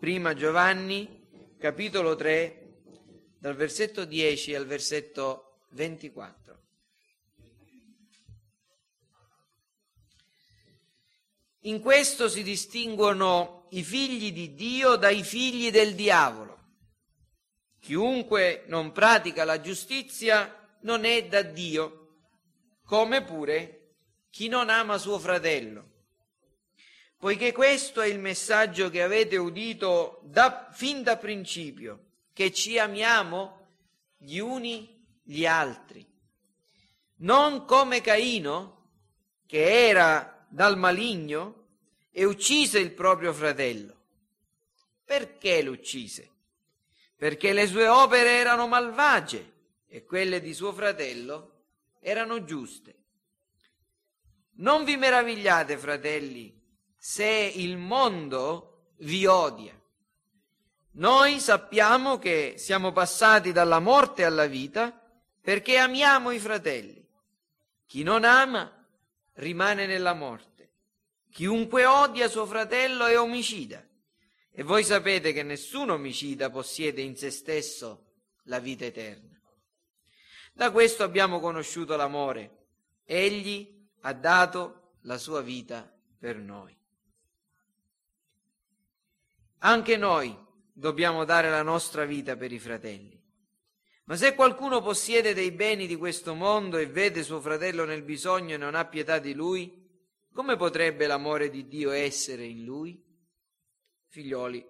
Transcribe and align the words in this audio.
prima 0.00 0.32
Giovanni, 0.32 1.28
capitolo 1.58 2.16
3, 2.16 2.78
dal 3.38 3.54
versetto 3.54 4.06
10 4.06 4.54
al 4.54 4.64
versetto 4.64 5.66
24. 5.72 6.58
In 11.64 11.82
questo 11.82 12.30
si 12.30 12.42
distinguono 12.42 13.66
i 13.72 13.82
figli 13.82 14.32
di 14.32 14.54
Dio 14.54 14.96
dai 14.96 15.22
figli 15.22 15.70
del 15.70 15.94
diavolo. 15.94 16.58
Chiunque 17.78 18.64
non 18.68 18.92
pratica 18.92 19.44
la 19.44 19.60
giustizia 19.60 20.78
non 20.80 21.04
è 21.04 21.26
da 21.26 21.42
Dio, 21.42 22.22
come 22.86 23.22
pure 23.22 23.96
chi 24.30 24.48
non 24.48 24.70
ama 24.70 24.96
suo 24.96 25.18
fratello. 25.18 25.89
Poiché 27.20 27.52
questo 27.52 28.00
è 28.00 28.08
il 28.08 28.18
messaggio 28.18 28.90
che 28.90 29.02
avete 29.02 29.36
udito 29.36 30.20
da, 30.24 30.68
fin 30.72 31.04
da 31.04 31.16
principio, 31.16 32.06
che 32.32 32.52
ci 32.52 32.80
amiamo 32.80 33.68
gli 34.16 34.38
uni 34.38 34.98
gli 35.22 35.46
altri. 35.46 36.04
Non 37.18 37.64
come 37.66 38.00
Caino, 38.00 38.88
che 39.46 39.86
era 39.88 40.44
dal 40.48 40.76
maligno 40.76 41.66
e 42.10 42.24
uccise 42.24 42.80
il 42.80 42.90
proprio 42.90 43.32
fratello. 43.32 43.94
Perché 45.04 45.62
l'uccise? 45.62 46.30
perché 47.20 47.52
le 47.52 47.66
sue 47.66 47.86
opere 47.86 48.30
erano 48.30 48.66
malvagie 48.66 49.52
e 49.88 50.06
quelle 50.06 50.40
di 50.40 50.54
suo 50.54 50.72
fratello 50.72 51.64
erano 52.00 52.44
giuste. 52.44 52.94
Non 54.52 54.84
vi 54.84 54.96
meravigliate, 54.96 55.76
fratelli, 55.76 56.59
se 57.02 57.24
il 57.24 57.78
mondo 57.78 58.90
vi 58.98 59.24
odia. 59.24 59.74
Noi 60.92 61.40
sappiamo 61.40 62.18
che 62.18 62.56
siamo 62.58 62.92
passati 62.92 63.52
dalla 63.52 63.80
morte 63.80 64.22
alla 64.22 64.44
vita 64.44 64.92
perché 65.40 65.78
amiamo 65.78 66.30
i 66.30 66.38
fratelli. 66.38 67.02
Chi 67.86 68.02
non 68.02 68.24
ama 68.24 68.70
rimane 69.34 69.86
nella 69.86 70.12
morte. 70.12 70.72
Chiunque 71.30 71.86
odia 71.86 72.28
suo 72.28 72.44
fratello 72.44 73.06
è 73.06 73.18
omicida. 73.18 73.82
E 74.52 74.62
voi 74.62 74.84
sapete 74.84 75.32
che 75.32 75.42
nessun 75.42 75.88
omicida 75.88 76.50
possiede 76.50 77.00
in 77.00 77.16
se 77.16 77.30
stesso 77.30 78.08
la 78.42 78.58
vita 78.58 78.84
eterna. 78.84 79.40
Da 80.52 80.70
questo 80.70 81.02
abbiamo 81.02 81.40
conosciuto 81.40 81.96
l'amore. 81.96 82.66
Egli 83.06 83.88
ha 84.00 84.12
dato 84.12 84.96
la 85.02 85.16
sua 85.16 85.40
vita 85.40 85.90
per 86.18 86.36
noi. 86.36 86.76
Anche 89.62 89.96
noi 89.96 90.36
dobbiamo 90.72 91.24
dare 91.24 91.50
la 91.50 91.62
nostra 91.62 92.04
vita 92.04 92.36
per 92.36 92.50
i 92.52 92.58
fratelli. 92.58 93.18
Ma 94.04 94.16
se 94.16 94.34
qualcuno 94.34 94.80
possiede 94.80 95.34
dei 95.34 95.50
beni 95.50 95.86
di 95.86 95.96
questo 95.96 96.34
mondo 96.34 96.78
e 96.78 96.86
vede 96.86 97.22
suo 97.22 97.40
fratello 97.40 97.84
nel 97.84 98.02
bisogno 98.02 98.54
e 98.54 98.58
non 98.58 98.74
ha 98.74 98.86
pietà 98.86 99.18
di 99.18 99.34
lui, 99.34 99.88
come 100.32 100.56
potrebbe 100.56 101.06
l'amore 101.06 101.50
di 101.50 101.68
Dio 101.68 101.90
essere 101.90 102.44
in 102.44 102.64
lui? 102.64 103.00
Figlioli, 104.08 104.66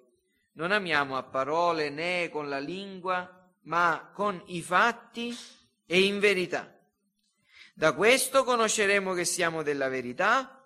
non 0.52 0.72
amiamo 0.72 1.16
a 1.16 1.22
parole 1.22 1.88
né 1.88 2.28
con 2.28 2.48
la 2.48 2.58
lingua, 2.58 3.48
ma 3.62 4.10
con 4.12 4.42
i 4.46 4.60
fatti 4.60 5.34
e 5.86 6.02
in 6.02 6.18
verità. 6.18 6.76
Da 7.74 7.94
questo 7.94 8.42
conosceremo 8.42 9.14
che 9.14 9.24
siamo 9.24 9.62
della 9.62 9.88
verità 9.88 10.59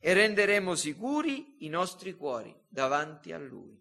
e 0.00 0.12
renderemo 0.12 0.74
sicuri 0.74 1.56
i 1.60 1.68
nostri 1.68 2.14
cuori 2.14 2.54
davanti 2.68 3.32
a 3.32 3.38
Lui. 3.38 3.78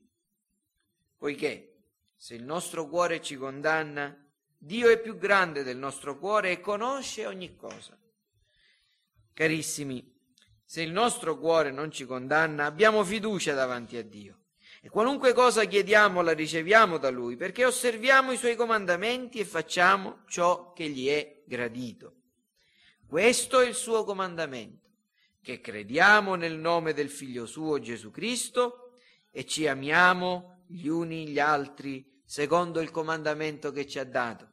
Poiché 1.18 1.78
se 2.16 2.36
il 2.36 2.44
nostro 2.44 2.88
cuore 2.88 3.22
ci 3.22 3.36
condanna, 3.36 4.16
Dio 4.58 4.90
è 4.90 5.00
più 5.00 5.18
grande 5.18 5.64
del 5.64 5.78
nostro 5.78 6.18
cuore 6.18 6.52
e 6.52 6.60
conosce 6.60 7.26
ogni 7.28 7.56
cosa. 7.56 7.98
Carissimi, 9.34 10.16
se 10.66 10.82
il 10.82 10.92
nostro 10.92 11.38
cuore 11.38 11.72
non 11.72 11.92
ci 11.92 12.06
condanna, 12.06 12.66
abbiamo 12.66 13.04
fiducia 13.04 13.54
davanti 13.54 13.98
a 13.98 14.04
Dio. 14.04 14.40
E 14.82 14.90
qualunque 14.90 15.34
cosa 15.34 15.66
chiediamo 15.66 16.22
la 16.22 16.34
riceviamo 16.34 16.98
da 16.98 17.10
Lui, 17.10 17.36
perché 17.36 17.66
osserviamo 17.66 18.32
i 18.32 18.38
Suoi 18.38 18.56
comandamenti 18.56 19.40
e 19.40 19.46
facciamo 19.46 20.24
ciò 20.28 20.74
che 20.74 20.90
gli 20.90 21.08
è 21.08 21.44
gradito. 21.46 22.16
Questo 23.08 23.60
è 23.60 23.68
il 23.68 23.76
suo 23.76 24.04
comandamento, 24.04 24.87
che 25.42 25.62
crediamo 25.62 26.36
nel 26.36 26.58
nome 26.58 26.94
del 26.94 27.10
Figlio 27.10 27.46
suo 27.46 27.80
Gesù 27.80 28.12
Cristo 28.12 28.98
e 29.32 29.46
ci 29.46 29.68
amiamo 29.68 30.64
gli 30.68 30.88
uni 30.88 31.28
gli 31.28 31.40
altri 31.40 32.22
secondo 32.26 32.82
il 32.82 32.92
comandamento 32.92 33.72
che 33.72 33.88
ci 33.88 34.00
ha 34.00 34.04
dato. 34.04 34.52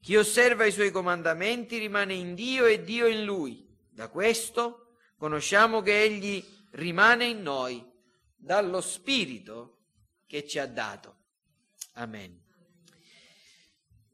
Chi 0.00 0.16
osserva 0.16 0.64
i 0.64 0.72
suoi 0.72 0.92
comandamenti 0.92 1.78
rimane 1.78 2.14
in 2.14 2.34
Dio 2.34 2.64
e 2.66 2.82
Dio 2.82 3.06
in 3.06 3.24
lui. 3.24 3.66
Da 3.90 4.08
questo 4.08 4.98
conosciamo 5.16 5.82
che 5.82 6.02
Egli 6.02 6.44
rimane 6.72 7.24
in 7.24 7.42
noi 7.42 7.84
dallo 8.36 8.80
Spirito 8.80 9.78
che 10.26 10.46
ci 10.46 10.58
ha 10.58 10.66
dato. 10.66 11.16
Amen. 11.94 12.44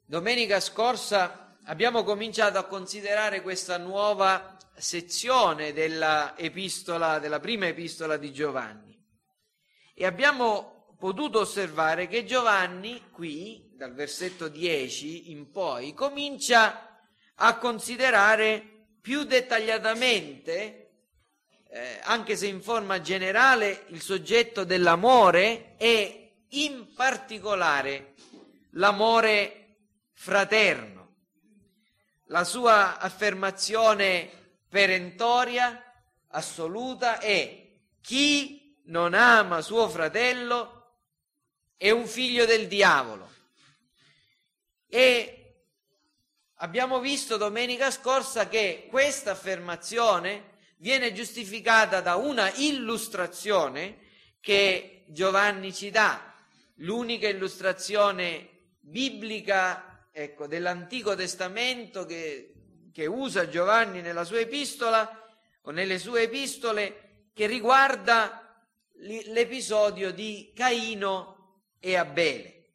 Domenica 0.06 0.60
scorsa 0.60 1.58
abbiamo 1.64 2.04
cominciato 2.04 2.56
a 2.58 2.64
considerare 2.64 3.42
questa 3.42 3.76
nuova 3.76 4.51
sezione 4.76 5.72
della 5.72 6.36
epistola, 6.36 7.18
della 7.18 7.40
prima 7.40 7.66
epistola 7.66 8.16
di 8.16 8.32
Giovanni 8.32 9.00
e 9.94 10.06
abbiamo 10.06 10.94
potuto 10.98 11.40
osservare 11.40 12.06
che 12.06 12.24
Giovanni 12.24 13.10
qui, 13.10 13.72
dal 13.76 13.94
versetto 13.94 14.48
10 14.48 15.30
in 15.30 15.50
poi, 15.50 15.94
comincia 15.94 17.00
a 17.34 17.58
considerare 17.58 18.86
più 19.00 19.24
dettagliatamente 19.24 20.82
eh, 21.74 22.00
anche 22.02 22.36
se 22.36 22.46
in 22.46 22.60
forma 22.60 23.00
generale, 23.00 23.84
il 23.88 24.02
soggetto 24.02 24.64
dell'amore 24.64 25.74
e 25.78 26.44
in 26.50 26.92
particolare 26.94 28.12
l'amore 28.72 29.76
fraterno. 30.12 31.14
La 32.26 32.44
sua 32.44 32.98
affermazione 32.98 34.41
perentoria, 34.72 35.84
assoluta, 36.28 37.18
è 37.18 37.68
chi 38.00 38.80
non 38.86 39.12
ama 39.12 39.60
suo 39.60 39.86
fratello 39.90 40.94
è 41.76 41.90
un 41.90 42.06
figlio 42.06 42.46
del 42.46 42.68
diavolo. 42.68 43.30
E 44.88 45.66
abbiamo 46.54 47.00
visto 47.00 47.36
domenica 47.36 47.90
scorsa 47.90 48.48
che 48.48 48.86
questa 48.88 49.32
affermazione 49.32 50.60
viene 50.78 51.12
giustificata 51.12 52.00
da 52.00 52.16
una 52.16 52.50
illustrazione 52.54 53.98
che 54.40 55.04
Giovanni 55.08 55.74
ci 55.74 55.90
dà, 55.90 56.34
l'unica 56.76 57.28
illustrazione 57.28 58.76
biblica 58.80 60.08
ecco, 60.10 60.46
dell'Antico 60.46 61.14
Testamento 61.14 62.06
che, 62.06 62.51
che 62.92 63.06
usa 63.06 63.48
Giovanni 63.48 64.00
nella 64.00 64.24
sua 64.24 64.40
epistola 64.40 65.30
o 65.62 65.70
nelle 65.70 65.98
sue 65.98 66.22
epistole 66.22 67.28
che 67.32 67.46
riguarda 67.46 68.64
l'episodio 68.94 70.12
di 70.12 70.52
Caino 70.54 71.60
e 71.80 71.96
Abele. 71.96 72.70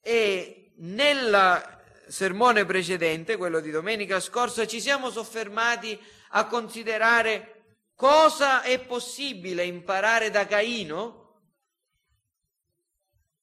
E 0.00 0.72
nella 0.76 1.82
sermone 2.08 2.64
precedente, 2.64 3.36
quello 3.36 3.60
di 3.60 3.70
domenica 3.70 4.18
scorsa, 4.20 4.66
ci 4.66 4.80
siamo 4.80 5.10
soffermati 5.10 5.98
a 6.30 6.46
considerare 6.46 7.76
cosa 7.94 8.62
è 8.62 8.80
possibile 8.80 9.64
imparare 9.64 10.30
da 10.30 10.46
Caino 10.46 11.40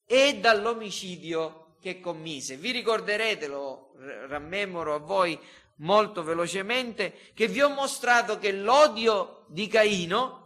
e 0.04 0.38
dall'omicidio 0.38 1.65
che 1.86 2.00
commise. 2.00 2.56
Vi 2.56 2.72
ricorderete, 2.72 3.46
lo 3.46 3.92
rammemoro 4.26 4.94
a 4.94 4.98
voi 4.98 5.38
molto 5.76 6.24
velocemente, 6.24 7.30
che 7.32 7.46
vi 7.46 7.62
ho 7.62 7.68
mostrato 7.68 8.38
che 8.38 8.50
l'odio 8.50 9.44
di 9.46 9.68
Caino 9.68 10.42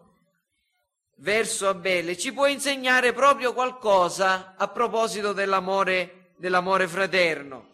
verso 1.16 1.66
Abele 1.66 2.18
ci 2.18 2.34
può 2.34 2.46
insegnare 2.46 3.14
proprio 3.14 3.54
qualcosa 3.54 4.54
a 4.54 4.68
proposito 4.68 5.32
dell'amore, 5.32 6.34
dell'amore 6.36 6.86
fraterno. 6.86 7.68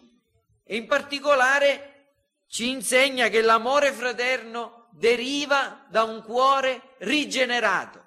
E 0.64 0.76
in 0.76 0.86
particolare 0.86 2.12
ci 2.46 2.70
insegna 2.70 3.26
che 3.28 3.40
l'amore 3.40 3.90
fraterno 3.90 4.88
deriva 4.92 5.84
da 5.88 6.04
un 6.04 6.22
cuore 6.22 6.94
rigenerato, 6.98 8.00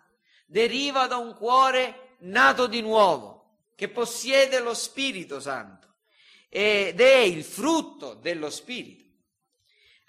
deriva 0.45 1.05
da 1.07 1.17
un 1.17 1.35
cuore 1.35 2.15
nato 2.19 2.67
di 2.67 2.81
nuovo, 2.81 3.38
che 3.79 3.87
possiede 3.87 4.59
lo 4.59 4.73
Spirito 4.73 5.39
Santo 5.39 5.87
ed 6.49 6.99
è 6.99 7.19
il 7.19 7.45
frutto 7.45 8.13
dello 8.13 8.49
Spirito. 8.49 9.05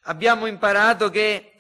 Abbiamo 0.07 0.47
imparato 0.47 1.09
che 1.09 1.53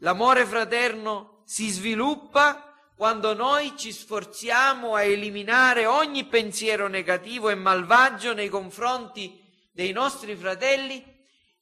l'amore 0.00 0.44
fraterno 0.44 1.40
si 1.46 1.70
sviluppa 1.70 2.78
quando 2.94 3.32
noi 3.32 3.72
ci 3.74 3.90
sforziamo 3.90 4.96
a 4.96 5.02
eliminare 5.02 5.86
ogni 5.86 6.26
pensiero 6.26 6.88
negativo 6.88 7.48
e 7.48 7.54
malvagio 7.54 8.34
nei 8.34 8.50
confronti 8.50 9.42
dei 9.72 9.92
nostri 9.92 10.36
fratelli 10.36 11.02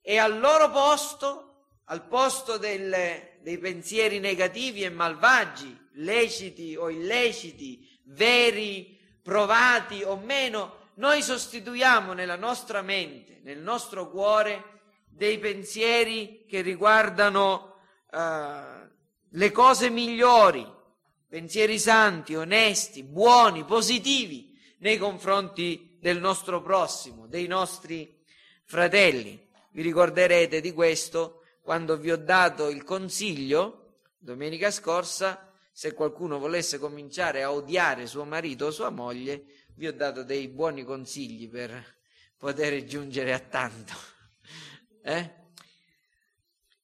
e 0.03 0.19
al 0.19 0.41
loro 0.41 0.73
posto, 0.73 1.67
al 1.85 2.09
posto 2.09 2.59
del, 2.59 3.39
dei 3.43 3.59
pensieri 3.59 4.19
negativi 4.19 4.83
e 4.83 4.91
malvagi, 4.91 5.89
leciti 5.93 6.75
o 6.75 6.91
illeciti, 6.91 7.89
veri, 8.07 8.94
provati 9.25 10.03
o 10.03 10.17
meno, 10.17 10.91
noi 10.97 11.23
sostituiamo 11.23 12.13
nella 12.13 12.37
nostra 12.37 12.83
mente, 12.83 13.41
nel 13.43 13.59
nostro 13.59 14.11
cuore, 14.11 14.73
dei 15.09 15.39
pensieri 15.39 16.45
che 16.47 16.61
riguardano 16.61 17.79
uh, 18.13 18.87
le 19.31 19.51
cose 19.51 19.89
migliori, 19.89 20.71
pensieri 21.27 21.79
santi, 21.79 22.35
onesti, 22.35 23.03
buoni, 23.03 23.65
positivi 23.65 24.53
nei 24.81 24.99
confronti 24.99 25.97
del 25.99 26.21
nostro 26.21 26.61
prossimo, 26.61 27.27
dei 27.27 27.47
nostri 27.47 28.23
fratelli. 28.65 29.41
Vi 29.71 29.81
ricorderete 29.81 30.61
di 30.61 30.73
questo 30.73 31.45
quando 31.63 31.97
vi 31.97 32.13
ho 32.13 32.19
dato 32.19 32.69
il 32.69 32.85
consiglio 32.85 34.01
domenica 34.19 34.71
scorsa, 34.71 35.54
se 35.77 35.93
qualcuno 35.93 36.39
volesse 36.39 36.79
cominciare 36.79 37.43
a 37.43 37.51
odiare 37.51 38.07
suo 38.07 38.25
marito 38.25 38.67
o 38.67 38.71
sua 38.71 38.91
moglie, 38.91 39.45
vi 39.75 39.89
ho 39.89 39.93
dato 39.93 40.23
dei 40.23 40.47
buoni 40.47 40.85
consigli 40.85 41.51
per 41.51 41.97
poter 42.39 42.85
giungere 42.85 43.33
a 43.33 43.41
tanto. 43.41 43.93
Eh? 45.07 45.31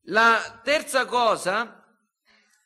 La 0.09 0.61
terza 0.63 1.07
cosa 1.07 1.87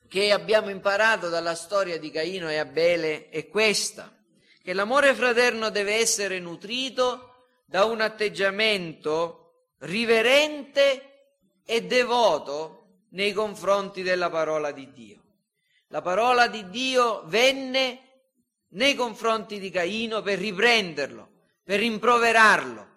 che 0.09 0.33
abbiamo 0.33 0.69
imparato 0.69 1.29
dalla 1.29 1.55
storia 1.55 1.97
di 1.97 2.11
Caino 2.11 2.51
e 2.51 2.57
Abele 2.57 3.29
è 3.29 3.47
questa, 3.47 4.13
che 4.65 4.73
l'amore 4.73 5.15
fraterno 5.15 5.71
deve 5.71 5.95
essere 5.95 6.41
nutrito 6.41 7.51
da 7.67 7.85
un 7.85 8.01
atteggiamento 8.01 9.69
riverente 9.81 11.37
e 11.65 11.83
devoto 11.83 13.05
nei 13.11 13.33
confronti 13.33 14.03
della 14.03 14.29
parola 14.29 14.73
di 14.73 14.91
Dio. 14.91 15.24
La 15.95 16.03
parola 16.03 16.49
di 16.49 16.69
Dio 16.71 17.23
venne 17.27 18.01
nei 18.71 18.97
confronti 18.97 19.61
di 19.61 19.71
Caino 19.71 20.23
per 20.23 20.41
riprenderlo, 20.41 21.29
per 21.63 21.79
rimproverarlo. 21.79 22.89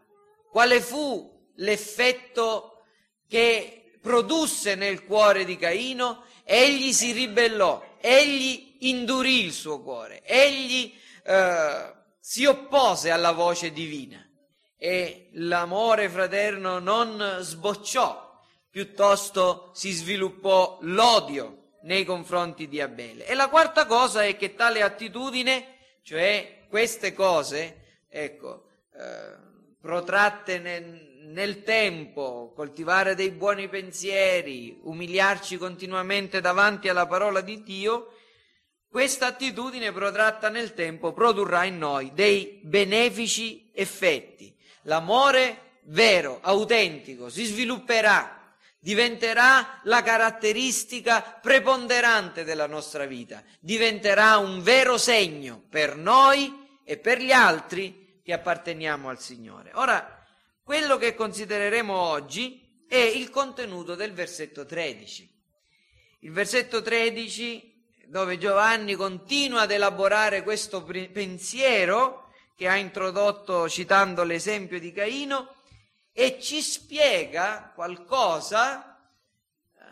Quale 0.50 0.82
fu 0.82 1.52
l'effetto 1.58 2.86
che 3.28 4.00
produsse 4.02 4.74
nel 4.74 5.06
cuore 5.06 5.46
di 5.46 5.58
Caino? 5.58 6.24
egli 6.44 6.92
si 6.92 7.12
ribellò, 7.12 7.98
egli 8.02 8.78
indurì 8.80 9.44
il 9.44 9.54
suo 9.54 9.80
cuore, 9.84 10.24
egli 10.24 10.92
eh, 11.24 11.94
si 12.20 12.46
oppose 12.46 13.12
alla 13.12 13.34
voce 13.34 13.72
divina 13.72 14.28
e 14.76 15.30
l'amore 15.34 16.10
fraterno 16.10 16.80
non 16.80 17.38
sbocciò, 17.42 18.42
piuttosto 18.72 19.70
si 19.76 19.92
sviluppò 19.92 20.80
l'odio 20.82 21.66
nei 21.88 22.04
confronti 22.04 22.68
di 22.68 22.80
Abele. 22.80 23.26
E 23.26 23.34
la 23.34 23.48
quarta 23.48 23.86
cosa 23.86 24.24
è 24.24 24.36
che 24.36 24.54
tale 24.54 24.82
attitudine, 24.82 25.76
cioè 26.04 26.66
queste 26.70 27.14
cose, 27.14 28.04
ecco, 28.10 28.66
eh, 28.94 29.36
protratte 29.82 30.60
nel, 30.60 31.22
nel 31.28 31.64
tempo, 31.64 32.52
coltivare 32.54 33.16
dei 33.16 33.32
buoni 33.32 33.70
pensieri, 33.70 34.78
umiliarci 34.84 35.58
continuamente 35.58 36.42
davanti 36.42 36.90
alla 36.90 37.08
parola 37.08 37.40
di 37.40 37.64
Dio, 37.64 38.12
questa 38.90 39.28
attitudine 39.28 39.92
protratta 39.94 40.50
nel 40.50 40.74
tempo 40.74 41.14
produrrà 41.14 41.64
in 41.64 41.78
noi 41.78 42.12
dei 42.14 42.60
benefici 42.64 43.72
effetti. 43.74 44.54
L'amore 44.84 45.80
vero, 45.84 46.40
autentico, 46.42 47.30
si 47.30 47.46
svilupperà, 47.46 48.37
diventerà 48.88 49.82
la 49.84 50.02
caratteristica 50.02 51.22
preponderante 51.22 52.46
della 52.46 52.68
nostra 52.68 53.06
vita, 53.06 53.44
diventerà 53.60 54.38
un 54.38 54.64
vero 54.64 54.98
segno 54.98 55.62
per 55.70 55.98
noi 55.98 56.80
e 56.86 56.96
per 56.98 57.20
gli 57.22 57.34
altri 57.34 58.22
che 58.24 58.32
apparteniamo 58.32 59.10
al 59.10 59.20
Signore. 59.20 59.72
Ora, 59.74 60.26
quello 60.64 60.96
che 60.96 61.16
considereremo 61.16 61.94
oggi 61.94 62.86
è 62.88 62.96
il 62.96 63.30
contenuto 63.30 63.94
del 63.96 64.14
versetto 64.14 64.66
13. 64.66 65.36
Il 66.22 66.32
versetto 66.32 66.82
13 66.82 68.06
dove 68.06 68.38
Giovanni 68.38 68.96
continua 68.96 69.64
ad 69.64 69.72
elaborare 69.72 70.44
questo 70.44 70.82
pensiero 70.82 72.30
che 72.56 72.70
ha 72.70 72.78
introdotto 72.78 73.68
citando 73.68 74.24
l'esempio 74.24 74.80
di 74.80 74.94
Caino 74.94 75.56
e 76.20 76.40
ci 76.42 76.64
spiega 76.64 77.72
qualcosa 77.76 78.98
eh, 79.78 79.84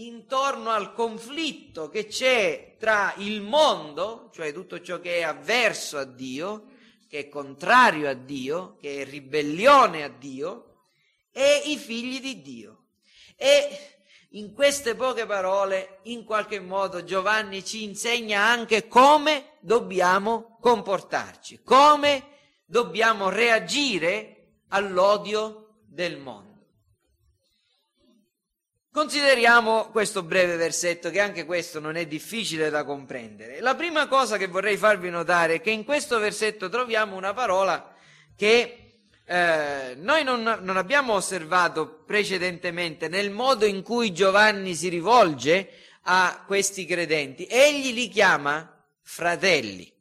intorno 0.00 0.70
al 0.70 0.94
conflitto 0.94 1.90
che 1.90 2.06
c'è 2.06 2.76
tra 2.78 3.12
il 3.18 3.42
mondo, 3.42 4.30
cioè 4.32 4.50
tutto 4.54 4.80
ciò 4.80 4.98
che 4.98 5.18
è 5.18 5.24
avverso 5.24 5.98
a 5.98 6.04
Dio, 6.04 6.68
che 7.06 7.18
è 7.18 7.28
contrario 7.28 8.08
a 8.08 8.14
Dio, 8.14 8.78
che 8.80 9.02
è 9.02 9.04
ribellione 9.04 10.04
a 10.04 10.08
Dio, 10.08 10.84
e 11.32 11.64
i 11.66 11.76
figli 11.76 12.18
di 12.18 12.40
Dio. 12.40 12.84
E 13.36 13.98
in 14.30 14.54
queste 14.54 14.94
poche 14.94 15.26
parole, 15.26 15.98
in 16.04 16.24
qualche 16.24 16.60
modo, 16.60 17.04
Giovanni 17.04 17.62
ci 17.62 17.84
insegna 17.84 18.42
anche 18.42 18.88
come 18.88 19.58
dobbiamo 19.60 20.56
comportarci, 20.62 21.60
come 21.62 22.24
dobbiamo 22.64 23.28
reagire 23.28 24.37
all'odio 24.68 25.80
del 25.86 26.18
mondo. 26.18 26.46
Consideriamo 28.90 29.90
questo 29.90 30.22
breve 30.22 30.56
versetto 30.56 31.10
che 31.10 31.20
anche 31.20 31.44
questo 31.44 31.78
non 31.78 31.96
è 31.96 32.06
difficile 32.06 32.68
da 32.68 32.84
comprendere. 32.84 33.60
La 33.60 33.74
prima 33.74 34.08
cosa 34.08 34.36
che 34.38 34.48
vorrei 34.48 34.76
farvi 34.76 35.08
notare 35.08 35.54
è 35.54 35.60
che 35.60 35.70
in 35.70 35.84
questo 35.84 36.18
versetto 36.18 36.68
troviamo 36.68 37.14
una 37.14 37.32
parola 37.32 37.94
che 38.34 39.02
eh, 39.24 39.94
noi 39.96 40.24
non, 40.24 40.42
non 40.62 40.76
abbiamo 40.76 41.12
osservato 41.12 42.02
precedentemente 42.06 43.08
nel 43.08 43.30
modo 43.30 43.66
in 43.66 43.82
cui 43.82 44.12
Giovanni 44.12 44.74
si 44.74 44.88
rivolge 44.88 45.70
a 46.02 46.42
questi 46.46 46.86
credenti. 46.86 47.46
Egli 47.46 47.92
li 47.92 48.08
chiama 48.08 48.84
fratelli. 49.02 49.92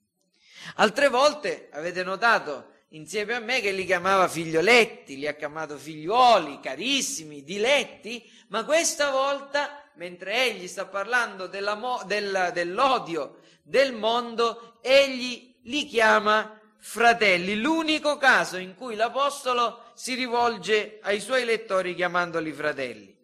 Altre 0.76 1.10
volte 1.10 1.70
avete 1.72 2.04
notato 2.04 2.72
insieme 2.90 3.34
a 3.34 3.40
me 3.40 3.62
che 3.62 3.72
li 3.72 3.86
chiamava 3.86 4.28
figlioletti, 4.28 5.18
li 5.18 5.28
ha 5.28 5.34
chiamato 5.34 5.78
figliuoli, 5.78 6.60
carissimi, 6.62 7.44
diletti, 7.44 8.30
ma 8.50 8.64
questa 8.64 9.12
volta, 9.12 9.90
mentre 9.96 10.46
egli 10.46 10.68
sta 10.68 10.86
parlando 10.86 11.48
del, 11.48 12.52
dell'odio 12.54 13.40
del 13.64 13.94
mondo, 13.94 14.80
egli 14.82 15.56
li 15.64 15.86
chiama 15.86 16.60
fratelli. 16.80 17.60
L'unico 17.60 18.18
caso 18.18 18.58
in 18.58 18.76
cui 18.76 18.96
l'Apostolo 18.96 19.92
si 19.94 20.14
rivolge 20.14 21.00
ai 21.02 21.20
suoi 21.20 21.44
lettori 21.44 21.96
chiamandoli 21.96 22.52
fratelli. 22.54 23.16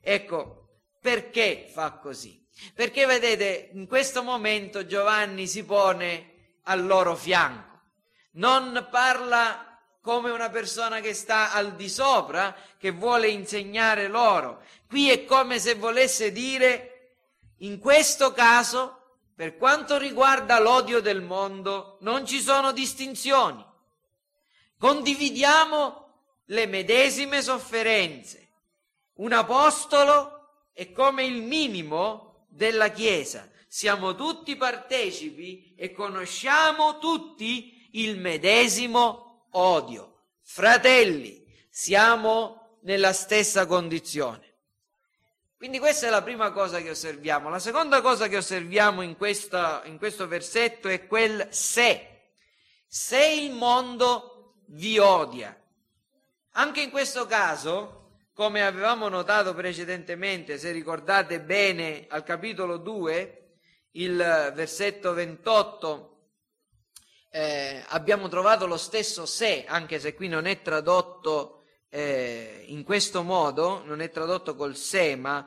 Ecco, 0.00 0.82
perché 1.00 1.68
fa 1.72 1.92
così? 1.92 2.46
Perché 2.74 3.06
vedete, 3.06 3.70
in 3.72 3.86
questo 3.86 4.22
momento 4.22 4.86
Giovanni 4.86 5.46
si 5.46 5.64
pone 5.64 6.58
al 6.64 6.84
loro 6.84 7.16
fianco. 7.16 7.69
Non 8.32 8.86
parla 8.90 9.70
come 10.00 10.30
una 10.30 10.48
persona 10.48 11.00
che 11.00 11.14
sta 11.14 11.52
al 11.52 11.74
di 11.74 11.88
sopra, 11.88 12.56
che 12.78 12.90
vuole 12.90 13.28
insegnare 13.28 14.08
loro. 14.08 14.62
Qui 14.88 15.10
è 15.10 15.24
come 15.24 15.58
se 15.58 15.74
volesse 15.74 16.32
dire, 16.32 17.16
in 17.58 17.78
questo 17.78 18.32
caso, 18.32 19.18
per 19.34 19.56
quanto 19.56 19.98
riguarda 19.98 20.58
l'odio 20.58 21.00
del 21.00 21.22
mondo, 21.22 21.98
non 22.00 22.26
ci 22.26 22.40
sono 22.40 22.72
distinzioni. 22.72 23.64
Condividiamo 24.78 26.08
le 26.46 26.66
medesime 26.66 27.42
sofferenze. 27.42 28.48
Un 29.14 29.32
apostolo 29.32 30.68
è 30.72 30.90
come 30.92 31.24
il 31.24 31.42
minimo 31.42 32.46
della 32.48 32.88
Chiesa. 32.88 33.48
Siamo 33.68 34.14
tutti 34.14 34.56
partecipi 34.56 35.74
e 35.76 35.92
conosciamo 35.92 36.98
tutti 36.98 37.79
il 37.92 38.18
medesimo 38.18 39.46
odio. 39.50 40.22
Fratelli, 40.42 41.44
siamo 41.68 42.78
nella 42.82 43.12
stessa 43.12 43.66
condizione. 43.66 44.48
Quindi 45.56 45.78
questa 45.78 46.06
è 46.06 46.10
la 46.10 46.22
prima 46.22 46.52
cosa 46.52 46.80
che 46.80 46.90
osserviamo. 46.90 47.50
La 47.50 47.58
seconda 47.58 48.00
cosa 48.00 48.28
che 48.28 48.38
osserviamo 48.38 49.02
in, 49.02 49.16
questa, 49.16 49.82
in 49.84 49.98
questo 49.98 50.26
versetto 50.26 50.88
è 50.88 51.06
quel 51.06 51.48
se. 51.50 52.30
Se 52.86 53.24
il 53.24 53.52
mondo 53.52 54.54
vi 54.68 54.98
odia. 54.98 55.54
Anche 56.52 56.80
in 56.80 56.90
questo 56.90 57.26
caso, 57.26 58.12
come 58.32 58.64
avevamo 58.64 59.08
notato 59.08 59.54
precedentemente, 59.54 60.56
se 60.56 60.72
ricordate 60.72 61.40
bene 61.40 62.06
al 62.08 62.24
capitolo 62.24 62.78
2, 62.78 63.56
il 63.92 64.16
versetto 64.54 65.12
28 65.12 66.09
eh, 67.30 67.84
abbiamo 67.88 68.28
trovato 68.28 68.66
lo 68.66 68.76
stesso 68.76 69.24
se, 69.26 69.64
anche 69.66 69.98
se 70.00 70.14
qui 70.14 70.28
non 70.28 70.46
è 70.46 70.62
tradotto 70.62 71.62
eh, 71.88 72.64
in 72.66 72.82
questo 72.82 73.22
modo, 73.22 73.82
non 73.84 74.00
è 74.00 74.10
tradotto 74.10 74.54
col 74.54 74.76
se, 74.76 75.16
ma, 75.16 75.46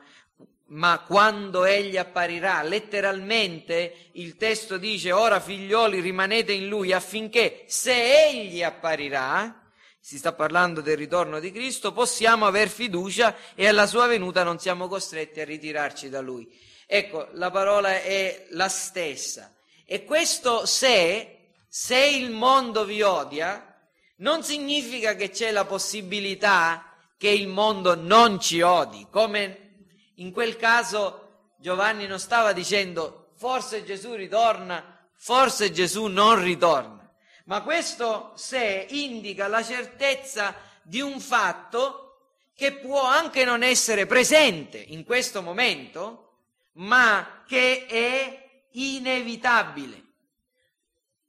ma 0.68 1.04
quando 1.06 1.66
egli 1.66 1.98
apparirà. 1.98 2.62
Letteralmente 2.64 4.10
il 4.14 4.38
testo 4.38 4.78
dice, 4.78 5.12
ora 5.12 5.40
figlioli 5.40 6.00
rimanete 6.00 6.54
in 6.54 6.68
lui 6.68 6.92
affinché 6.92 7.64
se 7.68 8.28
egli 8.28 8.64
apparirà, 8.64 9.62
si 10.00 10.18
sta 10.18 10.34
parlando 10.34 10.82
del 10.82 10.98
ritorno 10.98 11.40
di 11.40 11.52
Cristo, 11.52 11.94
possiamo 11.94 12.46
aver 12.46 12.68
fiducia 12.68 13.36
e 13.56 13.68
alla 13.68 13.88
sua 13.88 14.06
venuta 14.06 14.44
non 14.44 14.60
siamo 14.60 14.90
costretti 14.90 15.40
a 15.40 15.46
ritirarci 15.46 16.10
da 16.10 16.20
lui. 16.20 16.46
Ecco, 16.86 17.30
la 17.34 17.50
parola 17.50 18.02
è 18.02 18.48
la 18.50 18.68
stessa. 18.68 19.54
E 19.86 20.04
questo 20.04 20.66
se, 20.66 21.43
se 21.76 21.98
il 21.98 22.30
mondo 22.30 22.86
vi 22.86 23.02
odia, 23.02 23.76
non 24.18 24.44
significa 24.44 25.16
che 25.16 25.32
c'è 25.32 25.50
la 25.50 25.66
possibilità 25.66 26.94
che 27.18 27.30
il 27.30 27.48
mondo 27.48 27.96
non 27.96 28.40
ci 28.40 28.62
odi, 28.62 29.08
come 29.10 29.72
in 30.18 30.32
quel 30.32 30.56
caso 30.56 31.56
Giovanni 31.58 32.06
non 32.06 32.20
stava 32.20 32.54
dicendo 32.54 33.32
forse 33.38 33.84
Gesù 33.84 34.14
ritorna, 34.14 35.10
forse 35.16 35.72
Gesù 35.72 36.06
non 36.06 36.44
ritorna, 36.44 37.12
ma 37.46 37.64
questo 37.64 38.34
se 38.36 38.86
indica 38.92 39.48
la 39.48 39.64
certezza 39.64 40.54
di 40.84 41.02
un 41.02 41.20
fatto 41.20 42.36
che 42.54 42.74
può 42.74 43.04
anche 43.04 43.46
non 43.46 43.64
essere 43.64 44.06
presente 44.06 44.78
in 44.78 45.04
questo 45.04 45.42
momento, 45.42 46.34
ma 46.74 47.44
che 47.48 47.88
è 47.88 48.68
inevitabile. 48.74 50.03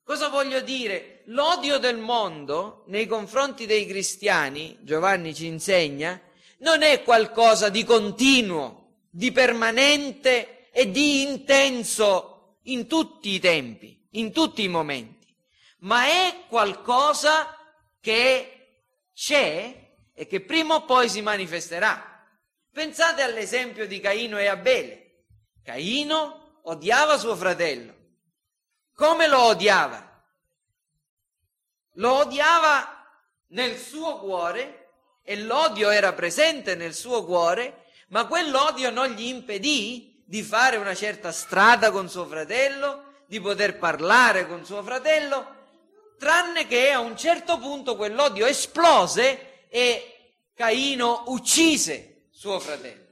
Cosa 0.05 0.29
voglio 0.29 0.61
dire? 0.61 1.23
L'odio 1.29 1.79
del 1.79 1.97
mondo 1.97 2.85
nei 2.89 3.07
confronti 3.07 3.65
dei 3.65 3.87
cristiani, 3.87 4.77
Giovanni 4.83 5.35
ci 5.35 5.47
insegna, 5.47 6.21
non 6.59 6.83
è 6.83 7.03
qualcosa 7.03 7.71
di 7.71 7.85
continuo, 7.85 9.07
di 9.09 9.33
permanente 9.33 10.69
e 10.71 10.91
di 10.91 11.23
intenso 11.23 12.59
in 12.65 12.87
tutti 12.87 13.31
i 13.31 13.41
tempi, 13.41 14.07
in 14.11 14.31
tutti 14.31 14.63
i 14.63 14.69
momenti, 14.69 15.35
ma 15.79 16.05
è 16.05 16.45
qualcosa 16.49 17.57
che 17.99 18.83
c'è 19.15 19.93
e 20.13 20.27
che 20.27 20.41
prima 20.43 20.75
o 20.75 20.85
poi 20.85 21.09
si 21.09 21.23
manifesterà. 21.23 22.27
Pensate 22.71 23.23
all'esempio 23.23 23.87
di 23.87 24.01
Caino 24.01 24.39
e 24.39 24.49
Abele. 24.49 25.25
Caino 25.63 26.61
odiava 26.65 27.17
suo 27.17 27.35
fratello. 27.35 27.94
Come 28.95 29.27
lo 29.27 29.41
odiava? 29.43 30.23
Lo 31.95 32.13
odiava 32.13 33.07
nel 33.49 33.79
suo 33.79 34.19
cuore 34.19 34.91
e 35.23 35.37
l'odio 35.41 35.91
era 35.91 36.13
presente 36.13 36.75
nel 36.75 36.95
suo 36.95 37.25
cuore, 37.25 37.87
ma 38.09 38.27
quell'odio 38.27 38.91
non 38.91 39.09
gli 39.09 39.27
impedì 39.27 40.23
di 40.27 40.43
fare 40.43 40.77
una 40.77 40.95
certa 40.95 41.33
strada 41.33 41.91
con 41.91 42.09
suo 42.09 42.27
fratello, 42.27 43.23
di 43.27 43.41
poter 43.41 43.79
parlare 43.79 44.47
con 44.47 44.65
suo 44.65 44.83
fratello, 44.83 45.63
tranne 46.19 46.67
che 46.67 46.91
a 46.91 47.01
un 47.01 47.17
certo 47.17 47.59
punto 47.59 47.97
quell'odio 47.97 48.47
esplose 48.47 49.67
e 49.69 50.37
Caino 50.55 51.25
uccise 51.27 52.29
suo 52.31 52.61
fratello. 52.61 53.03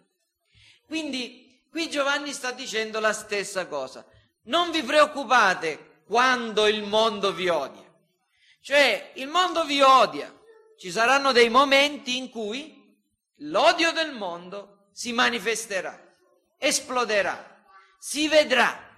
Quindi 0.86 1.42
Qui 1.72 1.88
Giovanni 1.88 2.34
sta 2.34 2.52
dicendo 2.52 3.00
la 3.00 3.14
stessa 3.14 3.66
cosa. 3.66 4.04
Non 4.44 4.70
vi 4.70 4.82
preoccupate 4.82 6.02
quando 6.06 6.66
il 6.66 6.82
mondo 6.82 7.32
vi 7.32 7.48
odia. 7.48 7.84
Cioè, 8.60 9.12
il 9.14 9.28
mondo 9.28 9.64
vi 9.64 9.80
odia. 9.80 10.32
Ci 10.76 10.90
saranno 10.90 11.32
dei 11.32 11.48
momenti 11.48 12.16
in 12.16 12.28
cui 12.28 12.96
l'odio 13.36 13.92
del 13.92 14.12
mondo 14.12 14.88
si 14.92 15.12
manifesterà, 15.12 15.98
esploderà, 16.58 17.64
si 17.98 18.28
vedrà, 18.28 18.90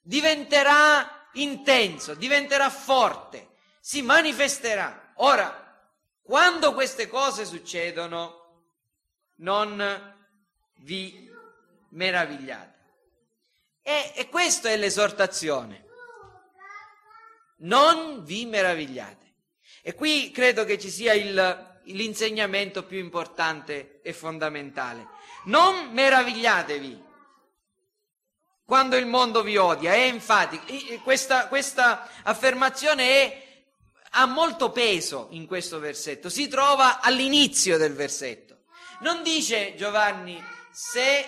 diventerà 0.00 1.28
intenso, 1.32 2.14
diventerà 2.14 2.70
forte, 2.70 3.56
si 3.80 4.02
manifesterà. 4.02 5.12
Ora, 5.16 5.66
quando 6.22 6.72
queste 6.72 7.08
cose 7.08 7.44
succedono, 7.44 8.64
non 9.36 10.16
vi 10.80 11.30
meravigliate. 11.90 12.77
E, 13.88 14.12
e 14.16 14.28
questa 14.28 14.68
è 14.68 14.76
l'esortazione. 14.76 15.86
Non 17.60 18.22
vi 18.22 18.44
meravigliate. 18.44 19.36
E 19.80 19.94
qui 19.94 20.30
credo 20.30 20.66
che 20.66 20.78
ci 20.78 20.90
sia 20.90 21.14
il, 21.14 21.80
l'insegnamento 21.84 22.84
più 22.84 22.98
importante 22.98 24.00
e 24.02 24.12
fondamentale. 24.12 25.06
Non 25.44 25.90
meravigliatevi 25.92 27.02
quando 28.62 28.96
il 28.96 29.06
mondo 29.06 29.42
vi 29.42 29.56
odia. 29.56 29.94
È 29.94 30.02
infatti, 30.02 30.60
questa, 31.02 31.48
questa 31.48 32.10
affermazione 32.24 33.08
è, 33.08 33.46
ha 34.10 34.26
molto 34.26 34.70
peso 34.70 35.28
in 35.30 35.46
questo 35.46 35.78
versetto. 35.78 36.28
Si 36.28 36.46
trova 36.46 37.00
all'inizio 37.00 37.78
del 37.78 37.94
versetto. 37.94 38.64
Non 39.00 39.22
dice 39.22 39.74
Giovanni 39.76 40.38
se 40.70 41.24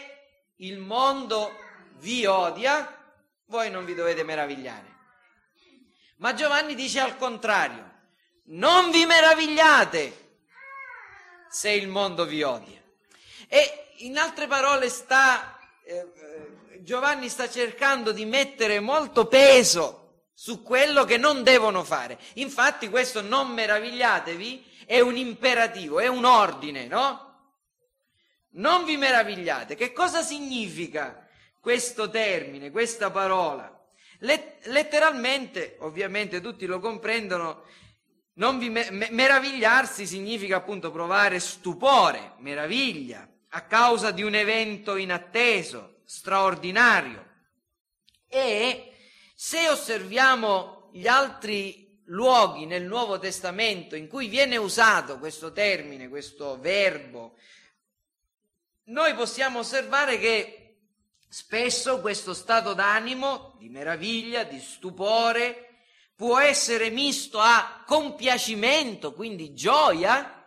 il 0.57 0.77
mondo 0.77 1.69
vi 2.01 2.27
odia, 2.27 2.97
voi 3.47 3.71
non 3.71 3.85
vi 3.85 3.95
dovete 3.95 4.25
meravigliare. 4.25 4.99
Ma 6.17 6.35
Giovanni 6.35 6.75
dice 6.75 7.01
al 7.01 7.17
contrario, 7.17 7.89
non 8.47 8.91
vi 8.91 9.07
meravigliate 9.07 10.29
se 11.49 11.71
il 11.71 11.89
mondo 11.89 12.27
vi 12.27 12.43
odia. 12.43 12.83
E 13.49 13.95
in 13.99 14.19
altre 14.19 14.47
parole 14.47 14.89
sta, 14.89 15.59
eh, 15.85 15.95
eh 15.95 16.83
Giovanni 16.83 17.29
sta 17.29 17.49
cercando 17.49 18.13
di 18.13 18.25
mettere 18.25 18.81
molto 18.81 19.27
peso 19.27 20.23
su 20.35 20.63
quello 20.63 21.05
che 21.05 21.19
non 21.19 21.43
devono 21.43 21.85
fare. 21.85 22.19
Infatti 22.35 22.89
questo 22.89 23.21
non 23.21 23.49
meravigliatevi 23.53 24.69
è 24.87 25.01
un 25.01 25.17
imperativo, 25.17 26.01
è 26.01 26.07
un 26.07 26.25
ordine, 26.25 26.87
no? 26.87 27.29
Non 28.53 28.85
vi 28.85 28.97
meravigliate. 28.97 29.77
Che 29.77 29.93
cosa 29.93 30.23
significa 30.23 31.29
questo 31.61 32.09
termine, 32.11 32.71
questa 32.71 33.11
parola? 33.11 33.79
Let- 34.21 34.67
letteralmente, 34.67 35.77
ovviamente 35.81 36.41
tutti 36.41 36.67
lo 36.67 36.81
comprendono, 36.81 37.65
non 38.35 38.59
vi 38.59 38.71
me- 38.71 38.91
meravigliarsi 38.91 40.07
significa 40.07 40.57
appunto 40.57 40.91
provare 40.91 41.39
stupore, 41.39 42.35
meraviglia, 42.39 43.29
a 43.51 43.63
causa 43.63 44.11
di 44.11 44.23
un 44.23 44.35
evento 44.35 44.97
inatteso, 44.97 46.01
straordinario. 46.05 47.29
E 48.27 48.93
se 49.35 49.69
osserviamo 49.69 50.91
gli 50.93 51.07
altri 51.07 52.01
luoghi 52.07 52.67
nel 52.67 52.85
Nuovo 52.85 53.19
Testamento 53.19 53.97
in 53.97 54.09
cui 54.09 54.29
viene 54.29 54.57
usato 54.57 55.19
questo 55.19 55.53
termine, 55.53 56.09
questo 56.09 56.59
verbo, 56.59 57.37
noi 58.85 59.15
possiamo 59.15 59.61
osservare 59.61 60.19
che 60.19 60.60
spesso 61.31 62.01
questo 62.01 62.35
stato 62.35 62.75
d'animo, 62.75 63.55
di 63.59 63.69
meraviglia, 63.69 64.43
di 64.43 64.59
stupore, 64.59 65.77
può 66.17 66.41
essere 66.41 66.91
misto 66.91 67.39
a 67.39 67.85
compiacimento, 67.87 69.15
quindi 69.15 69.55
gioia, 69.55 70.45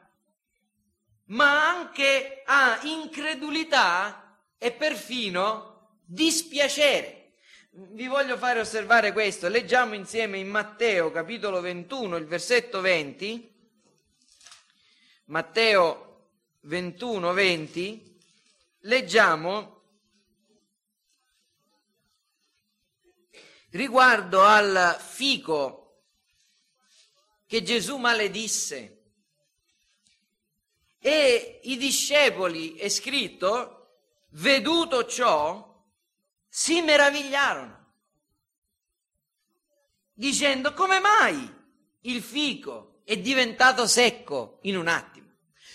ma 1.27 1.69
anche 1.69 2.43
a 2.45 2.81
incredulità 2.83 4.37
e 4.57 4.73
perfino 4.73 5.99
dispiacere. 6.03 7.35
Vi 7.71 8.07
voglio 8.07 8.37
fare 8.37 8.59
osservare 8.59 9.13
questo. 9.13 9.47
Leggiamo 9.47 9.95
insieme 9.95 10.37
in 10.37 10.49
Matteo 10.49 11.11
capitolo 11.11 11.61
21, 11.61 12.17
il 12.17 12.27
versetto 12.27 12.81
20. 12.81 13.51
Matteo 15.25 16.27
21, 16.63 17.31
20 17.31 18.17
leggiamo 18.81 19.82
riguardo 23.73 24.43
al 24.43 24.97
fico 24.99 26.01
che 27.45 27.61
Gesù 27.61 27.97
maledisse. 27.97 29.01
E 30.99 31.59
i 31.63 31.77
discepoli, 31.77 32.75
è 32.75 32.87
scritto, 32.89 33.97
veduto 34.29 35.05
ciò, 35.05 35.71
si 36.47 36.81
meravigliarono, 36.81 37.93
dicendo 40.13 40.73
come 40.73 40.99
mai 40.99 41.61
il 42.01 42.21
fico 42.21 43.01
è 43.03 43.17
diventato 43.17 43.85
secco 43.85 44.59
in 44.61 44.77
un 44.77 44.87
attimo? 44.87 45.12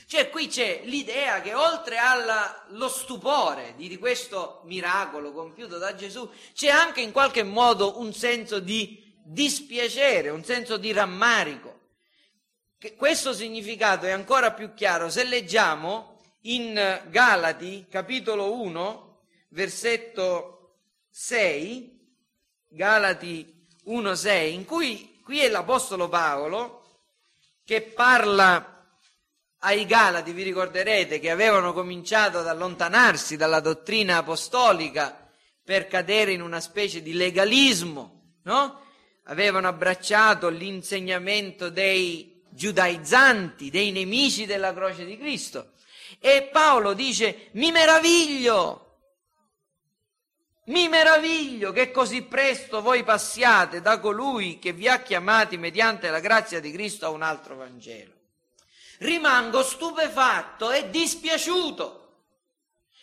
Cioè 0.09 0.31
qui 0.31 0.47
c'è 0.47 0.81
l'idea 0.85 1.43
che 1.43 1.53
oltre 1.53 1.99
allo 1.99 2.88
stupore 2.88 3.75
di, 3.77 3.88
di 3.88 3.99
questo 3.99 4.62
miracolo 4.65 5.33
compiuto 5.33 5.77
da 5.77 5.95
Gesù, 5.95 6.31
c'è 6.55 6.69
anche 6.69 7.03
in 7.03 7.12
qualche 7.12 7.43
modo 7.43 8.00
un 8.00 8.15
senso 8.15 8.59
di 8.59 9.15
dispiacere, 9.23 10.31
un 10.31 10.43
senso 10.43 10.79
di 10.79 10.93
rammarico. 10.93 11.81
Che 12.79 12.95
questo 12.95 13.35
significato 13.35 14.07
è 14.07 14.11
ancora 14.11 14.53
più 14.53 14.73
chiaro 14.73 15.11
se 15.11 15.25
leggiamo 15.25 16.21
in 16.43 17.03
Galati 17.11 17.85
capitolo 17.91 18.55
1, 18.62 19.25
versetto 19.49 20.77
6, 21.11 22.15
Galati 22.69 23.67
1, 23.85 24.15
6, 24.15 24.55
in 24.55 24.65
cui 24.65 25.21
qui 25.23 25.41
è 25.41 25.50
l'Apostolo 25.50 26.09
Paolo 26.09 26.77
che 27.62 27.83
parla 27.83 28.77
ai 29.61 29.87
Galati, 29.87 30.33
vi 30.33 30.43
ricorderete, 30.43 31.19
che 31.19 31.31
avevano 31.31 31.73
cominciato 31.73 32.38
ad 32.38 32.47
allontanarsi 32.47 33.37
dalla 33.37 33.61
dottrina 33.61 34.19
apostolica 34.19 35.29
per 35.65 35.87
cadere 35.87 36.33
in 36.33 36.43
una 36.43 36.61
specie 36.61 37.03
di 37.03 37.12
legalismo, 37.12 38.37
no? 38.45 38.87
Avevano 39.25 39.69
abbracciato 39.69 40.49
l'insegnamento 40.49 41.69
dei 41.69 42.43
giudaizzanti, 42.50 43.69
dei 43.69 43.91
nemici 43.91 44.47
della 44.47 44.73
croce 44.73 45.05
di 45.05 45.19
Cristo. 45.19 45.73
E 46.21 46.49
Paolo 46.50 46.95
dice, 46.95 47.49
mi 47.53 47.71
meraviglio, 47.71 48.85
mi 50.67 50.88
meraviglio 50.88 51.73
che 51.73 51.91
così 51.91 52.23
presto 52.23 52.81
voi 52.81 53.05
passiate 53.05 53.81
da 53.81 53.99
colui 54.00 54.59
che 54.59 54.73
vi 54.73 54.88
ha 54.88 55.03
chiamati 55.03 55.59
mediante 55.59 56.09
la 56.11 56.21
grazia 56.21 56.61
di 56.61 56.71
Cristo 56.73 57.07
a 57.07 57.11
un 57.11 57.23
altro 57.23 57.57
Vangelo. 57.57 58.12
Rimango 58.99 59.62
stupefatto 59.62 60.71
e 60.71 60.90
dispiaciuto. 60.90 61.95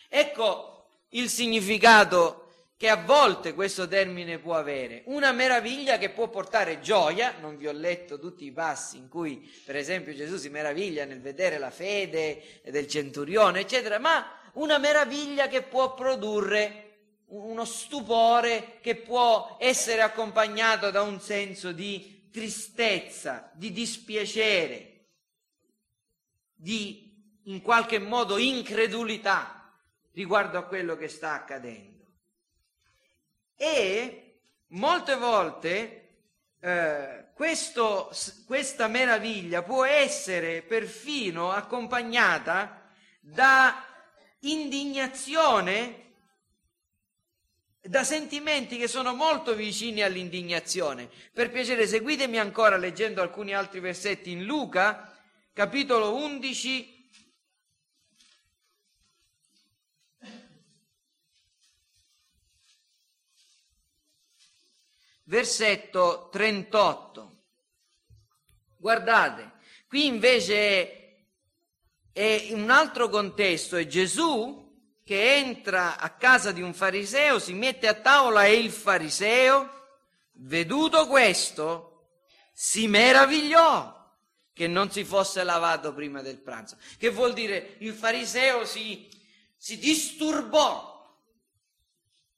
Ecco 0.09 0.87
il 1.09 1.29
significato 1.29 2.45
che 2.77 2.89
a 2.89 2.97
volte 2.97 3.53
questo 3.53 3.87
termine 3.87 4.37
può 4.37 4.55
avere. 4.55 5.03
Una 5.05 5.31
meraviglia 5.31 5.97
che 5.97 6.09
può 6.09 6.27
portare 6.27 6.81
gioia, 6.81 7.35
non 7.39 7.55
vi 7.55 7.67
ho 7.67 7.71
letto 7.71 8.19
tutti 8.19 8.45
i 8.45 8.51
passi 8.51 8.97
in 8.97 9.07
cui 9.07 9.49
per 9.63 9.77
esempio 9.77 10.13
Gesù 10.13 10.37
si 10.37 10.49
meraviglia 10.49 11.05
nel 11.05 11.21
vedere 11.21 11.57
la 11.57 11.71
fede 11.71 12.61
del 12.65 12.87
centurione, 12.87 13.61
eccetera, 13.61 13.97
ma 13.97 14.25
una 14.53 14.77
meraviglia 14.77 15.47
che 15.47 15.61
può 15.61 15.93
produrre 15.93 16.81
uno 17.27 17.65
stupore 17.65 18.77
che 18.81 18.95
può 18.95 19.55
essere 19.59 20.01
accompagnato 20.01 20.91
da 20.91 21.01
un 21.01 21.19
senso 21.21 21.71
di 21.71 22.29
tristezza, 22.31 23.49
di 23.53 23.71
dispiacere, 23.71 24.94
di 26.65 27.13
in 27.43 27.61
qualche 27.61 27.99
modo 27.99 28.39
incredulità 28.39 29.71
riguardo 30.13 30.57
a 30.57 30.63
quello 30.63 30.97
che 30.97 31.07
sta 31.07 31.33
accadendo. 31.33 32.07
E 33.55 34.39
molte 34.69 35.15
volte 35.15 36.09
eh, 36.59 37.27
questo, 37.35 38.09
questa 38.47 38.87
meraviglia 38.87 39.61
può 39.61 39.85
essere 39.85 40.63
perfino 40.63 41.51
accompagnata 41.51 42.89
da 43.19 43.85
indignazione, 44.39 46.13
da 47.79 48.03
sentimenti 48.03 48.77
che 48.77 48.87
sono 48.87 49.13
molto 49.13 49.53
vicini 49.53 50.01
all'indignazione. 50.01 51.11
Per 51.31 51.51
piacere, 51.51 51.85
seguitemi 51.85 52.39
ancora 52.39 52.75
leggendo 52.75 53.21
alcuni 53.21 53.53
altri 53.53 53.79
versetti 53.79 54.31
in 54.31 54.45
Luca, 54.45 55.14
capitolo 55.55 56.13
11, 56.15 57.11
versetto 65.23 66.27
38. 66.29 67.43
Guardate, 68.75 69.53
qui 69.87 70.07
invece 70.07 71.29
è 72.11 72.49
un 72.51 72.69
altro 72.69 73.07
contesto, 73.07 73.77
è 73.77 73.87
Gesù 73.87 74.61
che 75.05 75.37
entra 75.37 75.97
a 75.97 76.09
casa 76.17 76.51
di 76.51 76.61
un 76.61 76.73
fariseo, 76.73 77.39
si 77.39 77.53
mette 77.53 77.87
a 77.87 77.93
tavola 77.93 78.43
e 78.43 78.55
il 78.55 78.71
fariseo, 78.71 79.69
veduto 80.33 81.07
questo, 81.07 82.09
si 82.51 82.89
meravigliò 82.89 83.94
che 84.55 84.67
non 84.67 84.89
si 84.89 85.03
fosse 85.03 85.43
lavato 85.43 85.93
prima 85.93 86.21
del 86.21 86.37
pranzo. 86.37 86.77
Che 86.97 87.09
vuol 87.09 87.33
dire? 87.33 87.75
Il 87.79 87.91
fariseo 87.91 88.65
si, 88.65 89.05
si 89.57 89.77
disturbò, 89.77 91.05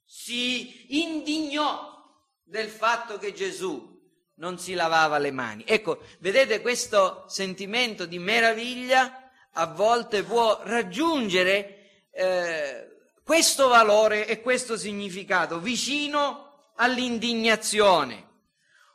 si 0.04 1.00
indignò 1.00 2.04
del 2.44 2.70
fatto 2.70 3.20
che 3.20 3.34
Gesù 3.34 3.96
non 4.38 4.58
si 4.58 4.74
lavava 4.74 5.20
le 5.20 5.30
mani. 5.30 5.64
Ecco, 5.68 6.02
vedete 6.18 6.60
questo 6.60 7.26
sentimento 7.28 8.08
di 8.08 8.18
meraviglia 8.18 9.30
a 9.52 9.68
volte 9.68 10.24
può 10.24 10.60
raggiungere 10.64 12.08
eh, 12.12 13.12
questo 13.24 13.68
valore 13.68 14.26
e 14.26 14.42
questo 14.42 14.76
significato 14.76 15.60
vicino 15.60 16.72
all'indignazione. 16.78 18.26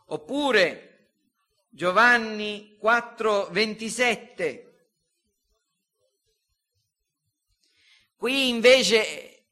Oppure 0.06 0.91
Giovanni 1.74 2.76
4:27. 2.78 4.70
Qui 8.14 8.50
invece 8.50 9.46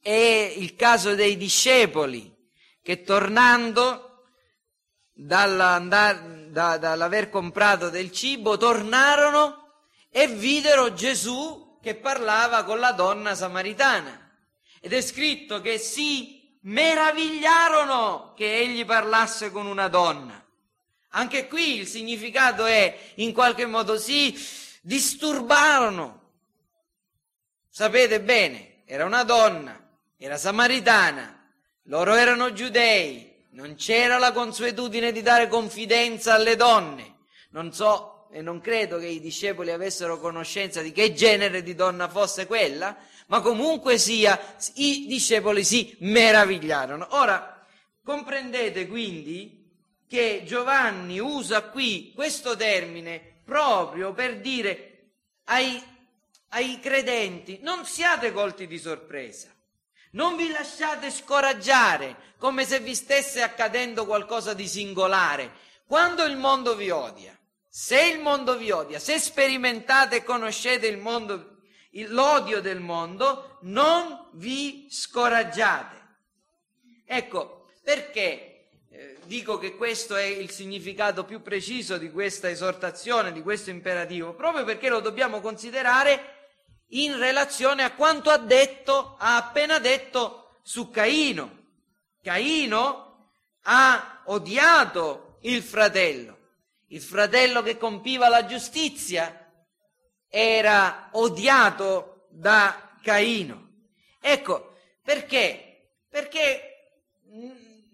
è 0.00 0.54
il 0.56 0.74
caso 0.76 1.14
dei 1.14 1.36
discepoli 1.36 2.34
che 2.80 3.02
tornando 3.02 4.28
da, 5.12 5.46
dall'aver 6.48 7.28
comprato 7.28 7.90
del 7.90 8.10
cibo 8.10 8.56
tornarono 8.56 9.82
e 10.08 10.28
videro 10.28 10.94
Gesù 10.94 11.78
che 11.82 11.96
parlava 11.96 12.64
con 12.64 12.78
la 12.78 12.92
donna 12.92 13.34
samaritana. 13.34 14.18
Ed 14.80 14.94
è 14.94 15.02
scritto 15.02 15.60
che 15.60 15.76
si 15.76 16.58
meravigliarono 16.62 18.32
che 18.34 18.56
egli 18.56 18.86
parlasse 18.86 19.52
con 19.52 19.66
una 19.66 19.88
donna. 19.88 20.41
Anche 21.14 21.46
qui 21.46 21.78
il 21.78 21.86
significato 21.86 22.64
è 22.64 22.96
in 23.16 23.32
qualche 23.32 23.66
modo 23.66 23.98
si 23.98 24.34
disturbarono. 24.80 26.20
Sapete 27.68 28.20
bene, 28.20 28.82
era 28.84 29.04
una 29.04 29.22
donna, 29.22 29.78
era 30.16 30.36
samaritana, 30.36 31.50
loro 31.84 32.14
erano 32.14 32.52
giudei, 32.52 33.46
non 33.50 33.74
c'era 33.74 34.18
la 34.18 34.32
consuetudine 34.32 35.12
di 35.12 35.22
dare 35.22 35.48
confidenza 35.48 36.34
alle 36.34 36.56
donne. 36.56 37.16
Non 37.50 37.72
so 37.72 38.28
e 38.32 38.40
non 38.40 38.60
credo 38.60 38.98
che 38.98 39.06
i 39.06 39.20
discepoli 39.20 39.70
avessero 39.70 40.18
conoscenza 40.18 40.80
di 40.80 40.92
che 40.92 41.12
genere 41.12 41.62
di 41.62 41.74
donna 41.74 42.08
fosse 42.08 42.46
quella, 42.46 42.96
ma 43.26 43.40
comunque 43.40 43.98
sia, 43.98 44.56
i 44.76 45.04
discepoli 45.06 45.62
si 45.62 45.94
meravigliarono. 46.00 47.08
Ora, 47.10 47.66
comprendete 48.02 48.86
quindi 48.86 49.61
che 50.12 50.42
Giovanni 50.44 51.18
usa 51.20 51.62
qui 51.70 52.12
questo 52.14 52.54
termine 52.54 53.40
proprio 53.46 54.12
per 54.12 54.40
dire 54.40 55.14
ai, 55.44 55.82
ai 56.48 56.78
credenti 56.80 57.60
non 57.62 57.86
siate 57.86 58.30
colti 58.30 58.66
di 58.66 58.78
sorpresa. 58.78 59.48
Non 60.10 60.36
vi 60.36 60.50
lasciate 60.50 61.10
scoraggiare 61.10 62.34
come 62.36 62.66
se 62.66 62.80
vi 62.80 62.94
stesse 62.94 63.40
accadendo 63.40 64.04
qualcosa 64.04 64.52
di 64.52 64.68
singolare. 64.68 65.50
Quando 65.86 66.24
il 66.24 66.36
mondo 66.36 66.76
vi 66.76 66.90
odia, 66.90 67.34
se 67.66 68.04
il 68.04 68.20
mondo 68.20 68.58
vi 68.58 68.70
odia, 68.70 68.98
se 68.98 69.18
sperimentate 69.18 70.16
e 70.16 70.24
conoscete 70.24 70.86
il 70.88 70.98
mondo, 70.98 71.62
l'odio 72.08 72.60
del 72.60 72.80
mondo, 72.80 73.56
non 73.62 74.28
vi 74.32 74.88
scoraggiate. 74.90 76.00
Ecco, 77.06 77.70
perché 77.82 78.51
dico 79.32 79.56
che 79.56 79.76
questo 79.76 80.14
è 80.14 80.24
il 80.24 80.50
significato 80.50 81.24
più 81.24 81.40
preciso 81.40 81.96
di 81.96 82.10
questa 82.10 82.50
esortazione, 82.50 83.32
di 83.32 83.40
questo 83.40 83.70
imperativo? 83.70 84.34
Proprio 84.34 84.62
perché 84.62 84.90
lo 84.90 85.00
dobbiamo 85.00 85.40
considerare 85.40 86.50
in 86.88 87.16
relazione 87.16 87.82
a 87.82 87.94
quanto 87.94 88.28
ha 88.28 88.36
detto, 88.36 89.16
ha 89.18 89.36
appena 89.36 89.78
detto 89.78 90.58
su 90.62 90.90
Caino. 90.90 91.60
Caino 92.22 93.30
ha 93.62 94.20
odiato 94.26 95.38
il 95.44 95.62
fratello, 95.62 96.36
il 96.88 97.00
fratello 97.00 97.62
che 97.62 97.78
compiva 97.78 98.28
la 98.28 98.44
giustizia 98.44 99.50
era 100.28 101.08
odiato 101.12 102.26
da 102.28 102.98
Caino. 103.02 103.86
Ecco, 104.20 104.74
perché? 105.02 105.94
Perché 106.10 106.72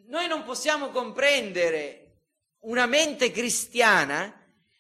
noi 0.08 0.26
non 0.26 0.42
possiamo 0.42 0.88
comprendere 0.88 2.04
una 2.60 2.86
mente 2.86 3.30
cristiana, 3.30 4.34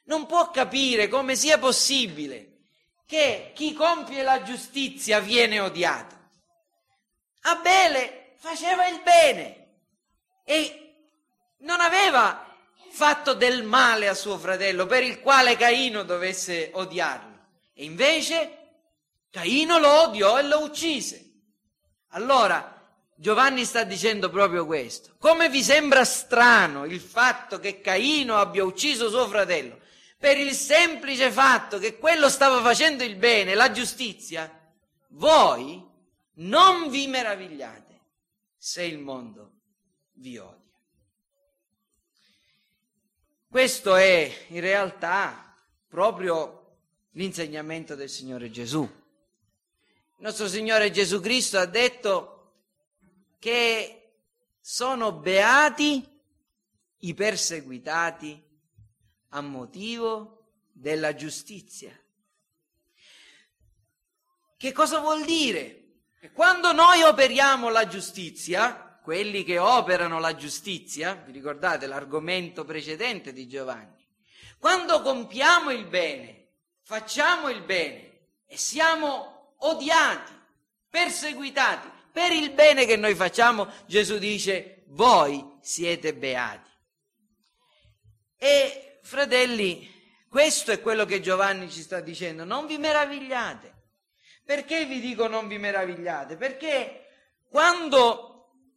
non 0.04 0.26
può 0.26 0.50
capire 0.50 1.08
come 1.08 1.36
sia 1.36 1.58
possibile 1.58 2.56
che 3.04 3.52
chi 3.54 3.72
compie 3.74 4.22
la 4.22 4.42
giustizia 4.42 5.20
viene 5.20 5.60
odiato. 5.60 6.16
Abele 7.42 8.34
faceva 8.36 8.86
il 8.86 9.00
bene 9.02 9.66
e 10.44 10.94
non 11.58 11.80
aveva 11.80 12.46
fatto 12.90 13.34
del 13.34 13.64
male 13.64 14.08
a 14.08 14.14
suo 14.14 14.38
fratello 14.38 14.86
per 14.86 15.02
il 15.02 15.20
quale 15.20 15.56
Caino 15.56 16.04
dovesse 16.04 16.70
odiarlo. 16.72 17.36
E 17.74 17.84
invece 17.84 18.56
Caino 19.30 19.78
lo 19.78 20.08
odiò 20.08 20.38
e 20.38 20.42
lo 20.42 20.62
uccise. 20.62 21.24
Allora, 22.08 22.77
Giovanni 23.20 23.64
sta 23.64 23.82
dicendo 23.82 24.30
proprio 24.30 24.64
questo. 24.64 25.16
Come 25.18 25.48
vi 25.50 25.60
sembra 25.60 26.04
strano 26.04 26.84
il 26.84 27.00
fatto 27.00 27.58
che 27.58 27.80
Caino 27.80 28.36
abbia 28.36 28.62
ucciso 28.62 29.08
suo 29.08 29.26
fratello 29.26 29.80
per 30.16 30.38
il 30.38 30.52
semplice 30.52 31.28
fatto 31.32 31.78
che 31.80 31.98
quello 31.98 32.28
stava 32.28 32.62
facendo 32.62 33.02
il 33.02 33.16
bene, 33.16 33.56
la 33.56 33.72
giustizia? 33.72 34.48
Voi 35.08 35.84
non 36.34 36.90
vi 36.90 37.08
meravigliate 37.08 38.00
se 38.56 38.84
il 38.84 38.98
mondo 38.98 39.50
vi 40.12 40.38
odia. 40.38 40.56
Questo 43.50 43.96
è 43.96 44.46
in 44.50 44.60
realtà 44.60 45.56
proprio 45.88 46.76
l'insegnamento 47.14 47.96
del 47.96 48.08
Signore 48.08 48.48
Gesù. 48.52 48.82
Il 48.82 50.24
nostro 50.24 50.46
Signore 50.46 50.92
Gesù 50.92 51.20
Cristo 51.20 51.58
ha 51.58 51.66
detto 51.66 52.37
che 53.38 53.98
sono 54.60 55.12
beati 55.12 56.06
i 56.98 57.14
perseguitati 57.14 58.42
a 59.30 59.40
motivo 59.40 60.50
della 60.72 61.14
giustizia. 61.14 61.96
Che 64.56 64.72
cosa 64.72 64.98
vuol 64.98 65.24
dire? 65.24 65.84
Che 66.18 66.32
quando 66.32 66.72
noi 66.72 67.02
operiamo 67.02 67.68
la 67.68 67.86
giustizia, 67.86 68.98
quelli 69.02 69.44
che 69.44 69.58
operano 69.58 70.18
la 70.18 70.34
giustizia, 70.34 71.14
vi 71.14 71.32
ricordate 71.32 71.86
l'argomento 71.86 72.64
precedente 72.64 73.32
di 73.32 73.46
Giovanni, 73.46 74.06
quando 74.58 75.00
compiamo 75.00 75.70
il 75.70 75.86
bene, 75.86 76.48
facciamo 76.82 77.48
il 77.48 77.62
bene 77.62 78.20
e 78.46 78.56
siamo 78.56 79.54
odiati, 79.58 80.32
perseguitati 80.90 81.97
per 82.12 82.32
il 82.32 82.50
bene 82.50 82.86
che 82.86 82.96
noi 82.96 83.14
facciamo, 83.14 83.68
Gesù 83.86 84.18
dice, 84.18 84.84
voi 84.88 85.58
siete 85.60 86.14
beati. 86.14 86.70
E 88.36 88.98
fratelli, 89.02 89.88
questo 90.28 90.72
è 90.72 90.80
quello 90.80 91.04
che 91.04 91.20
Giovanni 91.20 91.70
ci 91.70 91.82
sta 91.82 92.00
dicendo, 92.00 92.44
non 92.44 92.66
vi 92.66 92.78
meravigliate. 92.78 93.74
Perché 94.44 94.86
vi 94.86 95.00
dico 95.00 95.26
non 95.26 95.46
vi 95.46 95.58
meravigliate? 95.58 96.36
Perché 96.36 97.06
quando 97.50 98.28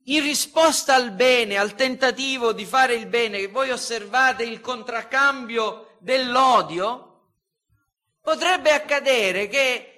in 0.06 0.22
risposta 0.22 0.96
al 0.96 1.12
bene, 1.12 1.58
al 1.58 1.76
tentativo 1.76 2.54
di 2.54 2.66
fare 2.66 2.96
il 2.96 3.06
bene, 3.06 3.48
voi 3.48 3.70
osservate 3.70 4.44
il 4.44 4.60
contraccambio 4.60 5.98
dell'odio, 6.00 7.12
potrebbe 8.22 8.72
accadere 8.72 9.48
che 9.48 9.91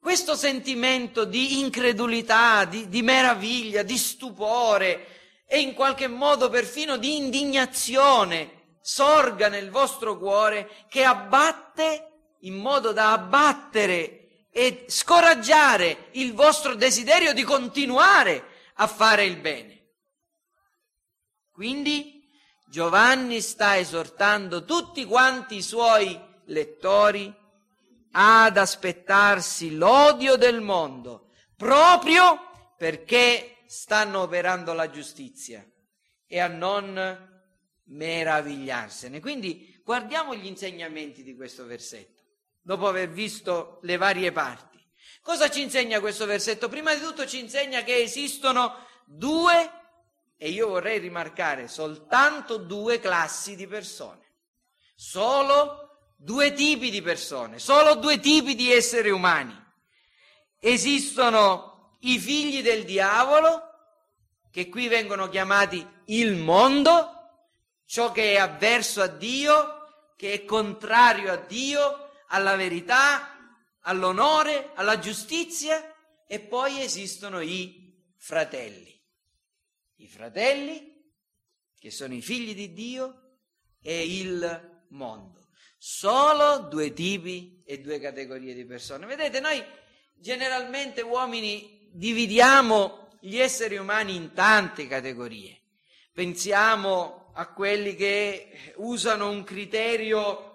questo 0.00 0.36
sentimento 0.36 1.24
di 1.24 1.58
incredulità, 1.60 2.64
di, 2.64 2.88
di 2.88 3.02
meraviglia, 3.02 3.82
di 3.82 3.96
stupore 3.96 5.06
e 5.46 5.60
in 5.60 5.74
qualche 5.74 6.08
modo 6.08 6.48
perfino 6.48 6.96
di 6.96 7.16
indignazione 7.16 8.76
sorga 8.80 9.48
nel 9.48 9.70
vostro 9.70 10.16
cuore 10.16 10.86
che 10.88 11.04
abbatte 11.04 12.36
in 12.40 12.54
modo 12.54 12.92
da 12.92 13.12
abbattere 13.12 14.46
e 14.50 14.86
scoraggiare 14.88 16.08
il 16.12 16.32
vostro 16.32 16.74
desiderio 16.74 17.32
di 17.32 17.42
continuare 17.42 18.44
a 18.74 18.86
fare 18.86 19.24
il 19.24 19.36
bene. 19.36 19.76
Quindi 21.52 22.28
Giovanni 22.70 23.40
sta 23.40 23.78
esortando 23.78 24.64
tutti 24.64 25.04
quanti 25.04 25.56
i 25.56 25.62
suoi 25.62 26.18
lettori 26.46 27.34
ad 28.12 28.56
aspettarsi 28.56 29.76
l'odio 29.76 30.36
del 30.36 30.60
mondo, 30.60 31.30
proprio 31.56 32.74
perché 32.76 33.58
stanno 33.66 34.20
operando 34.20 34.72
la 34.72 34.90
giustizia 34.90 35.66
e 36.26 36.38
a 36.40 36.46
non 36.46 37.26
meravigliarsene. 37.84 39.20
Quindi 39.20 39.80
guardiamo 39.84 40.34
gli 40.34 40.46
insegnamenti 40.46 41.22
di 41.22 41.34
questo 41.34 41.64
versetto, 41.64 42.22
dopo 42.60 42.86
aver 42.86 43.08
visto 43.10 43.78
le 43.82 43.96
varie 43.96 44.32
parti. 44.32 44.78
Cosa 45.22 45.50
ci 45.50 45.62
insegna 45.62 46.00
questo 46.00 46.26
versetto? 46.26 46.68
Prima 46.68 46.94
di 46.94 47.00
tutto 47.00 47.26
ci 47.26 47.38
insegna 47.38 47.82
che 47.82 47.96
esistono 47.96 48.86
due, 49.04 49.72
e 50.36 50.50
io 50.50 50.68
vorrei 50.68 50.98
rimarcare 50.98 51.68
soltanto 51.68 52.56
due 52.58 53.00
classi 53.00 53.56
di 53.56 53.66
persone, 53.66 54.24
solo 54.94 55.87
due 56.20 56.52
tipi 56.52 56.90
di 56.90 57.00
persone, 57.00 57.60
solo 57.60 57.94
due 57.94 58.18
tipi 58.18 58.56
di 58.56 58.72
esseri 58.72 59.10
umani. 59.10 59.56
Esistono 60.58 61.96
i 62.00 62.18
figli 62.18 62.60
del 62.60 62.84
diavolo, 62.84 63.62
che 64.50 64.68
qui 64.68 64.88
vengono 64.88 65.28
chiamati 65.28 65.86
il 66.06 66.34
mondo, 66.34 67.12
ciò 67.86 68.10
che 68.10 68.32
è 68.32 68.36
avverso 68.36 69.00
a 69.00 69.06
Dio, 69.06 70.12
che 70.16 70.32
è 70.32 70.44
contrario 70.44 71.32
a 71.32 71.36
Dio, 71.36 72.10
alla 72.28 72.56
verità, 72.56 73.54
all'onore, 73.82 74.72
alla 74.74 74.98
giustizia 74.98 75.94
e 76.26 76.40
poi 76.40 76.82
esistono 76.82 77.40
i 77.40 78.12
fratelli. 78.16 78.94
I 80.00 80.08
fratelli 80.08 80.96
che 81.78 81.90
sono 81.92 82.14
i 82.14 82.20
figli 82.20 82.54
di 82.54 82.72
Dio 82.72 83.36
e 83.80 84.04
il 84.04 84.84
mondo. 84.88 85.47
Solo 85.80 86.66
due 86.68 86.92
tipi 86.92 87.62
e 87.64 87.78
due 87.80 88.00
categorie 88.00 88.52
di 88.52 88.64
persone. 88.64 89.06
Vedete, 89.06 89.38
noi 89.38 89.62
generalmente 90.16 91.02
uomini 91.02 91.88
dividiamo 91.92 93.10
gli 93.20 93.38
esseri 93.38 93.76
umani 93.76 94.16
in 94.16 94.32
tante 94.32 94.88
categorie. 94.88 95.56
Pensiamo 96.12 97.30
a 97.34 97.52
quelli 97.52 97.94
che 97.94 98.72
usano 98.76 99.30
un 99.30 99.44
criterio 99.44 100.48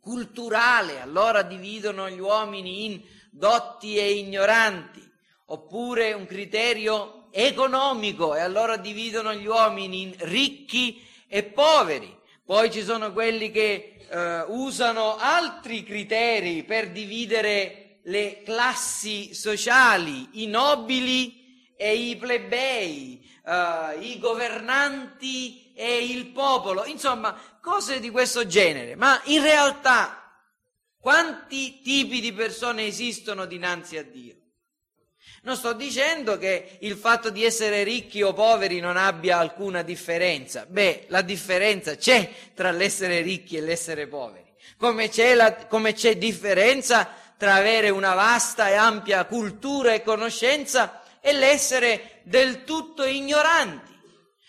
culturale, 0.00 1.00
allora 1.00 1.42
dividono 1.42 2.08
gli 2.08 2.18
uomini 2.18 2.86
in 2.86 3.02
dotti 3.30 3.98
e 3.98 4.12
ignoranti, 4.12 5.06
oppure 5.46 6.14
un 6.14 6.24
criterio 6.24 7.28
economico 7.30 8.34
e 8.34 8.40
allora 8.40 8.76
dividono 8.76 9.34
gli 9.34 9.46
uomini 9.46 10.02
in 10.02 10.14
ricchi 10.20 11.06
e 11.28 11.42
poveri. 11.44 12.20
Poi 12.44 12.70
ci 12.70 12.82
sono 12.82 13.12
quelli 13.12 13.50
che 13.50 13.91
eh, 14.12 14.44
usano 14.48 15.16
altri 15.16 15.82
criteri 15.82 16.64
per 16.64 16.90
dividere 16.90 18.00
le 18.04 18.42
classi 18.44 19.32
sociali, 19.32 20.42
i 20.42 20.46
nobili 20.46 21.74
e 21.76 21.94
i 21.94 22.16
plebei, 22.16 23.26
eh, 23.44 23.98
i 24.00 24.18
governanti 24.18 25.72
e 25.74 26.04
il 26.04 26.26
popolo, 26.26 26.84
insomma 26.84 27.34
cose 27.62 28.00
di 28.00 28.10
questo 28.10 28.46
genere, 28.46 28.96
ma 28.96 29.18
in 29.24 29.40
realtà 29.40 30.18
quanti 30.98 31.80
tipi 31.80 32.20
di 32.20 32.32
persone 32.32 32.86
esistono 32.86 33.46
dinanzi 33.46 33.96
a 33.96 34.04
Dio? 34.04 34.41
Non 35.44 35.56
sto 35.56 35.72
dicendo 35.72 36.38
che 36.38 36.78
il 36.80 36.96
fatto 36.96 37.28
di 37.28 37.44
essere 37.44 37.82
ricchi 37.82 38.22
o 38.22 38.32
poveri 38.32 38.78
non 38.78 38.96
abbia 38.96 39.38
alcuna 39.38 39.82
differenza. 39.82 40.66
Beh, 40.68 41.06
la 41.08 41.22
differenza 41.22 41.96
c'è 41.96 42.30
tra 42.54 42.70
l'essere 42.70 43.22
ricchi 43.22 43.56
e 43.56 43.60
l'essere 43.60 44.06
poveri. 44.06 44.54
Come 44.76 45.08
c'è, 45.08 45.34
la, 45.34 45.66
come 45.66 45.94
c'è 45.94 46.16
differenza 46.16 47.08
tra 47.36 47.54
avere 47.54 47.90
una 47.90 48.14
vasta 48.14 48.68
e 48.68 48.74
ampia 48.74 49.24
cultura 49.24 49.92
e 49.94 50.02
conoscenza 50.02 51.02
e 51.20 51.32
l'essere 51.32 52.20
del 52.22 52.62
tutto 52.62 53.02
ignoranti. 53.02 53.98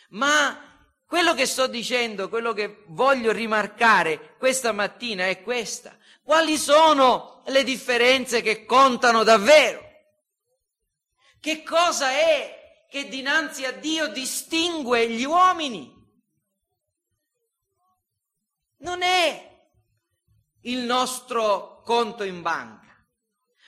Ma 0.10 0.64
quello 1.08 1.34
che 1.34 1.48
sto 1.48 1.66
dicendo, 1.66 2.30
quello 2.30 2.54
che 2.54 2.84
voglio 2.90 3.32
rimarcare 3.32 4.36
questa 4.38 4.72
mattina 4.72 5.26
è 5.26 5.42
questa. 5.42 5.98
Quali 6.24 6.56
sono 6.56 7.42
le 7.48 7.64
differenze 7.64 8.44
che 8.44 8.66
contano 8.66 9.24
davvero? 9.24 9.83
Che 11.44 11.62
cosa 11.64 12.10
è 12.10 12.86
che 12.90 13.10
dinanzi 13.10 13.66
a 13.66 13.74
Dio 13.74 14.08
distingue 14.08 15.10
gli 15.10 15.26
uomini? 15.26 15.94
Non 18.78 19.02
è 19.02 19.66
il 20.62 20.78
nostro 20.78 21.82
conto 21.84 22.24
in 22.24 22.42
banca, 22.42 22.96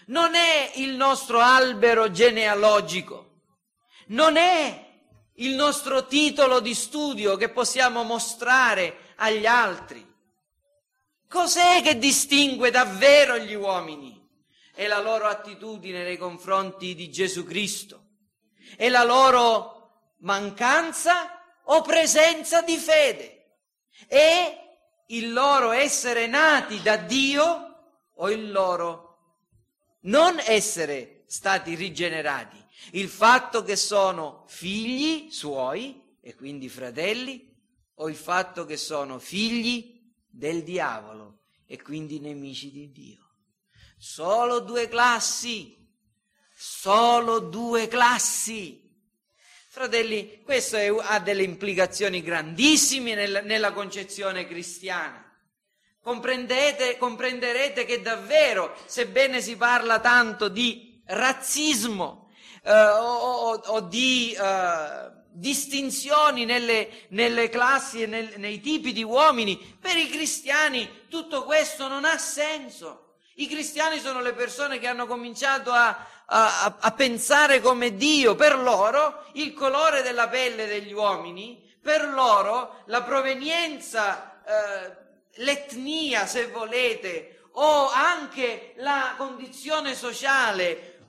non 0.06 0.36
è 0.36 0.72
il 0.76 0.96
nostro 0.96 1.42
albero 1.42 2.12
genealogico, 2.12 3.42
non 4.08 4.38
è 4.38 5.02
il 5.34 5.54
nostro 5.56 6.08
titolo 6.08 6.62
di 6.62 6.74
studio 6.74 7.36
che 7.36 7.50
possiamo 7.50 8.04
mostrare 8.04 9.16
agli 9.18 9.46
altri. 9.46 10.16
Cos'è 11.28 11.82
che 11.82 11.98
distingue 11.98 12.72
davvero 12.72 13.38
gli 13.38 13.54
uomini? 13.54 14.15
È 14.76 14.88
la 14.88 15.00
loro 15.00 15.26
attitudine 15.26 16.04
nei 16.04 16.18
confronti 16.18 16.94
di 16.94 17.10
Gesù 17.10 17.44
Cristo, 17.46 18.04
è 18.76 18.90
la 18.90 19.04
loro 19.04 20.14
mancanza 20.20 21.42
o 21.64 21.82
presenza 21.82 22.62
di 22.62 22.78
fede, 22.78 23.58
è 24.08 24.64
il 25.08 25.32
loro 25.32 25.72
essere 25.72 26.28
nati 26.28 26.82
da 26.82 26.98
Dio 26.98 28.10
o 28.14 28.30
il 28.30 28.52
loro 28.52 29.04
non 30.02 30.40
essere 30.40 31.24
stati 31.28 31.74
rigenerati, 31.76 32.64
il 32.92 33.08
fatto 33.08 33.64
che 33.64 33.76
sono 33.76 34.44
figli 34.48 35.32
suoi 35.32 36.18
e 36.22 36.36
quindi 36.36 36.70
fratelli 36.70 37.54
o 37.96 38.10
il 38.10 38.16
fatto 38.16 38.66
che 38.66 38.78
sono 38.78 39.20
figli 39.20 40.14
del 40.28 40.64
diavolo 40.64 41.44
e 41.66 41.82
quindi 41.82 42.20
nemici 42.20 42.72
di 42.72 42.92
Dio. 42.92 43.25
Solo 44.08 44.60
due 44.60 44.88
classi, 44.88 45.76
solo 46.56 47.40
due 47.40 47.88
classi. 47.88 48.88
Fratelli, 49.68 50.44
questo 50.44 50.78
è, 50.78 50.96
ha 50.96 51.20
delle 51.20 51.42
implicazioni 51.42 52.22
grandissime 52.22 53.16
nel, 53.16 53.42
nella 53.46 53.74
concezione 53.74 54.46
cristiana. 54.46 55.28
Comprendete, 56.02 57.00
comprenderete 57.00 57.84
che 57.86 58.04
davvero, 58.04 58.76
sebbene 58.86 59.42
si 59.42 59.58
parla 59.58 60.00
tanto 60.00 60.50
di 60.50 61.02
razzismo 61.08 62.32
eh, 62.62 62.72
o, 62.72 63.12
o, 63.12 63.54
o, 63.56 63.80
di 63.82 64.38
eh, 64.40 65.12
distinzioni 65.32 66.46
nelle, 66.46 67.08
nelle 67.10 67.50
classi 67.50 68.04
e 68.04 68.06
nel, 68.06 68.34
nei 68.38 68.62
tipi 68.62 68.94
di 68.94 69.04
uomini, 69.04 69.58
per 69.82 69.98
i 69.98 70.08
cristiani 70.10 71.08
tutto 71.10 71.44
questo 71.44 71.88
non 71.88 72.06
ha 72.06 72.20
senso. 72.20 73.00
I 73.38 73.48
cristiani 73.48 74.00
sono 74.00 74.22
le 74.22 74.34
persone 74.34 74.80
che 74.80 74.88
hanno 74.88 75.08
cominciato 75.08 75.72
a, 75.72 76.06
a, 76.26 76.78
a, 76.80 76.92
pensare 76.92 77.60
come 77.60 77.96
Dio, 77.96 78.36
per 78.36 78.58
loro 78.58 79.26
il 79.34 79.54
colore 79.54 80.02
della 80.04 80.30
pelle 80.30 80.68
degli 80.68 80.94
uomini, 80.94 81.62
per 81.82 82.08
loro 82.08 82.84
la 82.86 83.04
provenienza, 83.04 84.42
eh, 84.46 84.98
l'etnia 85.44 86.26
se 86.26 86.48
volete, 86.48 87.42
o 87.58 87.90
anche 87.90 88.74
la 88.78 89.16
condizione 89.18 89.96
sociale, 89.96 91.00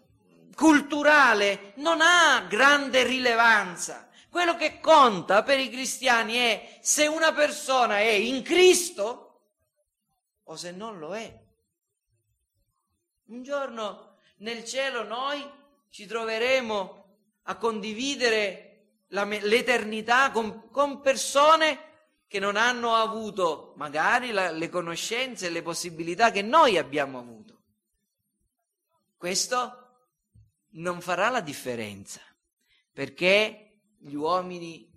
culturale, 0.57 1.75
non 1.77 2.01
ha 2.01 2.45
grande 2.49 3.05
rilevanza. 3.05 4.09
Quello 4.29 4.57
che 4.57 4.81
conta 4.81 5.45
per 5.45 5.61
i 5.61 5.71
cristiani 5.71 6.35
è 6.35 6.79
se 6.83 7.07
una 7.07 7.33
persona 7.33 7.99
è 7.99 8.11
in 8.11 8.43
Cristo 8.43 9.43
o 10.43 10.57
se 10.57 10.73
non 10.73 10.99
lo 10.99 11.15
è. 11.15 11.45
Un 13.27 13.43
giorno 13.43 14.19
nel 14.39 14.65
cielo 14.65 15.03
noi 15.03 15.45
ci 15.91 16.07
troveremo 16.07 17.05
a 17.43 17.57
condividere 17.57 19.03
la, 19.09 19.25
l'eternità 19.25 20.31
con, 20.31 20.71
con, 20.71 21.01
persone 21.01 21.79
che 22.29 22.39
non 22.39 22.57
hanno 22.57 22.95
avuto 22.95 23.73
magari 23.77 24.31
la, 24.31 24.51
le 24.51 24.69
conoscenze 24.69 25.47
e 25.47 25.51
le 25.51 25.63
possibilità 25.63 26.31
che 26.31 26.43
noi 26.43 26.79
abbiamo 26.79 27.19
avuto. 27.19 27.63
Questo 29.17 29.83
non 30.71 31.01
farà 31.01 31.29
la 31.29 31.41
differenza 31.41 32.21
perché 32.93 33.81
gli 33.99 34.15
uomini 34.15 34.89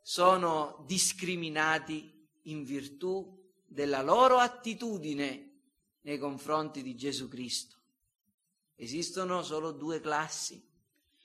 sono 0.00 0.84
discriminati 0.86 2.28
in 2.42 2.62
virtù 2.62 3.36
della 3.66 4.02
loro 4.02 4.38
attitudine 4.38 5.47
nei 6.08 6.16
confronti 6.16 6.82
di 6.82 6.96
Gesù 6.96 7.28
Cristo. 7.28 7.76
Esistono 8.76 9.42
solo 9.42 9.72
due 9.72 10.00
classi 10.00 10.58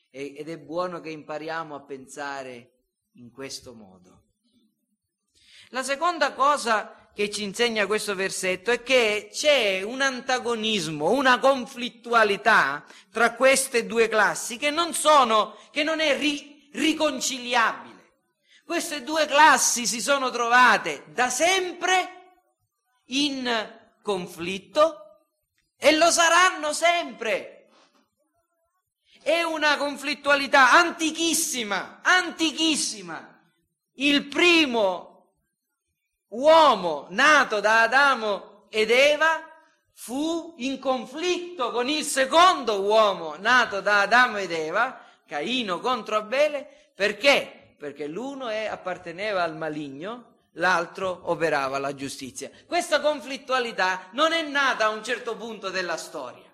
ed 0.09 0.49
è 0.49 0.57
buono 0.57 0.99
che 0.99 1.09
impariamo 1.09 1.73
a 1.73 1.79
pensare 1.79 2.71
in 3.13 3.31
questo 3.31 3.73
modo. 3.73 4.21
La 5.69 5.83
seconda 5.83 6.33
cosa 6.33 7.09
che 7.13 7.29
ci 7.29 7.43
insegna 7.43 7.87
questo 7.87 8.13
versetto 8.13 8.71
è 8.71 8.83
che 8.83 9.29
c'è 9.31 9.83
un 9.83 10.01
antagonismo, 10.01 11.11
una 11.11 11.39
conflittualità 11.39 12.85
tra 13.09 13.35
queste 13.35 13.85
due 13.85 14.09
classi 14.09 14.57
che 14.57 14.69
non 14.69 14.93
sono, 14.93 15.55
che 15.71 15.83
non 15.83 16.01
è 16.01 16.17
ri- 16.17 16.69
riconciliabile. 16.73 18.11
Queste 18.65 19.01
due 19.03 19.27
classi 19.27 19.87
si 19.87 20.01
sono 20.01 20.29
trovate 20.29 21.05
da 21.13 21.29
sempre 21.29 22.41
in 23.05 23.81
conflitto 24.03 25.21
e 25.77 25.95
lo 25.95 26.11
saranno 26.11 26.71
sempre. 26.73 27.69
È 29.23 29.41
una 29.41 29.77
conflittualità 29.77 30.73
antichissima, 30.73 32.01
antichissima. 32.03 33.41
Il 33.93 34.27
primo 34.27 35.31
uomo 36.27 37.07
nato 37.09 37.59
da 37.59 37.81
Adamo 37.83 38.65
ed 38.69 38.91
Eva 38.91 39.47
fu 39.93 40.55
in 40.57 40.79
conflitto 40.79 41.71
con 41.71 41.87
il 41.87 42.03
secondo 42.03 42.81
uomo 42.81 43.35
nato 43.37 43.79
da 43.79 44.01
Adamo 44.01 44.37
ed 44.37 44.51
Eva, 44.51 44.99
Caino 45.25 45.79
contro 45.79 46.17
Abele, 46.17 46.91
perché? 46.93 47.75
Perché 47.77 48.07
l'uno 48.07 48.49
è, 48.49 48.65
apparteneva 48.65 49.43
al 49.43 49.55
maligno 49.55 50.32
l'altro 50.53 51.21
operava 51.25 51.77
la 51.77 51.95
giustizia. 51.95 52.49
Questa 52.65 52.99
conflittualità 52.99 54.09
non 54.11 54.33
è 54.33 54.41
nata 54.41 54.85
a 54.85 54.89
un 54.89 55.03
certo 55.03 55.35
punto 55.35 55.69
della 55.69 55.97
storia. 55.97 56.51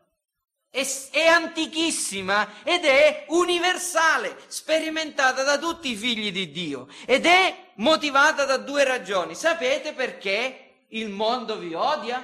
È, 0.71 0.85
è, 1.11 1.25
antichissima 1.25 2.63
ed 2.63 2.85
è 2.85 3.25
universale, 3.29 4.37
sperimentata 4.47 5.41
da 5.43 5.57
tutti 5.57 5.89
i 5.89 5.95
figli 5.95 6.31
di 6.31 6.51
Dio 6.51 6.87
ed 7.05 7.25
è 7.25 7.71
motivata 7.75 8.45
da 8.45 8.57
due 8.57 8.83
ragioni. 8.83 9.33
Sapete 9.33 9.93
perché 9.93 10.85
il 10.89 11.09
mondo 11.09 11.57
vi 11.57 11.73
odia? 11.73 12.23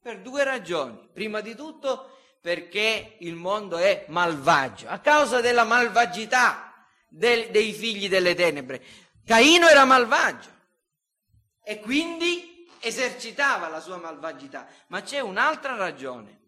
Per 0.00 0.20
due 0.20 0.44
ragioni. 0.44 1.08
Prima 1.12 1.40
di 1.40 1.56
tutto 1.56 2.18
perché 2.40 3.16
il 3.20 3.34
mondo 3.34 3.78
è 3.78 4.04
malvagio, 4.08 4.88
a 4.88 4.98
causa 4.98 5.40
della 5.40 5.64
malvagità 5.64 6.72
dei 7.08 7.72
figli 7.72 8.08
delle 8.08 8.34
tenebre. 8.34 8.82
Caino 9.24 9.68
era 9.68 9.84
malvagio 9.84 10.50
e 11.62 11.80
quindi 11.80 12.66
esercitava 12.80 13.68
la 13.68 13.80
sua 13.80 13.96
malvagità, 13.96 14.66
ma 14.88 15.02
c'è 15.02 15.20
un'altra 15.20 15.76
ragione, 15.76 16.40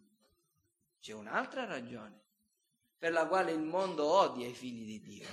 c'è 1.01 1.13
un'altra 1.13 1.65
ragione 1.65 2.23
per 2.99 3.13
la 3.13 3.27
quale 3.27 3.53
il 3.53 3.61
mondo 3.61 4.05
odia 4.05 4.47
i 4.47 4.53
figli 4.55 4.85
di 4.85 5.01
Dio, 5.01 5.29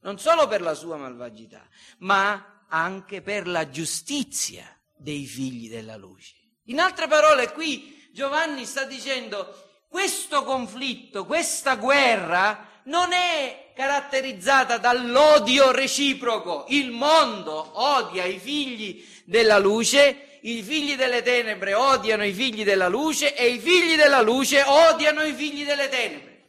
non 0.00 0.18
solo 0.18 0.46
per 0.46 0.60
la 0.60 0.74
sua 0.74 0.96
malvagità, 0.96 1.66
ma 1.98 2.64
anche 2.68 3.22
per 3.22 3.48
la 3.48 3.68
giustizia 3.68 4.64
dei 4.94 5.26
figli 5.26 5.68
della 5.68 5.96
luce. 5.96 6.36
In 6.64 6.78
altre 6.78 7.08
parole, 7.08 7.52
qui 7.52 8.08
Giovanni 8.12 8.64
sta 8.64 8.84
dicendo 8.84 9.84
questo 9.88 10.44
conflitto, 10.44 11.24
questa 11.24 11.76
guerra 11.76 12.82
non 12.84 13.12
è 13.12 13.67
caratterizzata 13.78 14.78
dall'odio 14.78 15.70
reciproco. 15.70 16.64
Il 16.70 16.90
mondo 16.90 17.70
odia 17.74 18.24
i 18.24 18.40
figli 18.40 19.06
della 19.24 19.58
luce, 19.58 20.40
i 20.42 20.64
figli 20.64 20.96
delle 20.96 21.22
tenebre 21.22 21.74
odiano 21.74 22.24
i 22.24 22.32
figli 22.32 22.64
della 22.64 22.88
luce 22.88 23.36
e 23.36 23.46
i 23.46 23.60
figli 23.60 23.94
della 23.94 24.20
luce 24.20 24.64
odiano 24.66 25.22
i 25.22 25.32
figli 25.32 25.64
delle 25.64 25.88
tenebre. 25.88 26.48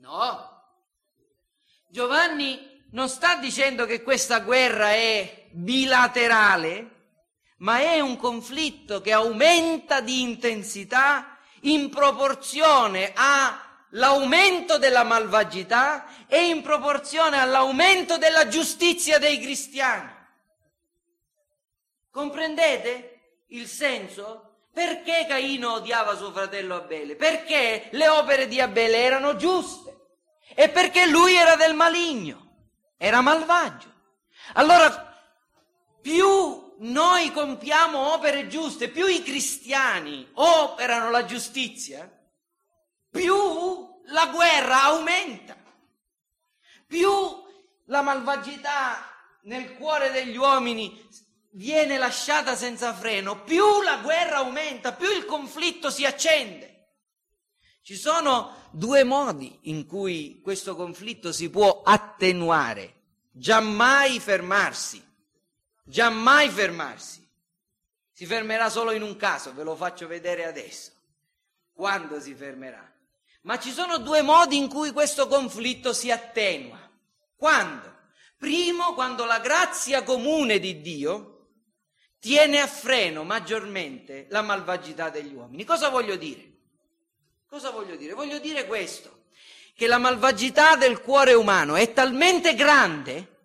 No. 0.00 0.66
Giovanni 1.88 2.84
non 2.90 3.08
sta 3.08 3.36
dicendo 3.36 3.86
che 3.86 4.02
questa 4.02 4.40
guerra 4.40 4.90
è 4.90 5.46
bilaterale, 5.52 6.90
ma 7.60 7.78
è 7.78 8.00
un 8.00 8.18
conflitto 8.18 9.00
che 9.00 9.12
aumenta 9.12 10.02
di 10.02 10.20
intensità 10.20 11.38
in 11.62 11.88
proporzione 11.88 13.12
a 13.14 13.67
l'aumento 13.90 14.78
della 14.78 15.04
malvagità 15.04 16.26
è 16.26 16.36
in 16.36 16.62
proporzione 16.62 17.38
all'aumento 17.38 18.18
della 18.18 18.48
giustizia 18.48 19.18
dei 19.18 19.40
cristiani. 19.40 20.16
Comprendete 22.10 23.44
il 23.48 23.66
senso? 23.66 24.66
Perché 24.72 25.26
Caino 25.26 25.74
odiava 25.74 26.16
suo 26.16 26.32
fratello 26.32 26.76
Abele? 26.76 27.16
Perché 27.16 27.88
le 27.92 28.08
opere 28.08 28.46
di 28.46 28.60
Abele 28.60 28.98
erano 28.98 29.36
giuste 29.36 29.96
e 30.54 30.68
perché 30.68 31.06
lui 31.06 31.34
era 31.34 31.56
del 31.56 31.74
maligno, 31.74 32.56
era 32.96 33.20
malvagio. 33.20 33.92
Allora, 34.54 35.14
più 36.00 36.74
noi 36.78 37.32
compiamo 37.32 38.14
opere 38.14 38.46
giuste, 38.46 38.88
più 38.88 39.06
i 39.06 39.22
cristiani 39.22 40.28
operano 40.34 41.10
la 41.10 41.24
giustizia, 41.24 42.08
più 43.10 43.34
la 44.06 44.26
guerra 44.26 44.84
aumenta, 44.84 45.56
più 46.86 47.10
la 47.86 48.02
malvagità 48.02 49.08
nel 49.42 49.74
cuore 49.74 50.10
degli 50.10 50.36
uomini 50.36 51.06
viene 51.52 51.98
lasciata 51.98 52.54
senza 52.54 52.94
freno, 52.94 53.42
più 53.42 53.82
la 53.82 53.98
guerra 53.98 54.38
aumenta, 54.38 54.92
più 54.92 55.10
il 55.10 55.24
conflitto 55.24 55.90
si 55.90 56.04
accende. 56.04 56.76
Ci 57.82 57.96
sono 57.96 58.68
due 58.70 59.02
modi 59.04 59.58
in 59.62 59.86
cui 59.86 60.40
questo 60.42 60.76
conflitto 60.76 61.32
si 61.32 61.48
può 61.48 61.82
attenuare, 61.82 62.94
giammai 63.30 64.20
fermarsi, 64.20 65.02
giammai 65.84 66.50
fermarsi. 66.50 67.26
Si 68.12 68.26
fermerà 68.26 68.68
solo 68.68 68.90
in 68.90 69.02
un 69.02 69.16
caso, 69.16 69.54
ve 69.54 69.62
lo 69.62 69.74
faccio 69.74 70.06
vedere 70.06 70.44
adesso. 70.44 70.92
Quando 71.72 72.20
si 72.20 72.34
fermerà? 72.34 72.92
Ma 73.42 73.58
ci 73.58 73.70
sono 73.70 73.98
due 73.98 74.22
modi 74.22 74.56
in 74.56 74.68
cui 74.68 74.92
questo 74.92 75.28
conflitto 75.28 75.92
si 75.92 76.10
attenua. 76.10 76.78
Quando? 77.36 77.96
Primo, 78.36 78.94
quando 78.94 79.24
la 79.24 79.40
grazia 79.40 80.02
comune 80.02 80.58
di 80.58 80.80
Dio 80.80 81.46
tiene 82.20 82.60
a 82.60 82.66
freno 82.66 83.24
maggiormente 83.24 84.26
la 84.30 84.42
malvagità 84.42 85.08
degli 85.08 85.34
uomini. 85.34 85.64
Cosa 85.64 85.88
voglio 85.88 86.16
dire? 86.16 86.56
Cosa 87.48 87.70
voglio 87.70 87.96
dire? 87.96 88.12
Voglio 88.12 88.38
dire 88.38 88.66
questo, 88.66 89.24
che 89.74 89.86
la 89.86 89.98
malvagità 89.98 90.76
del 90.76 91.00
cuore 91.00 91.34
umano 91.34 91.76
è 91.76 91.92
talmente 91.92 92.54
grande 92.54 93.36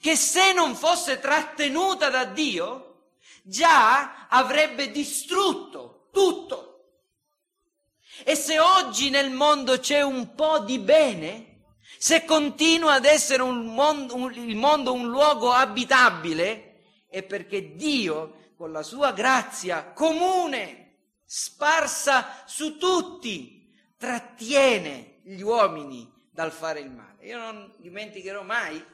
che 0.00 0.16
se 0.16 0.52
non 0.52 0.74
fosse 0.74 1.18
trattenuta 1.18 2.10
da 2.10 2.24
Dio, 2.24 3.10
già 3.42 4.26
avrebbe 4.28 4.90
distrutto 4.90 6.08
tutto. 6.12 6.71
E 8.24 8.34
se 8.34 8.58
oggi 8.58 9.10
nel 9.10 9.30
mondo 9.30 9.78
c'è 9.78 10.02
un 10.02 10.34
po' 10.34 10.60
di 10.60 10.78
bene, 10.78 11.64
se 11.98 12.24
continua 12.24 12.94
ad 12.94 13.04
essere 13.04 13.42
un 13.42 13.66
mondo, 13.66 14.14
un, 14.14 14.32
il 14.34 14.56
mondo 14.56 14.92
un 14.92 15.08
luogo 15.08 15.52
abitabile, 15.52 16.80
è 17.08 17.22
perché 17.22 17.74
Dio, 17.74 18.52
con 18.56 18.72
la 18.72 18.82
sua 18.82 19.12
grazia 19.12 19.92
comune, 19.92 20.96
sparsa 21.24 22.42
su 22.46 22.78
tutti, 22.78 23.70
trattiene 23.96 25.20
gli 25.22 25.40
uomini 25.40 26.10
dal 26.30 26.50
fare 26.50 26.80
il 26.80 26.90
male. 26.90 27.24
Io 27.26 27.38
non 27.38 27.72
dimenticherò 27.78 28.42
mai 28.42 28.84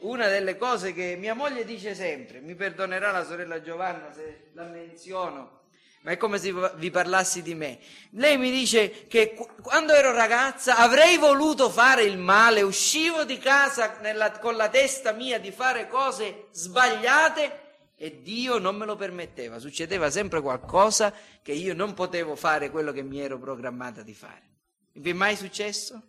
una 0.00 0.28
delle 0.28 0.56
cose 0.56 0.92
che 0.92 1.16
mia 1.16 1.34
moglie 1.34 1.64
dice 1.64 1.94
sempre, 1.94 2.40
mi 2.40 2.54
perdonerà 2.54 3.10
la 3.12 3.24
sorella 3.24 3.62
Giovanna 3.62 4.12
se 4.12 4.50
la 4.54 4.64
menziono, 4.64 5.61
ma 6.02 6.10
è 6.10 6.16
come 6.16 6.38
se 6.38 6.52
vi 6.76 6.90
parlassi 6.90 7.42
di 7.42 7.54
me. 7.54 7.78
Lei 8.10 8.36
mi 8.36 8.50
dice 8.50 9.06
che 9.06 9.34
quando 9.62 9.92
ero 9.92 10.12
ragazza 10.12 10.76
avrei 10.78 11.16
voluto 11.16 11.70
fare 11.70 12.02
il 12.02 12.18
male, 12.18 12.62
uscivo 12.62 13.24
di 13.24 13.38
casa 13.38 13.98
nella, 14.00 14.32
con 14.32 14.56
la 14.56 14.68
testa 14.68 15.12
mia 15.12 15.38
di 15.38 15.52
fare 15.52 15.86
cose 15.88 16.48
sbagliate 16.50 17.60
e 17.94 18.20
Dio 18.20 18.58
non 18.58 18.74
me 18.74 18.84
lo 18.84 18.96
permetteva, 18.96 19.60
succedeva 19.60 20.10
sempre 20.10 20.40
qualcosa 20.40 21.14
che 21.40 21.52
io 21.52 21.72
non 21.72 21.94
potevo 21.94 22.34
fare 22.34 22.70
quello 22.70 22.90
che 22.90 23.02
mi 23.02 23.20
ero 23.20 23.38
programmata 23.38 24.02
di 24.02 24.14
fare. 24.14 24.50
Vi 24.94 25.10
è 25.10 25.14
mai 25.14 25.36
successo? 25.36 26.02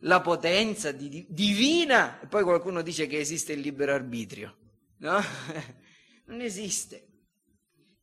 La 0.00 0.20
potenza 0.20 0.92
di, 0.92 1.24
divina, 1.26 2.20
e 2.20 2.26
poi 2.26 2.42
qualcuno 2.42 2.82
dice 2.82 3.06
che 3.06 3.18
esiste 3.18 3.54
il 3.54 3.60
libero 3.60 3.94
arbitrio, 3.94 4.56
no? 4.98 5.18
non 6.26 6.42
esiste. 6.42 7.15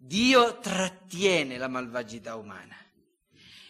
Dio 0.05 0.59
trattiene 0.59 1.57
la 1.57 1.69
malvagità 1.69 2.35
umana. 2.35 2.75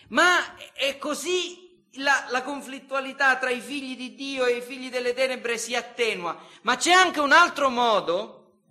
Ma 0.08 0.56
è 0.74 0.98
così 0.98 1.86
la, 1.98 2.26
la, 2.32 2.42
conflittualità 2.42 3.38
tra 3.38 3.52
i 3.52 3.62
figli 3.62 3.96
di 3.96 4.16
Dio 4.16 4.46
e 4.46 4.58
i 4.58 4.62
figli 4.62 4.90
delle 4.90 5.14
tenebre 5.14 5.60
si 5.60 5.76
attenua. 5.76 6.36
Ma 6.64 6.76
c'è 6.76 6.92
anche 6.92 7.20
un 7.20 7.34
altro 7.34 7.70
modo, 7.70 8.62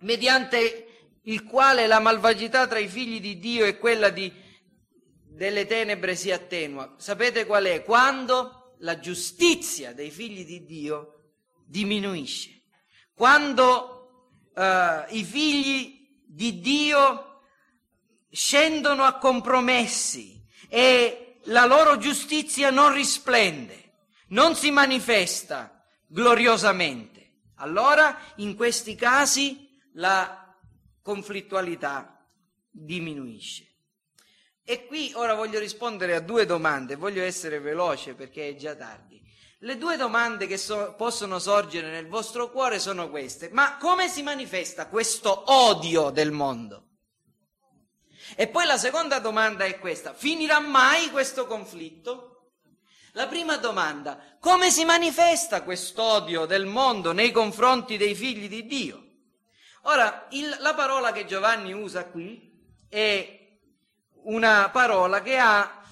mediante 0.00 1.18
il 1.24 1.44
quale 1.44 1.86
la 1.86 2.00
malvagità 2.00 2.66
tra 2.66 2.78
i 2.78 2.88
figli 2.88 3.20
di 3.20 3.38
Dio 3.38 3.66
e 3.66 3.76
quella 3.76 4.08
di, 4.08 4.32
delle 5.22 5.66
tenebre 5.66 6.14
si 6.14 6.32
attenua. 6.32 6.94
Sapete 6.96 7.44
qual 7.44 7.64
è? 7.64 7.84
Quando 7.84 8.76
la 8.78 8.98
giustizia 8.98 9.92
dei 9.92 10.10
figli 10.10 10.46
di 10.46 10.64
Dio 10.64 11.32
diminuisce. 11.66 12.62
Quando 13.12 14.48
uh, 14.54 15.14
i 15.14 15.24
figli 15.24 15.95
di 16.36 16.60
Dio 16.60 17.40
scendono 18.30 19.04
a 19.04 19.16
compromessi 19.16 20.44
e 20.68 21.40
la 21.44 21.64
loro 21.64 21.96
giustizia 21.96 22.70
non 22.70 22.92
risplende, 22.92 23.94
non 24.28 24.54
si 24.54 24.70
manifesta 24.70 25.82
gloriosamente. 26.06 27.14
Allora 27.54 28.18
in 28.36 28.54
questi 28.54 28.94
casi 28.94 29.80
la 29.94 30.54
conflittualità 31.00 32.22
diminuisce. 32.70 33.64
E 34.62 34.84
qui 34.84 35.12
ora 35.14 35.32
voglio 35.32 35.58
rispondere 35.58 36.14
a 36.14 36.20
due 36.20 36.44
domande, 36.44 36.96
voglio 36.96 37.22
essere 37.22 37.60
veloce 37.60 38.12
perché 38.12 38.50
è 38.50 38.56
già 38.56 38.74
tardi. 38.74 39.25
Le 39.66 39.78
due 39.78 39.96
domande 39.96 40.46
che 40.46 40.58
so, 40.58 40.94
possono 40.96 41.40
sorgere 41.40 41.90
nel 41.90 42.06
vostro 42.06 42.52
cuore 42.52 42.78
sono 42.78 43.10
queste. 43.10 43.48
Ma 43.50 43.78
come 43.78 44.08
si 44.08 44.22
manifesta 44.22 44.86
questo 44.86 45.42
odio 45.52 46.10
del 46.10 46.30
mondo? 46.30 46.84
E 48.36 48.46
poi 48.46 48.64
la 48.64 48.78
seconda 48.78 49.18
domanda 49.18 49.64
è 49.64 49.80
questa. 49.80 50.14
Finirà 50.14 50.60
mai 50.60 51.10
questo 51.10 51.48
conflitto? 51.48 52.52
La 53.14 53.26
prima 53.26 53.56
domanda, 53.56 54.36
come 54.38 54.70
si 54.70 54.84
manifesta 54.84 55.64
quest'odio 55.64 56.46
del 56.46 56.66
mondo 56.66 57.10
nei 57.10 57.32
confronti 57.32 57.96
dei 57.96 58.14
figli 58.14 58.48
di 58.48 58.66
Dio? 58.66 59.04
Ora, 59.82 60.28
il, 60.30 60.56
la 60.60 60.74
parola 60.74 61.10
che 61.10 61.24
Giovanni 61.26 61.72
usa 61.72 62.04
qui 62.04 62.56
è 62.88 63.58
una 64.26 64.70
parola 64.70 65.22
che 65.22 65.38
ha 65.38 65.82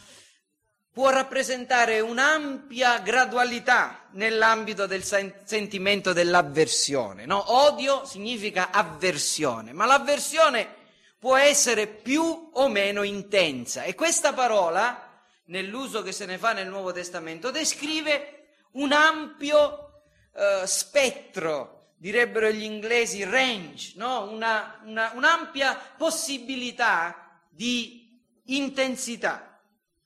può 0.94 1.11
rappresentare 1.11 1.98
un'ampia 1.98 3.00
gradualità 3.00 4.07
nell'ambito 4.12 4.87
del 4.87 5.02
sentimento 5.02 6.12
dell'avversione. 6.12 7.26
No? 7.26 7.52
Odio 7.52 8.04
significa 8.04 8.70
avversione, 8.70 9.72
ma 9.72 9.87
l'avversione 9.87 10.83
può 11.18 11.37
essere 11.37 11.88
più 11.88 12.50
o 12.52 12.68
meno 12.68 13.02
intensa 13.02 13.83
e 13.83 13.96
questa 13.96 14.33
parola, 14.35 15.20
nell'uso 15.46 16.00
che 16.02 16.12
se 16.12 16.26
ne 16.26 16.38
fa 16.38 16.52
nel 16.52 16.68
Nuovo 16.68 16.92
Testamento, 16.92 17.50
descrive 17.50 18.50
un 18.74 18.92
ampio 18.92 20.02
eh, 20.33 20.62
spettro, 20.64 21.94
direbbero 21.96 22.50
gli 22.50 22.62
inglesi 22.62 23.24
range, 23.24 23.94
no? 23.96 24.30
una, 24.30 24.80
una, 24.85 25.11
un'ampia 25.16 25.76
possibilità 25.96 27.40
di 27.50 28.16
intensità 28.44 29.54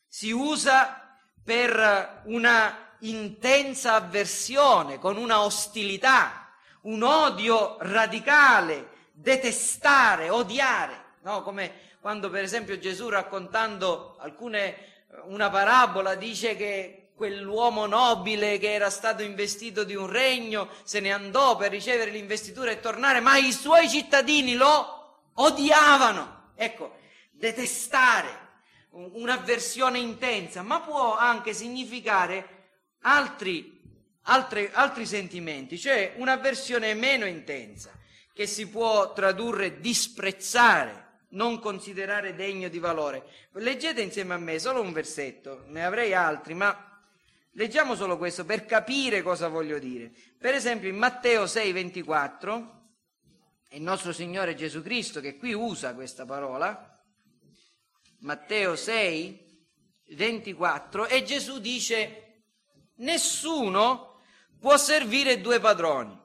si 0.09 0.31
usa 0.31 1.17
per 1.45 2.23
una 2.25 2.95
intensa 3.01 3.95
avversione, 3.95 4.99
con 4.99 5.17
una 5.17 5.43
ostilità, 5.43 6.49
un 6.83 7.03
odio 7.03 7.77
radicale, 7.81 8.89
detestare, 9.13 10.31
odiare, 10.31 11.05
no? 11.23 11.43
come 11.43 11.87
quando 12.01 12.31
per 12.31 12.43
esempio 12.43 12.79
Gesù 12.79 13.09
raccontando 13.09 14.17
alcune, 14.21 15.05
una 15.25 15.51
parabola 15.51 16.15
dice 16.15 16.57
che 16.57 17.11
quell'uomo 17.15 17.87
nobile 17.87 18.59
che 18.59 18.73
era 18.73 18.91
stato 18.91 19.23
investito 19.23 19.83
di 19.83 19.97
un 19.97 20.07
regno 20.07 20.69
se 20.85 21.01
ne 21.01 21.11
andò 21.11 21.57
per 21.57 21.71
ricevere 21.71 22.13
l'investitura 22.13 22.71
e 22.71 22.81
tornare, 22.81 23.21
ma 23.21 23.37
i 23.37 23.53
suoi 23.53 23.89
cittadini 23.89 24.55
lo 24.55 25.31
odiavano. 25.35 26.53
Ecco, 26.55 26.97
detestare, 27.33 28.48
un'avversione 28.91 29.99
intensa, 29.99 30.63
ma 30.63 30.81
può 30.81 31.17
anche 31.17 31.53
significare 31.53 32.57
altri, 33.03 33.81
altri, 34.23 34.69
altri 34.73 35.07
sentimenti, 35.07 35.79
cioè 35.79 36.15
un'avversione 36.17 36.95
meno 36.95 37.27
intensa, 37.27 37.91
che 38.33 38.47
si 38.47 38.69
può 38.69 39.13
tradurre 39.13 39.81
disprezzare, 39.81 41.07
non 41.31 41.59
considerare 41.59 42.35
degno 42.35 42.69
di 42.69 42.79
valore. 42.79 43.25
Leggete 43.53 44.01
insieme 44.01 44.35
a 44.35 44.39
me 44.39 44.59
solo 44.59 44.81
un 44.81 44.93
versetto, 44.93 45.65
ne 45.69 45.85
avrei 45.85 46.15
altri, 46.15 46.55
ma 46.55 47.03
leggiamo 47.53 47.95
solo 47.95 48.17
questo 48.17 48.45
per 48.45 48.65
capire 48.65 49.23
cosa 49.23 49.49
voglio 49.49 49.79
dire. 49.79 50.11
Per 50.39 50.55
esempio 50.55 50.89
in 50.89 50.97
Matteo 50.97 51.47
6, 51.47 51.73
24, 51.73 52.77
è 53.69 53.77
il 53.77 53.83
nostro 53.83 54.13
Signore 54.13 54.55
Gesù 54.55 54.83
Cristo 54.83 55.21
che 55.21 55.37
qui 55.37 55.53
usa 55.53 55.95
questa 55.95 56.25
parola, 56.25 56.98
Matteo 58.21 58.75
6, 58.75 59.47
24, 60.11 61.07
e 61.07 61.23
Gesù 61.23 61.61
dice, 61.61 62.43
nessuno 62.97 64.23
può 64.59 64.77
servire 64.77 65.41
due 65.41 65.61
padroni, 65.61 66.19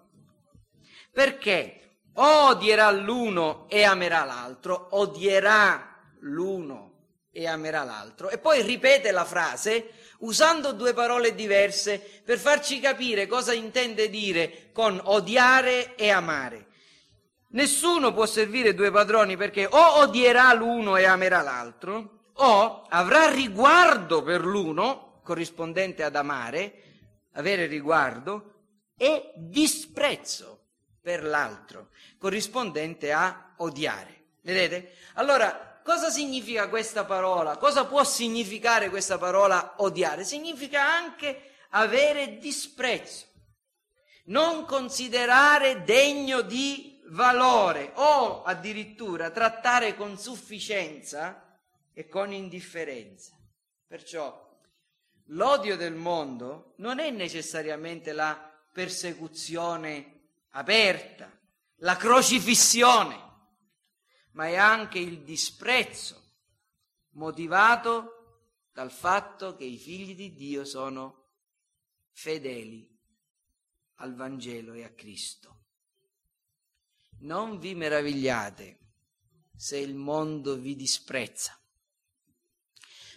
perché 1.12 2.00
odierà 2.14 2.90
l'uno 2.90 3.68
e 3.70 3.84
amerà 3.84 4.24
l'altro, 4.24 4.88
odierà 4.92 6.16
l'uno 6.22 6.94
e 7.32 7.48
amerà 7.48 7.84
l'altro. 7.84 8.30
E 8.30 8.40
poi 8.40 8.64
ripete 8.64 9.12
la 9.12 9.26
frase, 9.26 9.92
usando 10.20 10.72
due 10.72 10.94
parole 10.94 11.36
diverse 11.36 12.00
per 12.00 12.40
farci 12.40 12.80
capire 12.80 13.28
cosa 13.28 13.54
intende 13.54 14.10
dire 14.10 14.72
con 14.72 15.00
odiare 15.04 15.96
e 15.96 16.10
amare. 16.10 16.68
Nessuno 17.54 18.14
può 18.14 18.26
servire 18.26 18.74
due 18.74 18.90
padroni 18.90 19.38
perché 19.38 19.68
o 19.70 20.00
odierà 20.00 20.54
l'uno 20.54 20.98
e 20.98 21.06
amerà 21.06 21.42
l'altro, 21.42 22.32
o 22.34 22.86
avrà 22.90 23.30
riguardo 23.30 24.24
per 24.24 24.44
l'uno, 24.44 25.20
corrispondente 25.24 26.04
ad 26.04 26.16
amare, 26.16 26.74
avere 27.34 27.68
riguardo, 27.68 28.54
e 28.98 29.34
disprezzo 29.36 30.62
per 31.00 31.24
l'altro, 31.24 31.90
corrispondente 32.18 33.12
a 33.12 33.54
odiare. 33.58 34.22
Vedete? 34.42 34.96
Allora, 35.14 35.80
cosa 35.84 36.10
significa 36.10 36.70
questa 36.70 37.06
parola? 37.06 37.58
Cosa 37.58 37.86
può 37.86 38.04
significare 38.04 38.90
questa 38.90 39.20
parola 39.20 39.76
odiare? 39.78 40.24
Significa 40.24 40.84
anche 40.84 41.52
avere 41.70 42.40
disprezzo, 42.40 43.26
non 44.26 44.66
considerare 44.66 45.84
degno 45.84 46.42
di 46.42 46.93
valore 47.14 47.92
o 47.96 48.44
addirittura 48.44 49.30
trattare 49.30 49.96
con 49.96 50.18
sufficienza 50.18 51.60
e 51.94 52.08
con 52.08 52.32
indifferenza. 52.32 53.38
Perciò 53.88 54.60
l'odio 55.28 55.78
del 55.78 55.94
mondo 55.94 56.74
non 56.78 57.00
è 57.00 57.12
necessariamente 57.12 58.14
la 58.14 58.52
persecuzione 58.72 60.32
aperta, 60.50 61.32
la 61.78 61.96
crocifissione, 61.96 63.32
ma 64.32 64.48
è 64.48 64.56
anche 64.56 64.98
il 64.98 65.22
disprezzo 65.22 66.22
motivato 67.12 68.48
dal 68.72 68.92
fatto 68.92 69.56
che 69.56 69.66
i 69.66 69.78
figli 69.78 70.16
di 70.16 70.34
Dio 70.34 70.66
sono 70.66 71.30
fedeli 72.12 72.90
al 73.98 74.16
Vangelo 74.16 74.74
e 74.74 74.84
a 74.84 74.90
Cristo. 74.90 75.63
Non 77.24 77.58
vi 77.58 77.74
meravigliate 77.74 78.80
se 79.56 79.78
il 79.78 79.96
mondo 79.96 80.58
vi 80.58 80.76
disprezza. 80.76 81.58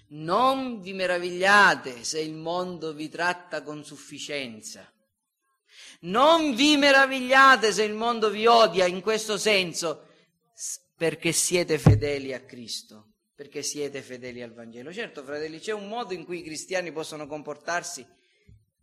Non 0.08 0.80
vi 0.80 0.92
meravigliate 0.92 2.04
se 2.04 2.20
il 2.20 2.34
mondo 2.34 2.92
vi 2.92 3.08
tratta 3.08 3.62
con 3.62 3.84
sufficienza. 3.84 4.92
Non 6.00 6.54
vi 6.54 6.76
meravigliate 6.76 7.72
se 7.72 7.82
il 7.82 7.94
mondo 7.94 8.30
vi 8.30 8.46
odia 8.46 8.86
in 8.86 9.00
questo 9.00 9.36
senso, 9.38 10.06
perché 10.96 11.32
siete 11.32 11.76
fedeli 11.76 12.32
a 12.32 12.44
Cristo, 12.44 13.14
perché 13.34 13.62
siete 13.62 14.02
fedeli 14.02 14.40
al 14.40 14.54
Vangelo. 14.54 14.92
Certo, 14.92 15.24
fratelli, 15.24 15.58
c'è 15.58 15.72
un 15.72 15.88
modo 15.88 16.14
in 16.14 16.24
cui 16.24 16.38
i 16.38 16.44
cristiani 16.44 16.92
possono 16.92 17.26
comportarsi 17.26 18.06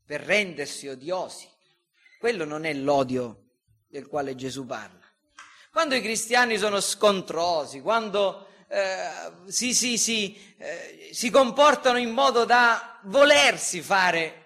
per 0.05 0.19
rendersi 0.19 0.89
odiosi. 0.89 1.47
Quello 2.19 2.43
non 2.43 2.65
è 2.65 2.73
l'odio 2.73 3.51
del 3.87 4.07
quale 4.07 4.35
Gesù 4.35 4.65
parla. 4.65 5.02
Quando 5.73 5.95
i 5.95 6.03
cristiani 6.03 6.59
sono 6.59 6.79
scontrosi, 6.79 7.81
quando 7.81 8.45
eh, 8.67 9.09
si, 9.47 9.73
si, 9.73 9.97
si, 9.97 10.55
eh, 10.59 11.09
si 11.11 11.31
comportano 11.31 11.97
in 11.97 12.11
modo 12.11 12.45
da 12.45 12.99
volersi 13.05 13.81
fare 13.81 14.43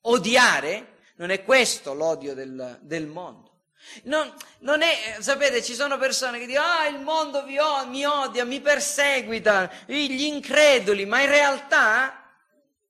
odiare, 0.00 1.02
non 1.18 1.30
è 1.30 1.44
questo 1.44 1.94
l'odio 1.94 2.34
del, 2.34 2.80
del 2.82 3.06
mondo. 3.06 3.66
Non, 4.02 4.34
non, 4.58 4.82
è, 4.82 5.18
sapete, 5.20 5.62
ci 5.62 5.74
sono 5.74 5.98
persone 5.98 6.40
che 6.40 6.46
dicono, 6.46 6.66
ah, 6.66 6.88
il 6.88 6.98
mondo 6.98 7.44
vi, 7.44 7.56
mi 7.86 8.04
odia, 8.04 8.44
mi 8.44 8.60
perseguita, 8.60 9.70
gli 9.86 10.24
increduli, 10.24 11.06
ma 11.06 11.20
in 11.20 11.28
realtà 11.28 12.34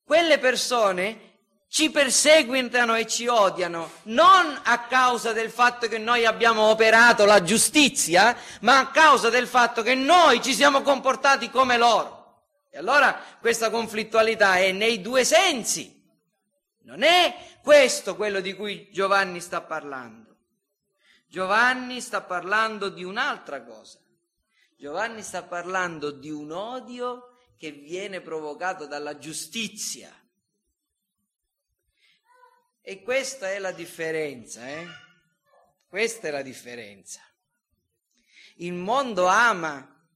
quelle 0.02 0.38
persone 0.38 1.33
ci 1.74 1.90
perseguitano 1.90 2.94
e 2.94 3.04
ci 3.04 3.26
odiano 3.26 3.90
non 4.04 4.60
a 4.62 4.86
causa 4.86 5.32
del 5.32 5.50
fatto 5.50 5.88
che 5.88 5.98
noi 5.98 6.24
abbiamo 6.24 6.70
operato 6.70 7.24
la 7.24 7.42
giustizia, 7.42 8.36
ma 8.60 8.78
a 8.78 8.90
causa 8.92 9.28
del 9.28 9.48
fatto 9.48 9.82
che 9.82 9.96
noi 9.96 10.40
ci 10.40 10.54
siamo 10.54 10.82
comportati 10.82 11.50
come 11.50 11.76
loro. 11.76 12.42
E 12.70 12.78
allora 12.78 13.20
questa 13.40 13.70
conflittualità 13.70 14.56
è 14.58 14.70
nei 14.70 15.00
due 15.00 15.24
sensi. 15.24 16.00
Non 16.82 17.02
è 17.02 17.58
questo 17.60 18.14
quello 18.14 18.38
di 18.38 18.54
cui 18.54 18.88
Giovanni 18.92 19.40
sta 19.40 19.60
parlando. 19.60 20.36
Giovanni 21.26 22.00
sta 22.00 22.20
parlando 22.20 22.88
di 22.88 23.02
un'altra 23.02 23.64
cosa. 23.64 23.98
Giovanni 24.76 25.22
sta 25.22 25.42
parlando 25.42 26.12
di 26.12 26.30
un 26.30 26.52
odio 26.52 27.32
che 27.58 27.72
viene 27.72 28.20
provocato 28.20 28.86
dalla 28.86 29.18
giustizia 29.18 30.16
e 32.86 33.02
questa 33.02 33.50
è 33.50 33.58
la 33.58 33.72
differenza, 33.72 34.68
eh? 34.68 34.86
Questa 35.88 36.28
è 36.28 36.30
la 36.30 36.42
differenza. 36.42 37.22
Il 38.56 38.74
mondo 38.74 39.24
ama 39.24 40.06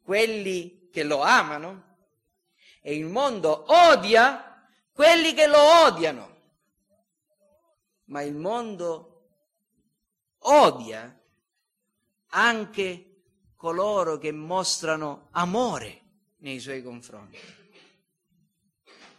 quelli 0.00 0.88
che 0.92 1.02
lo 1.02 1.20
amano 1.20 1.96
e 2.80 2.94
il 2.94 3.06
mondo 3.06 3.64
odia 3.72 4.68
quelli 4.92 5.34
che 5.34 5.48
lo 5.48 5.84
odiano. 5.84 6.36
Ma 8.04 8.22
il 8.22 8.36
mondo 8.36 9.30
odia 10.38 11.20
anche 12.28 13.22
coloro 13.56 14.16
che 14.18 14.30
mostrano 14.30 15.26
amore 15.32 16.02
nei 16.36 16.60
suoi 16.60 16.84
confronti. 16.84 17.59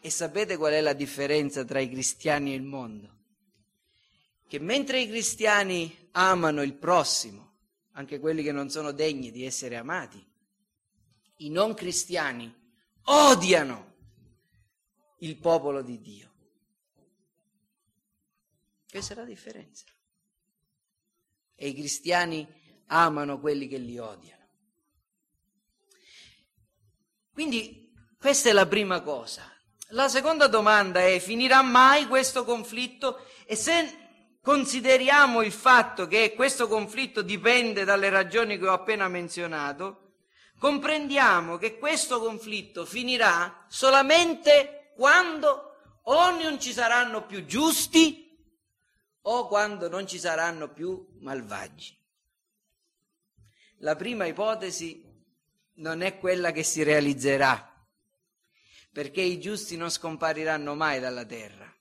E 0.04 0.10
sapete 0.10 0.58
qual 0.58 0.74
è 0.74 0.82
la 0.82 0.94
differenza 0.94 1.64
tra 1.64 1.80
i 1.80 1.88
cristiani 1.88 2.54
e 2.54 2.56
il 2.56 2.64
mondo? 2.64 3.20
Che 4.48 4.60
mentre 4.60 5.00
i 5.00 5.08
cristiani 5.08 6.10
amano 6.14 6.64
il 6.64 6.74
prossimo, 6.74 7.60
anche 7.92 8.20
quelli 8.20 8.42
che 8.42 8.52
non 8.52 8.72
sono 8.72 8.92
degni 8.92 9.30
di 9.30 9.46
essere 9.46 9.76
amati, 9.76 10.26
i 11.38 11.50
non 11.52 11.76
cristiani 11.76 12.52
odiano 13.04 13.96
il 15.20 15.38
popolo 15.38 15.84
di 15.84 16.02
Dio. 16.02 16.30
Questa 18.90 19.14
è 19.14 19.18
la 19.18 19.24
differenza. 19.24 19.86
E 21.54 21.68
i 21.68 21.76
cristiani 21.76 22.48
amano 22.88 23.40
quelli 23.40 23.68
che 23.68 23.78
li 23.78 24.00
odiano. 24.00 24.48
Quindi 27.32 27.94
questa 28.18 28.50
è 28.50 28.52
la 28.52 28.68
prima 28.68 29.02
cosa. 29.02 29.51
La 29.94 30.08
seconda 30.08 30.48
domanda 30.48 31.02
è, 31.02 31.20
finirà 31.20 31.62
mai 31.62 32.08
questo 32.08 32.46
conflitto? 32.46 33.26
E 33.46 33.58
se 33.58 34.38
consideriamo 34.42 35.42
il 35.42 35.52
fatto 35.52 36.08
che 36.08 36.34
questo 36.34 36.70
conflitto 36.70 37.22
dipende 37.22 37.84
dalle 37.84 38.10
ragioni 38.10 38.58
che 38.58 38.68
ho 38.68 38.72
appena 38.72 39.10
menzionato, 39.10 40.14
comprendiamo 40.58 41.58
che 41.58 41.78
questo 41.78 42.22
conflitto 42.22 42.86
finirà 42.86 43.66
solamente 43.68 44.94
quando 44.96 45.76
o 46.04 46.30
non 46.32 46.58
ci 46.58 46.72
saranno 46.72 47.26
più 47.26 47.44
giusti 47.46 48.30
o 49.24 49.48
quando 49.48 49.90
non 49.90 50.08
ci 50.08 50.20
saranno 50.20 50.72
più 50.72 51.06
malvagi. 51.20 51.98
La 53.80 53.98
prima 53.98 54.26
ipotesi 54.26 55.04
non 55.76 56.02
è 56.02 56.18
quella 56.18 56.52
che 56.52 56.64
si 56.64 56.82
realizzerà 56.82 57.71
perché 58.92 59.22
i 59.22 59.40
giusti 59.40 59.78
non 59.78 59.90
scompariranno 59.90 60.76
mai 60.76 61.00
dalla 61.00 61.26
terra, 61.26 61.74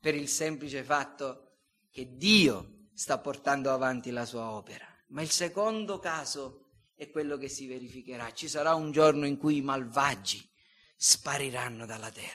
per 0.00 0.14
il 0.14 0.28
semplice 0.28 0.82
fatto 0.82 1.58
che 1.90 2.16
Dio 2.16 2.88
sta 2.94 3.18
portando 3.18 3.72
avanti 3.72 4.10
la 4.10 4.24
sua 4.24 4.50
opera. 4.50 4.86
Ma 5.08 5.22
il 5.22 5.30
secondo 5.30 5.98
caso 5.98 6.66
è 6.96 7.10
quello 7.10 7.36
che 7.36 7.48
si 7.48 7.66
verificherà. 7.66 8.32
Ci 8.32 8.48
sarà 8.48 8.74
un 8.74 8.90
giorno 8.90 9.26
in 9.26 9.36
cui 9.36 9.56
i 9.56 9.62
malvagi 9.62 10.46
spariranno 10.96 11.86
dalla 11.86 12.10
terra. 12.10 12.34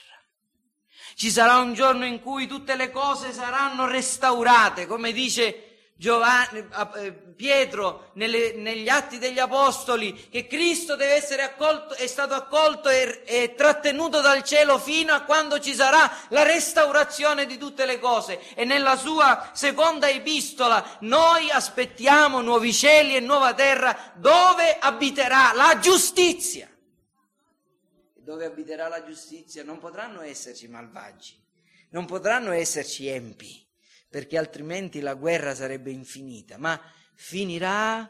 Ci 1.16 1.30
sarà 1.30 1.58
un 1.58 1.74
giorno 1.74 2.06
in 2.06 2.22
cui 2.22 2.48
tutte 2.48 2.76
le 2.76 2.90
cose 2.90 3.34
saranno 3.34 3.88
restaurate, 3.88 4.88
come 4.88 5.12
dice 5.12 5.71
Giovanni, 6.02 6.68
eh, 6.96 7.14
Pietro 7.14 8.10
nelle, 8.14 8.54
negli 8.54 8.90
atti 8.90 9.20
degli 9.20 9.38
Apostoli 9.38 10.30
che 10.32 10.48
Cristo 10.48 10.96
deve 10.96 11.14
essere 11.14 11.44
accolto, 11.44 11.94
è 11.94 12.08
stato 12.08 12.34
accolto 12.34 12.90
e, 12.90 13.22
e 13.24 13.54
trattenuto 13.54 14.20
dal 14.20 14.42
cielo 14.42 14.80
fino 14.80 15.14
a 15.14 15.22
quando 15.22 15.60
ci 15.60 15.76
sarà 15.76 16.12
la 16.30 16.42
restaurazione 16.42 17.46
di 17.46 17.60
tutte 17.60 17.86
le 17.86 18.00
cose. 18.00 18.40
E 18.56 18.66
nella 18.66 18.96
sua 18.96 19.52
seconda 19.54 20.10
epistola 20.10 20.84
noi 21.02 21.52
aspettiamo 21.52 22.42
nuovi 22.42 22.74
cieli 22.74 23.16
e 23.16 23.20
nuova 23.20 23.54
terra 23.54 24.14
dove 24.16 24.80
abiterà 24.80 25.54
la 25.54 25.78
giustizia. 25.78 26.68
Dove 28.16 28.46
abiterà 28.46 28.88
la 28.88 29.04
giustizia 29.04 29.64
non 29.64 29.78
potranno 29.78 30.22
esserci 30.22 30.68
malvagi, 30.68 31.40
non 31.92 32.08
potranno 32.08 32.54
esserci 32.54 33.08
empi 33.08 33.70
perché 34.12 34.38
altrimenti 34.38 35.00
la 35.00 35.14
guerra 35.14 35.56
sarebbe 35.56 35.90
infinita, 35.90 36.58
ma 36.58 36.80
finirà 37.16 38.08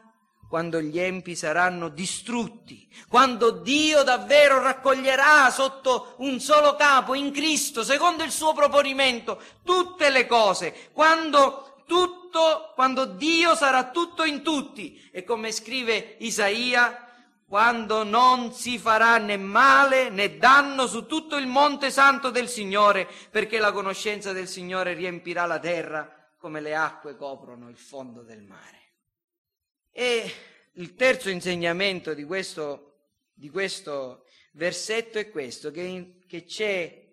quando 0.48 0.82
gli 0.82 0.98
empi 0.98 1.34
saranno 1.34 1.88
distrutti, 1.88 2.86
quando 3.08 3.52
Dio 3.52 4.02
davvero 4.02 4.60
raccoglierà 4.60 5.48
sotto 5.50 6.16
un 6.18 6.40
solo 6.40 6.74
capo 6.74 7.14
in 7.14 7.30
Cristo, 7.30 7.84
secondo 7.84 8.24
il 8.24 8.32
suo 8.32 8.52
proponimento, 8.52 9.40
tutte 9.64 10.10
le 10.10 10.26
cose, 10.26 10.90
quando 10.92 11.72
tutto, 11.86 12.72
quando 12.74 13.04
Dio 13.04 13.54
sarà 13.54 13.90
tutto 13.90 14.24
in 14.24 14.42
tutti. 14.42 15.08
E 15.12 15.24
come 15.24 15.52
scrive 15.52 16.16
Isaia, 16.18 17.01
quando 17.52 18.02
non 18.02 18.54
si 18.54 18.78
farà 18.78 19.18
né 19.18 19.36
male 19.36 20.08
né 20.08 20.38
danno 20.38 20.86
su 20.86 21.04
tutto 21.04 21.36
il 21.36 21.46
monte 21.46 21.90
santo 21.90 22.30
del 22.30 22.48
Signore, 22.48 23.06
perché 23.30 23.58
la 23.58 23.72
conoscenza 23.72 24.32
del 24.32 24.48
Signore 24.48 24.94
riempirà 24.94 25.44
la 25.44 25.58
terra 25.58 26.32
come 26.38 26.62
le 26.62 26.74
acque 26.74 27.14
coprono 27.14 27.68
il 27.68 27.76
fondo 27.76 28.22
del 28.22 28.40
mare. 28.42 28.92
E 29.90 30.32
il 30.76 30.94
terzo 30.94 31.28
insegnamento 31.28 32.14
di 32.14 32.24
questo, 32.24 33.10
di 33.34 33.50
questo 33.50 34.24
versetto 34.52 35.18
è 35.18 35.28
questo, 35.28 35.70
che, 35.70 36.20
che 36.26 36.44
c'è 36.44 37.06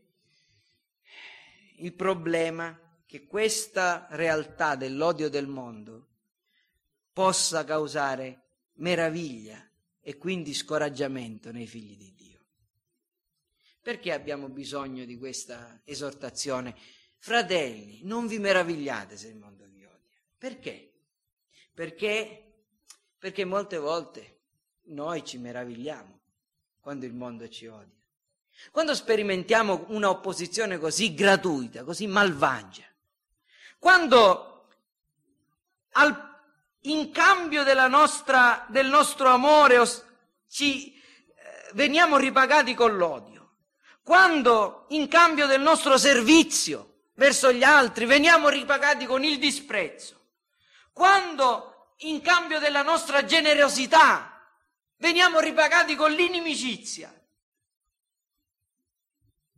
il 1.80 1.94
problema 1.96 2.80
che 3.06 3.28
questa 3.28 4.08
realtà 4.12 4.76
dell'odio 4.76 5.28
del 5.28 5.48
mondo 5.48 6.08
possa 7.12 7.66
causare 7.66 8.44
meraviglia 8.76 9.69
e 10.02 10.18
quindi 10.18 10.54
scoraggiamento 10.54 11.52
nei 11.52 11.68
figli 11.68 11.98
di 11.98 12.14
Dio. 12.16 12.40
Perché 13.82 14.12
abbiamo 14.12 14.50
bisogno 14.50 15.06
di 15.06 15.18
questa 15.18 15.82
esortazione? 15.84 16.76
Fratelli, 17.18 18.02
non 18.04 18.28
vi 18.28 18.40
meravigliate 18.40 19.18
se 19.18 19.28
il 19.28 19.36
mondo 19.36 19.66
vi 19.68 19.84
odia. 19.84 20.10
Perché? 20.38 20.94
Perché 21.74 22.50
perché 23.20 23.44
molte 23.44 23.78
volte 23.78 24.40
noi 24.86 25.26
ci 25.26 25.38
meravigliamo 25.38 26.20
quando 26.80 27.06
il 27.06 27.14
mondo 27.14 27.50
ci 27.50 27.68
odia. 27.68 27.98
Quando 28.72 28.96
sperimentiamo 28.96 29.86
un'opposizione 29.90 30.78
così 30.78 31.14
gratuita, 31.14 31.84
così 31.84 32.08
malvagia. 32.08 32.86
Quando 33.78 34.68
al, 35.92 36.29
in 36.84 37.12
cambio 37.12 37.64
nostra, 37.88 38.66
del 38.70 38.88
nostro 38.88 39.30
amore 39.30 39.78
ci 40.48 40.94
eh, 40.94 41.02
veniamo 41.74 42.18
ripagati 42.18 42.74
con 42.74 42.96
l'odio. 42.96 43.56
Quando 44.04 44.86
in 44.90 45.08
cambio 45.08 45.46
del 45.46 45.62
nostro 45.62 45.98
servizio 45.98 47.08
verso 47.14 47.52
gli 47.52 47.64
altri 47.64 48.06
veniamo 48.06 48.50
ripagati 48.50 49.06
con 49.06 49.24
il 49.24 49.38
disprezzo. 49.38 50.18
Quando 50.94 51.96
in 51.98 52.22
cambio 52.22 52.60
della 52.60 52.82
nostra 52.82 53.26
generosità 53.26 54.42
veniamo 54.98 55.40
ripagati 55.40 55.96
con 55.96 56.12
l'inimicizia. 56.12 57.14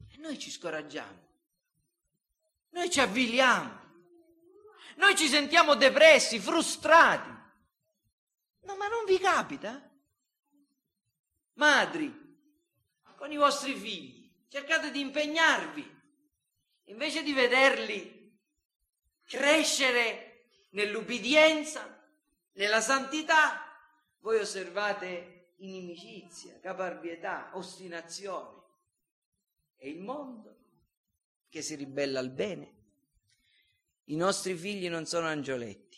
E 0.10 0.18
noi 0.18 0.38
ci 0.40 0.50
scoraggiamo, 0.50 1.28
noi 2.72 2.90
ci 2.90 3.00
avviliamo, 3.00 3.81
noi 4.96 5.16
ci 5.16 5.28
sentiamo 5.28 5.76
depressi, 5.76 6.40
frustrati. 6.40 7.30
No, 8.62 8.76
ma 8.76 8.88
non 8.88 9.06
vi 9.06 9.18
capita? 9.18 9.90
Madri, 11.54 12.14
con 13.16 13.32
i 13.32 13.38
vostri 13.38 13.76
figli, 13.76 14.32
cercate 14.48 14.92
di 14.92 15.00
impegnarvi, 15.00 16.00
invece 16.86 17.24
di 17.24 17.34
vederli 17.34 18.40
crescere 19.26 20.48
nell'ubbidienza, 20.72 22.00
nella 22.54 22.82
santità 22.82 23.66
voi 24.20 24.40
osservate 24.40 25.54
inimicizia, 25.58 26.60
caparbietà, 26.60 27.52
ostinazione. 27.54 28.60
E 29.78 29.90
il 29.90 30.00
mondo 30.00 30.58
che 31.50 31.62
si 31.62 31.76
ribella 31.76 32.20
al 32.20 32.30
bene. 32.30 32.80
I 34.12 34.18
nostri 34.18 34.56
figli 34.56 34.90
non 34.90 35.06
sono 35.06 35.28
angioletti, 35.28 35.98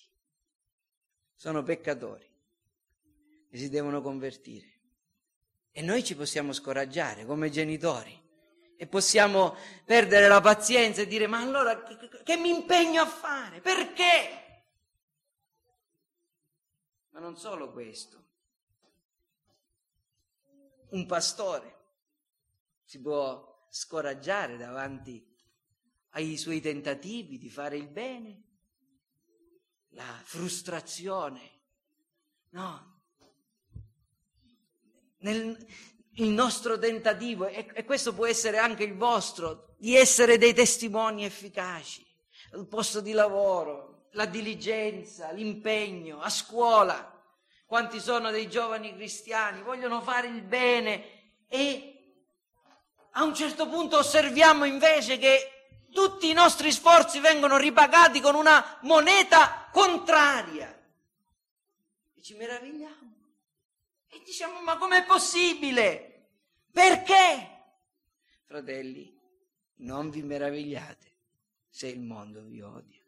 sono 1.34 1.64
peccatori 1.64 2.32
e 3.50 3.58
si 3.58 3.70
devono 3.70 4.04
convertire. 4.04 4.72
E 5.72 5.82
noi 5.82 6.04
ci 6.04 6.16
possiamo 6.16 6.54
scoraggiare 6.54 7.26
come 7.26 7.50
genitori 7.50 8.16
e 8.78 8.86
possiamo 8.86 9.56
perdere 9.84 10.28
la 10.28 10.42
pazienza 10.42 11.02
e 11.02 11.08
dire 11.08 11.26
ma 11.26 11.40
allora 11.40 11.82
che, 11.82 11.98
che 12.24 12.38
mi 12.38 12.50
impegno 12.50 13.02
a 13.02 13.08
fare? 13.08 13.62
Perché? 13.62 14.64
Ma 17.10 17.20
non 17.20 17.36
solo 17.36 17.72
questo. 17.72 18.24
Un 20.90 21.08
pastore 21.08 21.78
si 22.84 23.02
può 23.02 23.66
scoraggiare 23.70 24.56
davanti 24.56 25.33
ai 26.14 26.38
suoi 26.38 26.62
tentativi 26.62 27.38
di 27.38 27.50
fare 27.50 27.78
il 27.78 27.88
bene, 27.88 28.44
la 29.90 30.20
frustrazione. 30.24 31.52
No. 32.50 33.02
Nel, 35.20 35.66
il 36.16 36.30
nostro 36.30 36.78
tentativo, 36.78 37.48
e, 37.48 37.70
e 37.74 37.86
questo 37.86 38.14
può 38.14 38.26
essere 38.26 38.58
anche 38.58 38.84
il 38.84 38.96
vostro, 38.96 39.76
di 39.78 39.96
essere 39.96 40.38
dei 40.38 40.54
testimoni 40.54 41.26
efficaci 41.26 42.06
al 42.52 42.68
posto 42.68 43.02
di 43.02 43.14
lavoro, 43.14 44.10
la 44.12 44.26
diligenza, 44.26 45.32
l'impegno, 45.32 46.22
a 46.22 46.30
scuola. 46.30 47.10
Quanti 47.66 48.00
sono 48.00 48.30
dei 48.30 48.48
giovani 48.48 48.94
cristiani, 48.94 49.64
vogliono 49.64 50.02
fare 50.02 50.28
il 50.28 50.44
bene 50.44 51.46
e 51.48 51.94
a 53.14 53.24
un 53.24 53.34
certo 53.34 53.68
punto 53.68 53.98
osserviamo 53.98 54.66
invece 54.66 55.18
che 55.18 55.53
tutti 55.94 56.30
i 56.30 56.34
nostri 56.34 56.72
sforzi 56.72 57.20
vengono 57.20 57.58
ripagati 57.58 58.20
con 58.20 58.36
una 58.36 58.80
moneta 58.82 59.70
contraria. 59.72 60.70
E 62.16 62.22
ci 62.22 62.34
meravigliamo. 62.34 63.12
E 64.10 64.22
diciamo, 64.26 64.62
ma 64.62 64.78
com'è 64.78 65.06
possibile? 65.06 66.28
Perché? 66.72 67.52
Fratelli, 68.46 69.18
non 69.78 70.10
vi 70.10 70.22
meravigliate 70.22 71.12
se 71.70 71.88
il 71.88 72.02
mondo 72.02 72.42
vi 72.44 72.62
odia. 72.62 73.02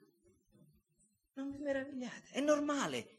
Non 1.34 1.52
vi 1.52 1.58
meravigliate, 1.58 2.30
è 2.32 2.40
normale. 2.40 3.18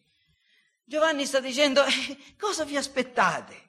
Giovanni 0.84 1.26
sta 1.26 1.40
dicendo, 1.40 1.84
eh, 1.84 2.34
cosa 2.38 2.64
vi 2.64 2.76
aspettate? 2.76 3.64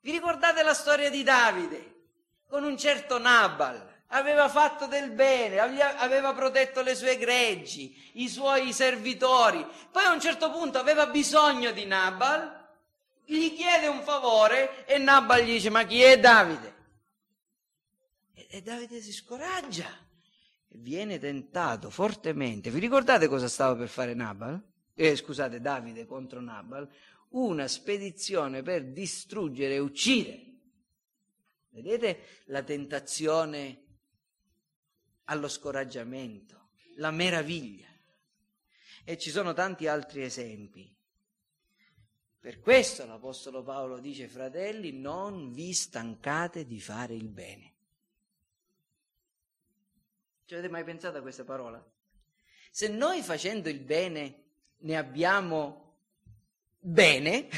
Vi 0.00 0.10
ricordate 0.10 0.62
la 0.62 0.74
storia 0.74 1.10
di 1.10 1.22
Davide 1.22 2.08
con 2.46 2.64
un 2.64 2.76
certo 2.78 3.18
Nabal? 3.18 3.99
Aveva 4.12 4.48
fatto 4.48 4.86
del 4.86 5.10
bene, 5.10 5.58
aveva 5.58 6.32
protetto 6.32 6.82
le 6.82 6.94
sue 6.94 7.16
greggi, 7.16 8.10
i 8.14 8.28
suoi 8.28 8.72
servitori. 8.72 9.64
Poi 9.90 10.04
a 10.04 10.12
un 10.12 10.20
certo 10.20 10.50
punto 10.50 10.78
aveva 10.78 11.06
bisogno 11.06 11.70
di 11.70 11.84
Nabal, 11.84 12.58
gli 13.24 13.54
chiede 13.54 13.86
un 13.86 14.02
favore 14.02 14.84
e 14.86 14.98
Nabal 14.98 15.42
gli 15.42 15.52
dice, 15.52 15.70
ma 15.70 15.84
chi 15.84 16.02
è 16.02 16.18
Davide? 16.18 16.74
E, 18.34 18.46
e 18.50 18.62
Davide 18.62 19.00
si 19.00 19.12
scoraggia 19.12 20.08
viene 20.74 21.18
tentato 21.18 21.90
fortemente. 21.90 22.70
Vi 22.70 22.78
ricordate 22.78 23.26
cosa 23.26 23.48
stava 23.48 23.76
per 23.76 23.88
fare 23.88 24.14
Nabal? 24.14 24.62
Eh, 24.94 25.16
scusate, 25.16 25.60
Davide 25.60 26.06
contro 26.06 26.40
Nabal? 26.40 26.88
Una 27.30 27.66
spedizione 27.66 28.62
per 28.62 28.84
distruggere 28.84 29.74
e 29.74 29.78
uccidere. 29.78 30.46
Vedete 31.70 32.42
la 32.46 32.62
tentazione 32.62 33.84
allo 35.30 35.48
scoraggiamento, 35.48 36.70
la 36.96 37.10
meraviglia. 37.10 37.86
E 39.04 39.16
ci 39.16 39.30
sono 39.30 39.52
tanti 39.52 39.86
altri 39.86 40.22
esempi. 40.22 40.94
Per 42.38 42.60
questo 42.60 43.06
l'Apostolo 43.06 43.62
Paolo 43.62 43.98
dice, 43.98 44.28
fratelli, 44.28 44.92
non 44.92 45.52
vi 45.52 45.72
stancate 45.72 46.66
di 46.66 46.80
fare 46.80 47.14
il 47.14 47.28
bene. 47.28 47.72
Ci 50.46 50.54
avete 50.54 50.68
mai 50.68 50.84
pensato 50.84 51.18
a 51.18 51.22
questa 51.22 51.44
parola? 51.44 51.84
Se 52.70 52.88
noi 52.88 53.22
facendo 53.22 53.68
il 53.68 53.80
bene 53.80 54.42
ne 54.78 54.96
abbiamo 54.96 55.96
bene, 56.78 57.48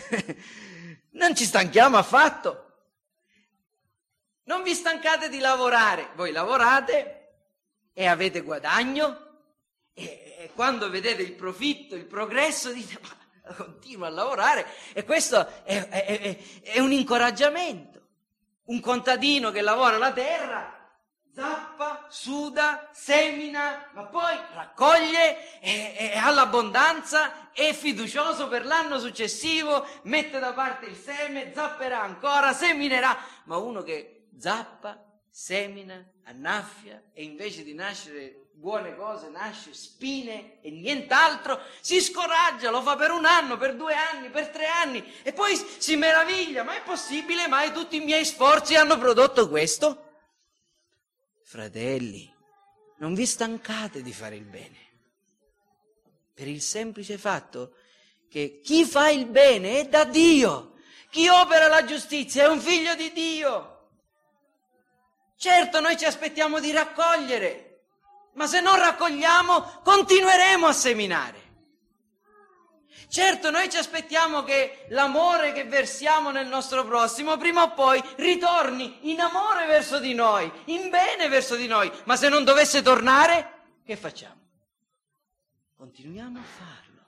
non 1.13 1.35
ci 1.35 1.45
stanchiamo 1.45 1.97
affatto. 1.97 2.71
Non 4.45 4.63
vi 4.63 4.75
stancate 4.75 5.29
di 5.29 5.39
lavorare, 5.39 6.11
voi 6.17 6.33
lavorate 6.33 7.22
e 7.93 8.07
avete 8.07 8.41
guadagno? 8.41 9.31
E, 9.95 10.37
e 10.39 10.51
quando 10.55 10.91
vedete 10.91 11.23
il 11.23 11.33
profitto, 11.33 11.95
il 11.95 12.07
progresso, 12.07 12.73
dite 12.73 12.99
ma 13.01 13.55
continuo 13.55 14.07
a 14.07 14.11
lavorare 14.11 14.67
e 14.93 15.05
questo 15.05 15.65
è, 15.65 15.89
è, 15.89 16.05
è, 16.07 16.39
è 16.63 16.79
un 16.79 16.93
incoraggiamento. 16.93 18.01
Un 18.65 18.81
contadino 18.81 19.51
che 19.51 19.61
lavora 19.61 19.99
la 19.99 20.13
terra 20.13 20.83
zappa, 21.35 22.07
suda, 22.11 22.91
semina, 22.93 23.89
ma 23.95 24.05
poi 24.05 24.37
raccoglie 24.55 25.61
e, 25.61 26.13
ha 26.17 26.31
l'abbondanza, 26.31 27.51
è 27.53 27.73
fiducioso 27.73 28.49
per 28.49 28.67
l'anno 28.67 28.99
successivo, 28.99 29.87
mette 30.03 30.39
da 30.39 30.53
parte 30.53 30.87
il 30.87 30.97
seme, 30.97 31.53
zapperà 31.55 32.03
ancora, 32.03 32.53
seminerà, 32.53 33.17
ma 33.45 33.57
uno 33.57 33.83
che 33.83 34.29
zappa, 34.39 35.03
semina, 35.35 36.07
annaffia 36.25 37.03
e 37.15 37.23
invece 37.23 37.65
di 37.65 37.73
nascere 37.73 38.49
buone 38.53 38.95
cose 38.95 39.31
nasce 39.31 39.73
spine 39.73 40.61
e 40.61 40.71
nient'altro, 40.71 41.59
si 41.81 42.03
scoraggia, 42.03 42.71
lo 42.71 42.83
fa 42.83 42.97
per 42.97 43.11
un 43.11 43.25
anno, 43.25 43.57
per 43.57 43.75
due 43.75 43.95
anni, 43.95 44.29
per 44.29 44.49
tre 44.49 44.67
anni 44.67 45.03
e 45.23 45.33
poi 45.33 45.57
si 45.57 45.97
meraviglia, 45.97 46.63
ma 46.63 46.77
è 46.77 46.83
possibile 46.83 47.49
mai 47.49 47.73
tutti 47.73 47.97
i 47.97 48.05
miei 48.05 48.27
sforzi 48.27 48.77
hanno 48.77 48.99
prodotto 48.99 49.49
questo? 49.49 50.11
Fratelli, 51.43 52.31
non 52.99 53.15
vi 53.15 53.25
stancate 53.25 54.03
di 54.03 54.13
fare 54.13 54.37
il 54.37 54.45
bene, 54.45 54.79
per 56.35 56.47
il 56.47 56.61
semplice 56.61 57.17
fatto 57.17 57.75
che 58.29 58.61
chi 58.63 58.85
fa 58.85 59.09
il 59.09 59.27
bene 59.27 59.81
è 59.81 59.89
da 59.89 60.05
Dio, 60.05 60.75
chi 61.09 61.27
opera 61.29 61.69
la 61.69 61.85
giustizia 61.87 62.45
è 62.45 62.49
un 62.49 62.61
figlio 62.61 62.95
di 62.95 63.13
Dio. 63.13 63.72
Certo, 65.43 65.81
noi 65.81 65.99
ci 65.99 66.05
aspettiamo 66.05 66.61
di 66.61 66.71
raccogliere, 66.71 67.87
ma 68.35 68.47
se 68.47 68.61
non 68.61 68.79
raccogliamo 68.79 69.81
continueremo 69.83 70.69
a 70.69 70.73
seminare. 70.73 71.41
Certo, 73.09 73.51
noi 73.51 73.69
ci 73.69 73.77
aspettiamo 73.77 74.45
che 74.45 74.87
l'amore 74.91 75.51
che 75.51 75.65
versiamo 75.65 76.31
nel 76.31 76.47
nostro 76.47 76.85
prossimo 76.85 77.37
prima 77.39 77.65
o 77.65 77.73
poi 77.73 78.01
ritorni 78.19 79.11
in 79.11 79.21
amore 79.21 79.67
verso 79.67 79.99
di 79.99 80.15
noi, 80.15 80.49
in 80.67 80.91
bene 80.91 81.27
verso 81.27 81.57
di 81.57 81.67
noi, 81.67 81.91
ma 82.05 82.15
se 82.15 82.29
non 82.29 82.45
dovesse 82.45 82.81
tornare, 82.81 83.81
che 83.85 83.97
facciamo? 83.97 84.41
Continuiamo 85.77 86.39
a 86.39 86.43
farlo. 86.43 87.03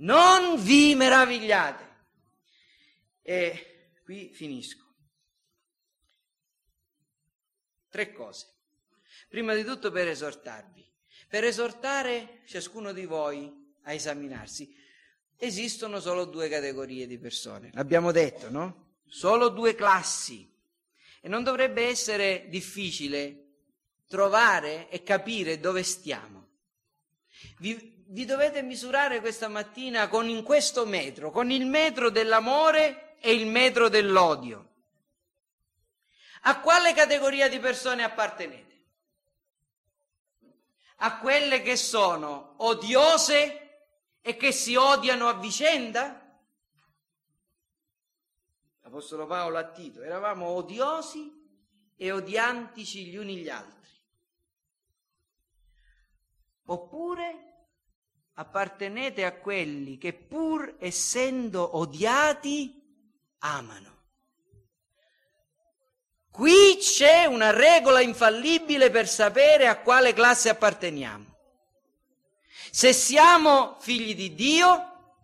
Non 0.00 0.62
vi 0.62 0.94
meravigliate. 0.94 1.96
E 3.22 3.94
qui 4.04 4.30
finisco. 4.34 4.84
Tre 7.88 8.12
cose. 8.12 8.46
Prima 9.28 9.54
di 9.54 9.64
tutto 9.64 9.90
per 9.90 10.08
esortarvi, 10.08 10.84
per 11.28 11.44
esortare 11.44 12.42
ciascuno 12.46 12.92
di 12.92 13.06
voi 13.06 13.52
a 13.82 13.92
esaminarsi. 13.92 14.74
Esistono 15.36 16.00
solo 16.00 16.24
due 16.24 16.48
categorie 16.48 17.06
di 17.06 17.18
persone, 17.18 17.70
l'abbiamo 17.74 18.12
detto, 18.12 18.50
no? 18.50 18.94
Solo 19.06 19.48
due 19.48 19.74
classi. 19.74 20.50
E 21.20 21.28
non 21.28 21.42
dovrebbe 21.42 21.86
essere 21.86 22.46
difficile 22.48 23.46
trovare 24.06 24.88
e 24.88 25.02
capire 25.02 25.58
dove 25.58 25.82
stiamo. 25.82 26.48
Vi, 27.58 28.04
vi 28.08 28.24
dovete 28.24 28.62
misurare 28.62 29.20
questa 29.20 29.48
mattina 29.48 30.08
con 30.08 30.42
questo 30.42 30.86
metro, 30.86 31.30
con 31.30 31.50
il 31.50 31.66
metro 31.66 32.10
dell'amore 32.10 33.16
e 33.20 33.32
il 33.32 33.46
metro 33.46 33.88
dell'odio. 33.88 34.75
A 36.48 36.60
quale 36.60 36.94
categoria 36.94 37.48
di 37.48 37.58
persone 37.58 38.02
appartenete? 38.02 38.66
a 40.98 41.18
quelle 41.18 41.60
che 41.62 41.76
sono 41.76 42.54
odiose 42.58 43.62
e 44.20 44.36
che 44.36 44.52
si 44.52 44.74
odiano 44.76 45.28
a 45.28 45.34
vicenda? 45.34 46.22
L'Apostolo 48.80 49.26
Paolo 49.26 49.58
a 49.58 49.70
Tito, 49.70 50.02
eravamo 50.02 50.46
odiosi 50.46 51.32
e 51.96 52.12
odiantici 52.12 53.06
gli 53.06 53.16
uni 53.16 53.36
gli 53.36 53.48
altri. 53.48 53.74
Oppure 56.68 57.42
appartenete 58.34 59.24
a 59.24 59.36
quelli 59.36 59.98
che 59.98 60.12
pur 60.12 60.76
essendo 60.78 61.76
odiati 61.76 62.82
amano. 63.38 63.95
Qui 66.36 66.76
c'è 66.78 67.24
una 67.24 67.50
regola 67.50 68.02
infallibile 68.02 68.90
per 68.90 69.08
sapere 69.08 69.68
a 69.68 69.78
quale 69.78 70.12
classe 70.12 70.50
apparteniamo. 70.50 71.24
Se 72.70 72.92
siamo 72.92 73.76
figli 73.80 74.14
di 74.14 74.34
Dio, 74.34 75.14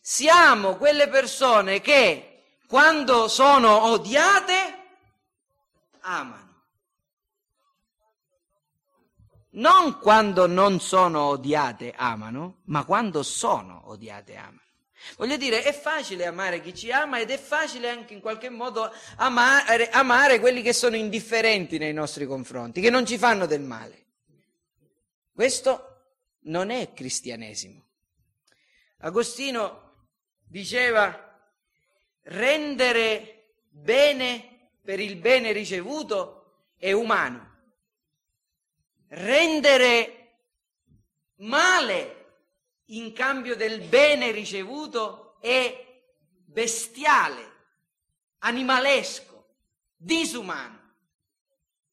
siamo 0.00 0.76
quelle 0.76 1.08
persone 1.08 1.80
che 1.80 2.44
quando 2.68 3.26
sono 3.26 3.86
odiate 3.86 4.78
amano. 6.02 6.62
Non 9.54 9.98
quando 9.98 10.46
non 10.46 10.78
sono 10.78 11.22
odiate 11.30 11.92
amano, 11.96 12.58
ma 12.66 12.84
quando 12.84 13.24
sono 13.24 13.82
odiate 13.86 14.36
amano. 14.36 14.67
Voglio 15.16 15.36
dire, 15.36 15.62
è 15.62 15.72
facile 15.72 16.26
amare 16.26 16.60
chi 16.60 16.74
ci 16.74 16.90
ama 16.90 17.18
ed 17.18 17.30
è 17.30 17.38
facile 17.38 17.88
anche 17.88 18.14
in 18.14 18.20
qualche 18.20 18.50
modo 18.50 18.92
amare, 19.16 19.90
amare 19.90 20.40
quelli 20.40 20.62
che 20.62 20.72
sono 20.72 20.96
indifferenti 20.96 21.78
nei 21.78 21.92
nostri 21.92 22.26
confronti, 22.26 22.80
che 22.80 22.90
non 22.90 23.06
ci 23.06 23.18
fanno 23.18 23.46
del 23.46 23.60
male. 23.60 24.06
Questo 25.32 25.88
non 26.42 26.70
è 26.70 26.92
cristianesimo. 26.92 27.86
Agostino 28.98 30.08
diceva 30.44 31.26
rendere 32.22 33.52
bene 33.68 34.70
per 34.82 35.00
il 35.00 35.16
bene 35.16 35.52
ricevuto 35.52 36.72
è 36.76 36.92
umano. 36.92 37.56
Rendere 39.08 40.18
male 41.36 42.17
in 42.90 43.12
cambio 43.12 43.56
del 43.56 43.86
bene 43.88 44.30
ricevuto 44.30 45.40
è 45.40 45.86
bestiale, 46.44 47.52
animalesco, 48.38 49.56
disumano. 49.96 50.76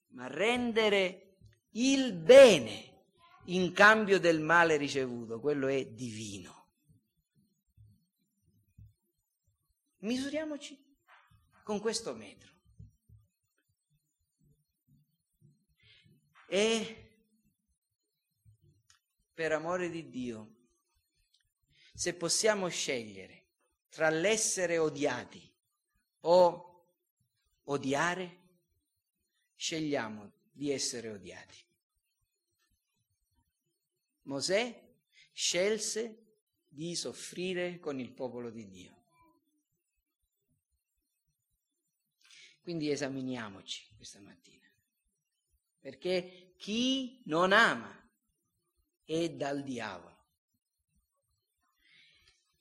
Ma 0.09 0.27
rendere 0.27 1.37
il 1.71 2.13
bene 2.13 3.03
in 3.45 3.73
cambio 3.73 4.19
del 4.19 4.39
male 4.39 4.77
ricevuto, 4.77 5.39
quello 5.39 5.67
è 5.67 5.85
divino. 5.85 6.53
Misuriamoci 9.97 10.81
con 11.63 11.79
questo 11.79 12.13
metro. 12.13 12.53
E 16.47 17.05
per 19.33 19.51
amore 19.51 19.89
di 19.89 20.09
Dio, 20.09 20.54
se 21.95 22.13
possiamo 22.13 22.67
scegliere 22.67 23.43
tra 23.87 24.09
l'essere 24.09 24.77
odiati 24.77 25.49
o 26.21 26.87
odiare, 27.63 28.39
scegliamo 29.55 30.29
di 30.51 30.71
essere 30.71 31.09
odiati. 31.09 31.63
Mosè 34.23 34.83
scelse 35.31 36.23
di 36.67 36.95
soffrire 36.95 37.79
con 37.79 37.99
il 37.99 38.11
popolo 38.11 38.49
di 38.49 38.67
Dio. 38.67 39.03
Quindi 42.59 42.89
esaminiamoci 42.89 43.87
questa 43.95 44.19
mattina, 44.19 44.67
perché 45.79 46.55
chi 46.57 47.21
non 47.25 47.53
ama 47.53 48.11
è 49.05 49.29
dal 49.29 49.63
diavolo. 49.63 50.14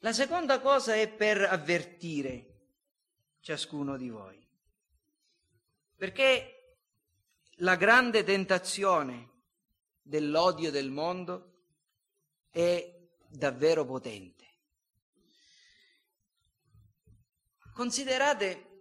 La 0.05 0.13
seconda 0.13 0.61
cosa 0.61 0.95
è 0.95 1.09
per 1.09 1.41
avvertire 1.41 2.67
ciascuno 3.41 3.97
di 3.97 4.11
voi. 4.11 4.39
Perché 5.97 6.77
la 7.59 7.75
grande 7.77 8.23
tentazione 8.23 9.45
dell'odio 10.03 10.71
del 10.71 10.91
mondo 10.91 11.63
è 12.51 12.87
davvero 13.29 13.87
potente. 13.87 14.45
Considerate 17.73 18.73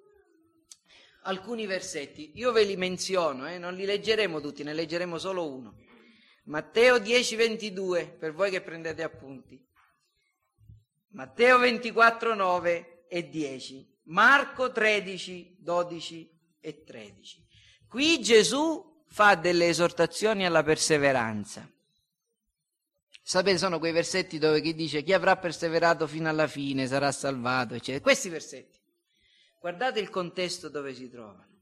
alcuni 1.21 1.65
versetti, 1.65 2.33
io 2.35 2.51
ve 2.51 2.65
li 2.65 2.75
menziono, 2.75 3.47
eh, 3.47 3.57
non 3.57 3.75
li 3.75 3.85
leggeremo 3.85 4.41
tutti, 4.41 4.61
ne 4.63 4.73
leggeremo 4.73 5.17
solo 5.17 5.49
uno. 5.49 5.77
Matteo 6.47 6.99
10, 6.99 7.35
22, 7.37 8.09
per 8.09 8.33
voi 8.33 8.51
che 8.51 8.61
prendete 8.61 9.03
appunti. 9.03 9.71
Matteo 11.13 11.59
24, 11.59 12.33
9 12.33 13.05
e 13.07 13.29
10, 13.29 13.99
Marco 14.05 14.71
13, 14.71 15.57
12 15.59 16.39
e 16.59 16.83
13. 16.83 17.47
Qui 17.87 18.19
Gesù 18.19 19.03
fa 19.05 19.35
delle 19.35 19.67
esortazioni 19.67 20.43
alla 20.43 20.63
perseveranza. 20.63 21.69
Sapete, 23.21 23.59
sono 23.59 23.77
quei 23.77 23.91
versetti 23.91 24.39
dove 24.39 24.59
chi 24.59 24.73
dice 24.73 25.03
chi 25.03 25.13
avrà 25.13 25.37
perseverato 25.37 26.07
fino 26.07 26.29
alla 26.29 26.47
fine 26.47 26.87
sarà 26.87 27.11
salvato, 27.11 27.75
eccetera. 27.75 28.01
Questi 28.03 28.29
versetti. 28.29 28.79
Guardate 29.59 29.99
il 29.99 30.09
contesto 30.09 30.67
dove 30.67 30.95
si 30.95 31.09
trovano. 31.09 31.61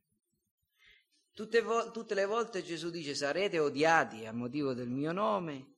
Tutte, 1.34 1.62
vo- 1.62 1.92
tutte 1.92 2.16
le 2.16 2.26
volte 2.26 2.64
Gesù 2.64 2.90
dice 2.90 3.16
sarete 3.16 3.60
odiati 3.60 4.26
a 4.26 4.32
motivo 4.32 4.74
del 4.74 4.90
mio 4.90 5.12
nome, 5.12 5.71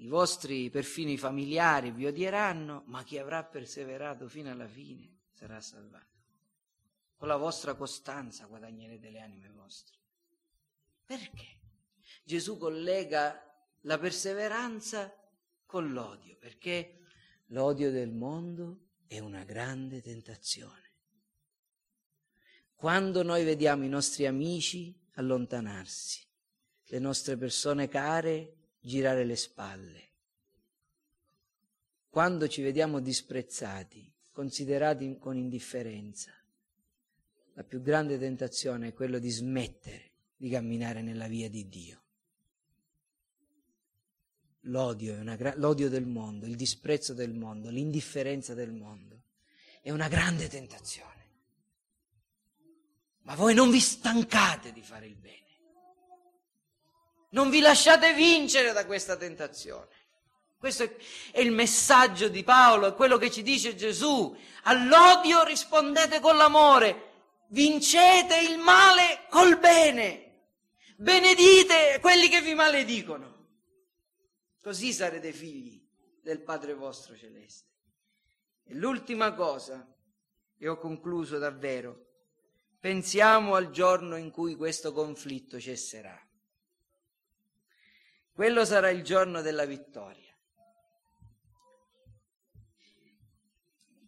i 0.00 0.08
vostri 0.08 0.70
perfino 0.70 1.10
i 1.10 1.18
familiari 1.18 1.90
vi 1.90 2.06
odieranno, 2.06 2.84
ma 2.86 3.02
chi 3.04 3.18
avrà 3.18 3.44
perseverato 3.44 4.28
fino 4.28 4.50
alla 4.50 4.66
fine 4.66 5.18
sarà 5.30 5.60
salvato. 5.60 6.06
Con 7.16 7.28
la 7.28 7.36
vostra 7.36 7.74
costanza 7.74 8.46
guadagnerete 8.46 9.10
le 9.10 9.20
anime 9.20 9.50
vostre. 9.50 9.98
Perché? 11.04 11.58
Gesù 12.24 12.56
collega 12.56 13.44
la 13.82 13.98
perseveranza 13.98 15.14
con 15.66 15.92
l'odio, 15.92 16.36
perché 16.38 17.00
l'odio 17.46 17.90
del 17.90 18.10
mondo 18.10 18.88
è 19.06 19.18
una 19.18 19.44
grande 19.44 20.00
tentazione. 20.00 20.92
Quando 22.74 23.22
noi 23.22 23.44
vediamo 23.44 23.84
i 23.84 23.88
nostri 23.88 24.26
amici 24.26 24.98
allontanarsi, 25.14 26.26
le 26.84 26.98
nostre 26.98 27.36
persone 27.36 27.88
care 27.88 28.59
girare 28.80 29.24
le 29.24 29.36
spalle, 29.36 30.08
quando 32.08 32.48
ci 32.48 32.62
vediamo 32.62 32.98
disprezzati, 32.98 34.12
considerati 34.32 35.16
con 35.18 35.36
indifferenza, 35.36 36.32
la 37.54 37.62
più 37.62 37.80
grande 37.82 38.18
tentazione 38.18 38.88
è 38.88 38.92
quello 38.92 39.18
di 39.18 39.30
smettere 39.30 40.10
di 40.36 40.48
camminare 40.48 41.02
nella 41.02 41.28
via 41.28 41.48
di 41.48 41.68
Dio. 41.68 42.02
L'odio, 44.64 45.22
gra- 45.36 45.54
l'odio 45.56 45.88
del 45.88 46.06
mondo, 46.06 46.46
il 46.46 46.56
disprezzo 46.56 47.14
del 47.14 47.32
mondo, 47.32 47.70
l'indifferenza 47.70 48.54
del 48.54 48.72
mondo 48.72 49.24
è 49.82 49.90
una 49.90 50.08
grande 50.08 50.48
tentazione. 50.48 51.28
Ma 53.22 53.34
voi 53.34 53.54
non 53.54 53.70
vi 53.70 53.80
stancate 53.80 54.72
di 54.72 54.82
fare 54.82 55.06
il 55.06 55.16
bene. 55.16 55.49
Non 57.30 57.50
vi 57.50 57.60
lasciate 57.60 58.12
vincere 58.14 58.72
da 58.72 58.86
questa 58.86 59.16
tentazione. 59.16 59.88
Questo 60.58 60.82
è 61.32 61.40
il 61.40 61.52
messaggio 61.52 62.28
di 62.28 62.44
Paolo, 62.44 62.88
è 62.88 62.94
quello 62.94 63.16
che 63.16 63.30
ci 63.30 63.42
dice 63.42 63.74
Gesù. 63.74 64.36
All'odio 64.64 65.42
rispondete 65.42 66.20
con 66.20 66.36
l'amore, 66.36 67.12
vincete 67.48 68.40
il 68.40 68.58
male 68.58 69.26
col 69.30 69.58
bene, 69.58 70.48
benedite 70.96 71.98
quelli 72.00 72.28
che 72.28 72.42
vi 72.42 72.52
maledicono. 72.52 73.46
Così 74.62 74.92
sarete 74.92 75.32
figli 75.32 75.82
del 76.20 76.42
Padre 76.42 76.74
vostro 76.74 77.16
celeste. 77.16 77.68
E 78.64 78.74
l'ultima 78.74 79.32
cosa, 79.32 79.86
e 80.58 80.68
ho 80.68 80.76
concluso 80.76 81.38
davvero, 81.38 82.06
pensiamo 82.78 83.54
al 83.54 83.70
giorno 83.70 84.16
in 84.16 84.30
cui 84.30 84.56
questo 84.56 84.92
conflitto 84.92 85.58
cesserà. 85.58 86.20
Quello 88.40 88.64
sarà 88.64 88.88
il 88.88 89.02
giorno 89.02 89.42
della 89.42 89.66
vittoria. 89.66 90.34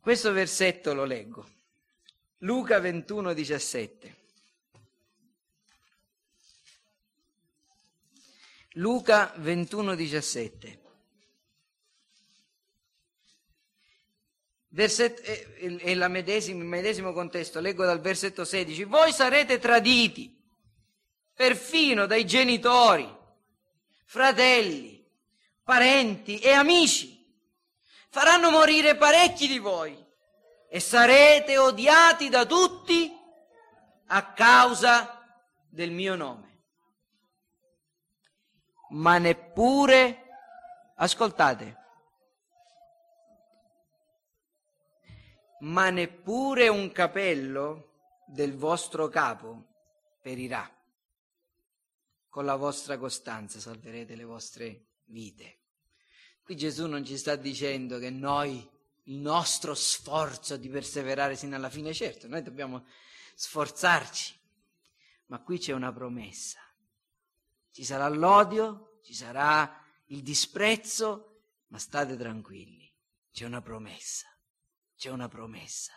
Questo 0.00 0.32
versetto 0.32 0.94
lo 0.94 1.04
leggo. 1.04 1.46
Luca 2.38 2.80
21, 2.80 3.34
17. 3.34 4.16
Luca 8.70 9.34
21, 9.36 9.94
17. 9.94 10.82
Verset, 14.68 15.20
è, 15.20 15.46
è 15.56 15.90
il 15.90 16.06
medesimo 16.08 17.12
contesto, 17.12 17.60
leggo 17.60 17.84
dal 17.84 18.00
versetto 18.00 18.46
16. 18.46 18.84
Voi 18.84 19.12
sarete 19.12 19.58
traditi 19.58 20.34
perfino 21.34 22.06
dai 22.06 22.24
genitori, 22.24 23.20
fratelli, 24.12 25.02
parenti 25.64 26.38
e 26.38 26.52
amici. 26.52 27.18
Faranno 28.10 28.50
morire 28.50 28.94
parecchi 28.96 29.48
di 29.48 29.58
voi 29.58 29.96
e 30.68 30.80
sarete 30.80 31.56
odiati 31.56 32.28
da 32.28 32.44
tutti 32.44 33.10
a 34.08 34.32
causa 34.32 35.18
del 35.68 35.90
mio 35.90 36.14
nome 36.14 36.50
ma 38.92 39.18
neppure, 39.18 40.28
ascoltate, 40.96 41.76
ma 45.60 45.90
neppure 45.90 46.68
un 46.68 46.90
capello 46.92 47.92
del 48.26 48.56
vostro 48.56 49.08
capo 49.08 49.64
perirà. 50.20 50.68
Con 52.32 52.46
la 52.46 52.56
vostra 52.56 52.96
costanza 52.96 53.60
salverete 53.60 54.16
le 54.16 54.24
vostre 54.24 54.86
vite. 55.04 55.58
Qui 56.42 56.56
Gesù 56.56 56.86
non 56.86 57.04
ci 57.04 57.18
sta 57.18 57.36
dicendo 57.36 57.98
che 57.98 58.08
noi, 58.08 58.66
il 59.04 59.18
nostro 59.18 59.74
sforzo 59.74 60.56
di 60.56 60.70
perseverare 60.70 61.36
sino 61.36 61.56
alla 61.56 61.68
fine, 61.68 61.92
certo, 61.92 62.28
noi 62.28 62.40
dobbiamo 62.40 62.86
sforzarci, 63.34 64.34
ma 65.26 65.42
qui 65.42 65.58
c'è 65.58 65.72
una 65.72 65.92
promessa 65.92 66.58
ci 67.72 67.84
sarà 67.84 68.06
l'odio, 68.08 68.98
ci 69.02 69.14
sarà 69.14 69.82
il 70.06 70.22
disprezzo, 70.22 71.44
ma 71.68 71.78
state 71.78 72.16
tranquilli, 72.16 72.90
c'è 73.32 73.46
una 73.46 73.62
promessa, 73.62 74.28
c'è 74.94 75.10
una 75.10 75.28
promessa. 75.28 75.92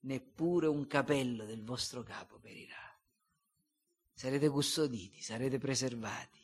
Neppure 0.00 0.66
un 0.66 0.86
capello 0.86 1.46
del 1.46 1.64
vostro 1.64 2.02
capo 2.02 2.38
perirà. 2.38 2.83
Sarete 4.24 4.48
custoditi, 4.48 5.20
sarete 5.20 5.58
preservati. 5.58 6.40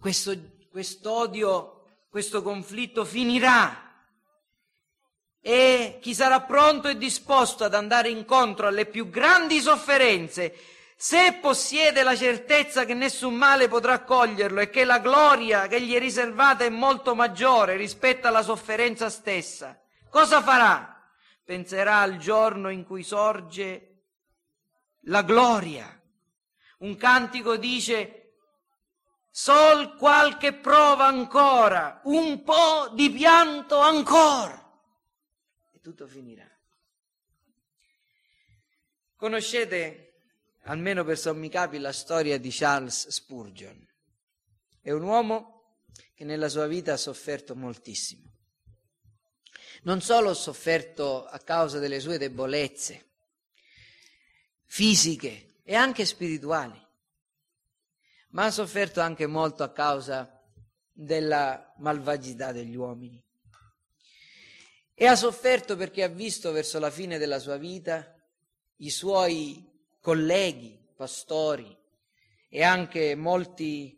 Questo 0.00 1.12
odio, 1.12 1.82
questo 2.08 2.40
conflitto 2.40 3.04
finirà 3.04 4.06
e 5.38 5.98
chi 6.00 6.14
sarà 6.14 6.40
pronto 6.40 6.88
e 6.88 6.96
disposto 6.96 7.64
ad 7.64 7.74
andare 7.74 8.08
incontro 8.08 8.66
alle 8.66 8.86
più 8.86 9.10
grandi 9.10 9.60
sofferenze 9.60 10.56
se 10.96 11.34
possiede 11.42 12.02
la 12.02 12.16
certezza 12.16 12.86
che 12.86 12.94
nessun 12.94 13.34
male 13.34 13.68
potrà 13.68 14.02
coglierlo 14.02 14.60
e 14.60 14.70
che 14.70 14.86
la 14.86 14.98
gloria 14.98 15.66
che 15.66 15.82
gli 15.82 15.92
è 15.92 15.98
riservata 15.98 16.64
è 16.64 16.70
molto 16.70 17.14
maggiore 17.14 17.76
rispetto 17.76 18.28
alla 18.28 18.42
sofferenza 18.42 19.10
stessa, 19.10 19.78
cosa 20.08 20.40
farà? 20.40 21.06
Penserà 21.44 21.98
al 21.98 22.16
giorno 22.16 22.70
in 22.70 22.86
cui 22.86 23.02
sorge 23.02 24.04
la 25.02 25.20
gloria. 25.20 25.99
Un 26.80 26.96
cantico 26.96 27.56
dice, 27.56 28.36
sol 29.30 29.96
qualche 29.96 30.54
prova 30.54 31.06
ancora, 31.06 32.00
un 32.04 32.42
po' 32.42 32.90
di 32.94 33.10
pianto 33.10 33.78
ancora, 33.78 34.80
e 35.72 35.80
tutto 35.80 36.06
finirà. 36.06 36.48
Conoscete 39.14 40.10
almeno 40.64 41.04
per 41.04 41.18
sommi 41.18 41.48
capi, 41.50 41.78
la 41.78 41.92
storia 41.92 42.38
di 42.38 42.50
Charles 42.50 43.08
Spurgeon. 43.08 43.86
È 44.80 44.90
un 44.90 45.02
uomo 45.02 45.82
che 46.14 46.24
nella 46.24 46.48
sua 46.48 46.66
vita 46.66 46.94
ha 46.94 46.96
sofferto 46.96 47.54
moltissimo. 47.54 48.28
Non 49.82 50.00
solo 50.00 50.30
ha 50.30 50.34
sofferto 50.34 51.26
a 51.26 51.38
causa 51.38 51.78
delle 51.78 52.00
sue 52.00 52.18
debolezze 52.18 53.08
fisiche 54.64 55.49
e 55.70 55.76
anche 55.76 56.04
spirituali, 56.04 56.84
ma 58.30 58.46
ha 58.46 58.50
sofferto 58.50 59.00
anche 59.00 59.28
molto 59.28 59.62
a 59.62 59.70
causa 59.70 60.42
della 60.90 61.76
malvagità 61.78 62.50
degli 62.50 62.74
uomini. 62.74 63.24
E 64.92 65.06
ha 65.06 65.14
sofferto 65.14 65.76
perché 65.76 66.02
ha 66.02 66.08
visto 66.08 66.50
verso 66.50 66.80
la 66.80 66.90
fine 66.90 67.18
della 67.18 67.38
sua 67.38 67.56
vita 67.56 68.04
i 68.78 68.90
suoi 68.90 69.64
colleghi, 70.00 70.76
pastori 70.96 71.78
e 72.48 72.64
anche 72.64 73.14
molti 73.14 73.96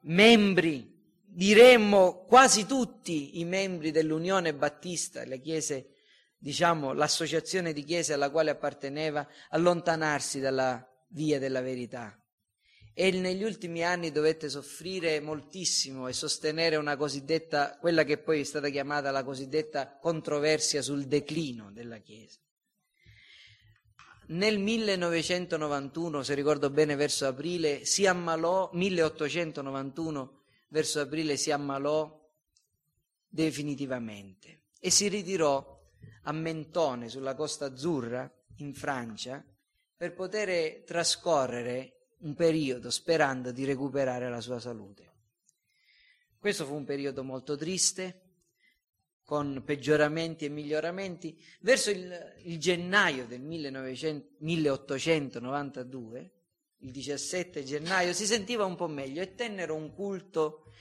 membri, 0.00 1.02
diremmo 1.24 2.26
quasi 2.26 2.66
tutti 2.66 3.40
i 3.40 3.46
membri 3.46 3.90
dell'Unione 3.90 4.52
Battista, 4.52 5.24
le 5.24 5.40
chiese, 5.40 5.94
diciamo, 6.36 6.92
l'associazione 6.92 7.72
di 7.72 7.84
chiese 7.84 8.12
alla 8.12 8.28
quale 8.28 8.50
apparteneva, 8.50 9.26
allontanarsi 9.48 10.40
dalla 10.40 10.90
via 11.08 11.38
della 11.38 11.60
verità. 11.60 12.18
E 12.94 13.10
negli 13.10 13.42
ultimi 13.42 13.84
anni 13.84 14.10
dovette 14.10 14.48
soffrire 14.48 15.20
moltissimo 15.20 16.08
e 16.08 16.12
sostenere 16.12 16.76
una 16.76 16.96
cosiddetta, 16.96 17.76
quella 17.78 18.04
che 18.04 18.18
poi 18.18 18.40
è 18.40 18.44
stata 18.44 18.70
chiamata 18.70 19.10
la 19.10 19.22
cosiddetta 19.22 19.98
controversia 19.98 20.80
sul 20.80 21.04
declino 21.04 21.70
della 21.72 21.98
Chiesa. 21.98 22.40
Nel 24.28 24.58
1991, 24.58 26.22
se 26.22 26.34
ricordo 26.34 26.70
bene, 26.70 26.96
verso 26.96 27.26
aprile, 27.26 27.84
si 27.84 28.06
ammalò, 28.06 28.70
1891, 28.72 30.42
verso 30.68 31.00
aprile 31.00 31.36
si 31.36 31.52
ammalò 31.52 32.24
definitivamente 33.28 34.62
e 34.80 34.90
si 34.90 35.08
ritirò 35.08 35.74
a 36.24 36.32
Mentone, 36.32 37.08
sulla 37.08 37.34
Costa 37.34 37.66
Azzurra, 37.66 38.28
in 38.56 38.74
Francia, 38.74 39.44
per 39.96 40.12
poter 40.14 40.82
trascorrere 40.84 41.92
un 42.18 42.34
periodo 42.34 42.90
sperando 42.90 43.50
di 43.50 43.64
recuperare 43.64 44.28
la 44.28 44.40
sua 44.40 44.58
salute. 44.58 45.14
Questo 46.38 46.66
fu 46.66 46.74
un 46.74 46.84
periodo 46.84 47.24
molto 47.24 47.56
triste, 47.56 48.22
con 49.24 49.62
peggioramenti 49.64 50.44
e 50.44 50.48
miglioramenti. 50.48 51.36
Verso 51.60 51.90
il, 51.90 52.34
il 52.44 52.58
gennaio 52.58 53.26
del 53.26 53.40
1900, 53.40 54.36
1892, 54.38 56.32
il 56.78 56.92
17 56.92 57.64
gennaio, 57.64 58.12
si 58.12 58.26
sentiva 58.26 58.64
un 58.64 58.76
po' 58.76 58.86
meglio 58.86 59.22
e 59.22 59.34
tennero 59.34 59.74
un 59.74 59.92
culto 59.92 60.72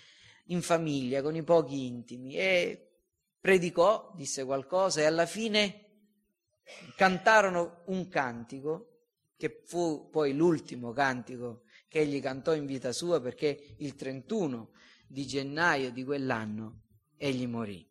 in 0.50 0.62
famiglia 0.62 1.24
con 1.24 1.36
i 1.36 1.44
pochi 1.44 1.88
intimi 1.88 2.36
e 2.36 2.92
predicò, 3.40 4.14
disse 4.16 4.44
qualcosa 4.44 5.02
e 5.02 5.06
alla 5.06 5.26
fine 5.26 5.82
cantarono 6.96 7.82
un 7.86 8.08
cantico 8.08 8.95
che 9.38 9.62
fu 9.66 10.10
poi 10.10 10.34
l'ultimo 10.34 10.92
cantico 10.92 11.64
che 11.88 12.00
egli 12.00 12.22
cantò 12.22 12.54
in 12.54 12.66
vita 12.66 12.92
sua 12.92 13.20
perché 13.22 13.76
il 13.78 13.96
31 13.96 14.72
di 15.08 15.26
gennaio 15.26 15.92
di 15.92 16.04
quell'anno 16.04 16.82
egli 17.18 17.48
morì. 17.48 17.88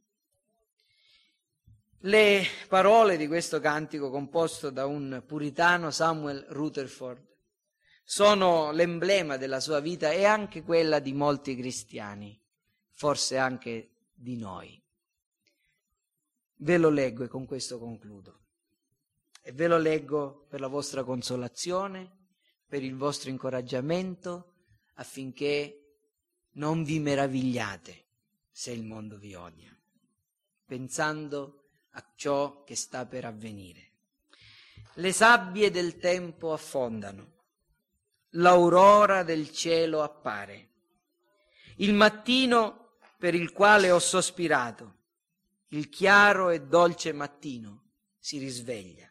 Le 2.00 2.44
parole 2.68 3.16
di 3.16 3.26
questo 3.26 3.60
cantico 3.60 4.10
composto 4.10 4.68
da 4.68 4.84
un 4.84 5.22
puritano 5.26 5.90
Samuel 5.90 6.44
Rutherford 6.50 7.32
sono 8.02 8.70
l'emblema 8.72 9.38
della 9.38 9.60
sua 9.60 9.80
vita 9.80 10.10
e 10.10 10.26
anche 10.26 10.62
quella 10.62 10.98
di 10.98 11.14
molti 11.14 11.56
cristiani, 11.56 12.38
forse 12.90 13.38
anche 13.38 13.92
di 14.12 14.36
noi. 14.36 14.78
Ve 16.56 16.76
lo 16.76 16.90
leggo 16.90 17.24
e 17.24 17.28
con 17.28 17.46
questo 17.46 17.78
concludo. 17.78 18.43
E 19.46 19.52
ve 19.52 19.66
lo 19.66 19.76
leggo 19.76 20.46
per 20.48 20.58
la 20.58 20.68
vostra 20.68 21.04
consolazione, 21.04 22.10
per 22.66 22.82
il 22.82 22.96
vostro 22.96 23.28
incoraggiamento, 23.28 24.54
affinché 24.94 25.96
non 26.52 26.82
vi 26.82 26.98
meravigliate 26.98 28.04
se 28.50 28.70
il 28.70 28.82
mondo 28.82 29.18
vi 29.18 29.34
odia, 29.34 29.70
pensando 30.64 31.72
a 31.90 32.12
ciò 32.14 32.64
che 32.64 32.74
sta 32.74 33.04
per 33.04 33.26
avvenire. 33.26 33.90
Le 34.94 35.12
sabbie 35.12 35.70
del 35.70 35.98
tempo 35.98 36.54
affondano, 36.54 37.32
l'aurora 38.30 39.24
del 39.24 39.52
cielo 39.52 40.02
appare, 40.02 40.70
il 41.76 41.92
mattino 41.92 42.96
per 43.18 43.34
il 43.34 43.52
quale 43.52 43.90
ho 43.90 43.98
sospirato, 43.98 45.00
il 45.68 45.90
chiaro 45.90 46.48
e 46.48 46.62
dolce 46.62 47.12
mattino 47.12 47.90
si 48.18 48.38
risveglia 48.38 49.06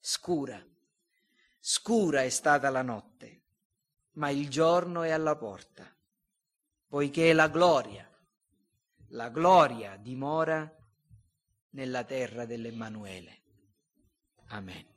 scura. 0.00 0.60
Scura 1.58 2.22
è 2.22 2.28
stata 2.30 2.70
la 2.70 2.82
notte, 2.82 3.42
ma 4.12 4.30
il 4.30 4.48
giorno 4.48 5.02
è 5.02 5.10
alla 5.10 5.36
porta, 5.36 5.86
poiché 6.88 7.32
la 7.32 7.48
gloria, 7.48 8.08
la 9.08 9.28
gloria 9.28 9.96
dimora 9.96 10.74
nella 11.70 12.02
terra 12.04 12.46
dell'Emmanuele. 12.46 13.42
Amen. 14.46 14.89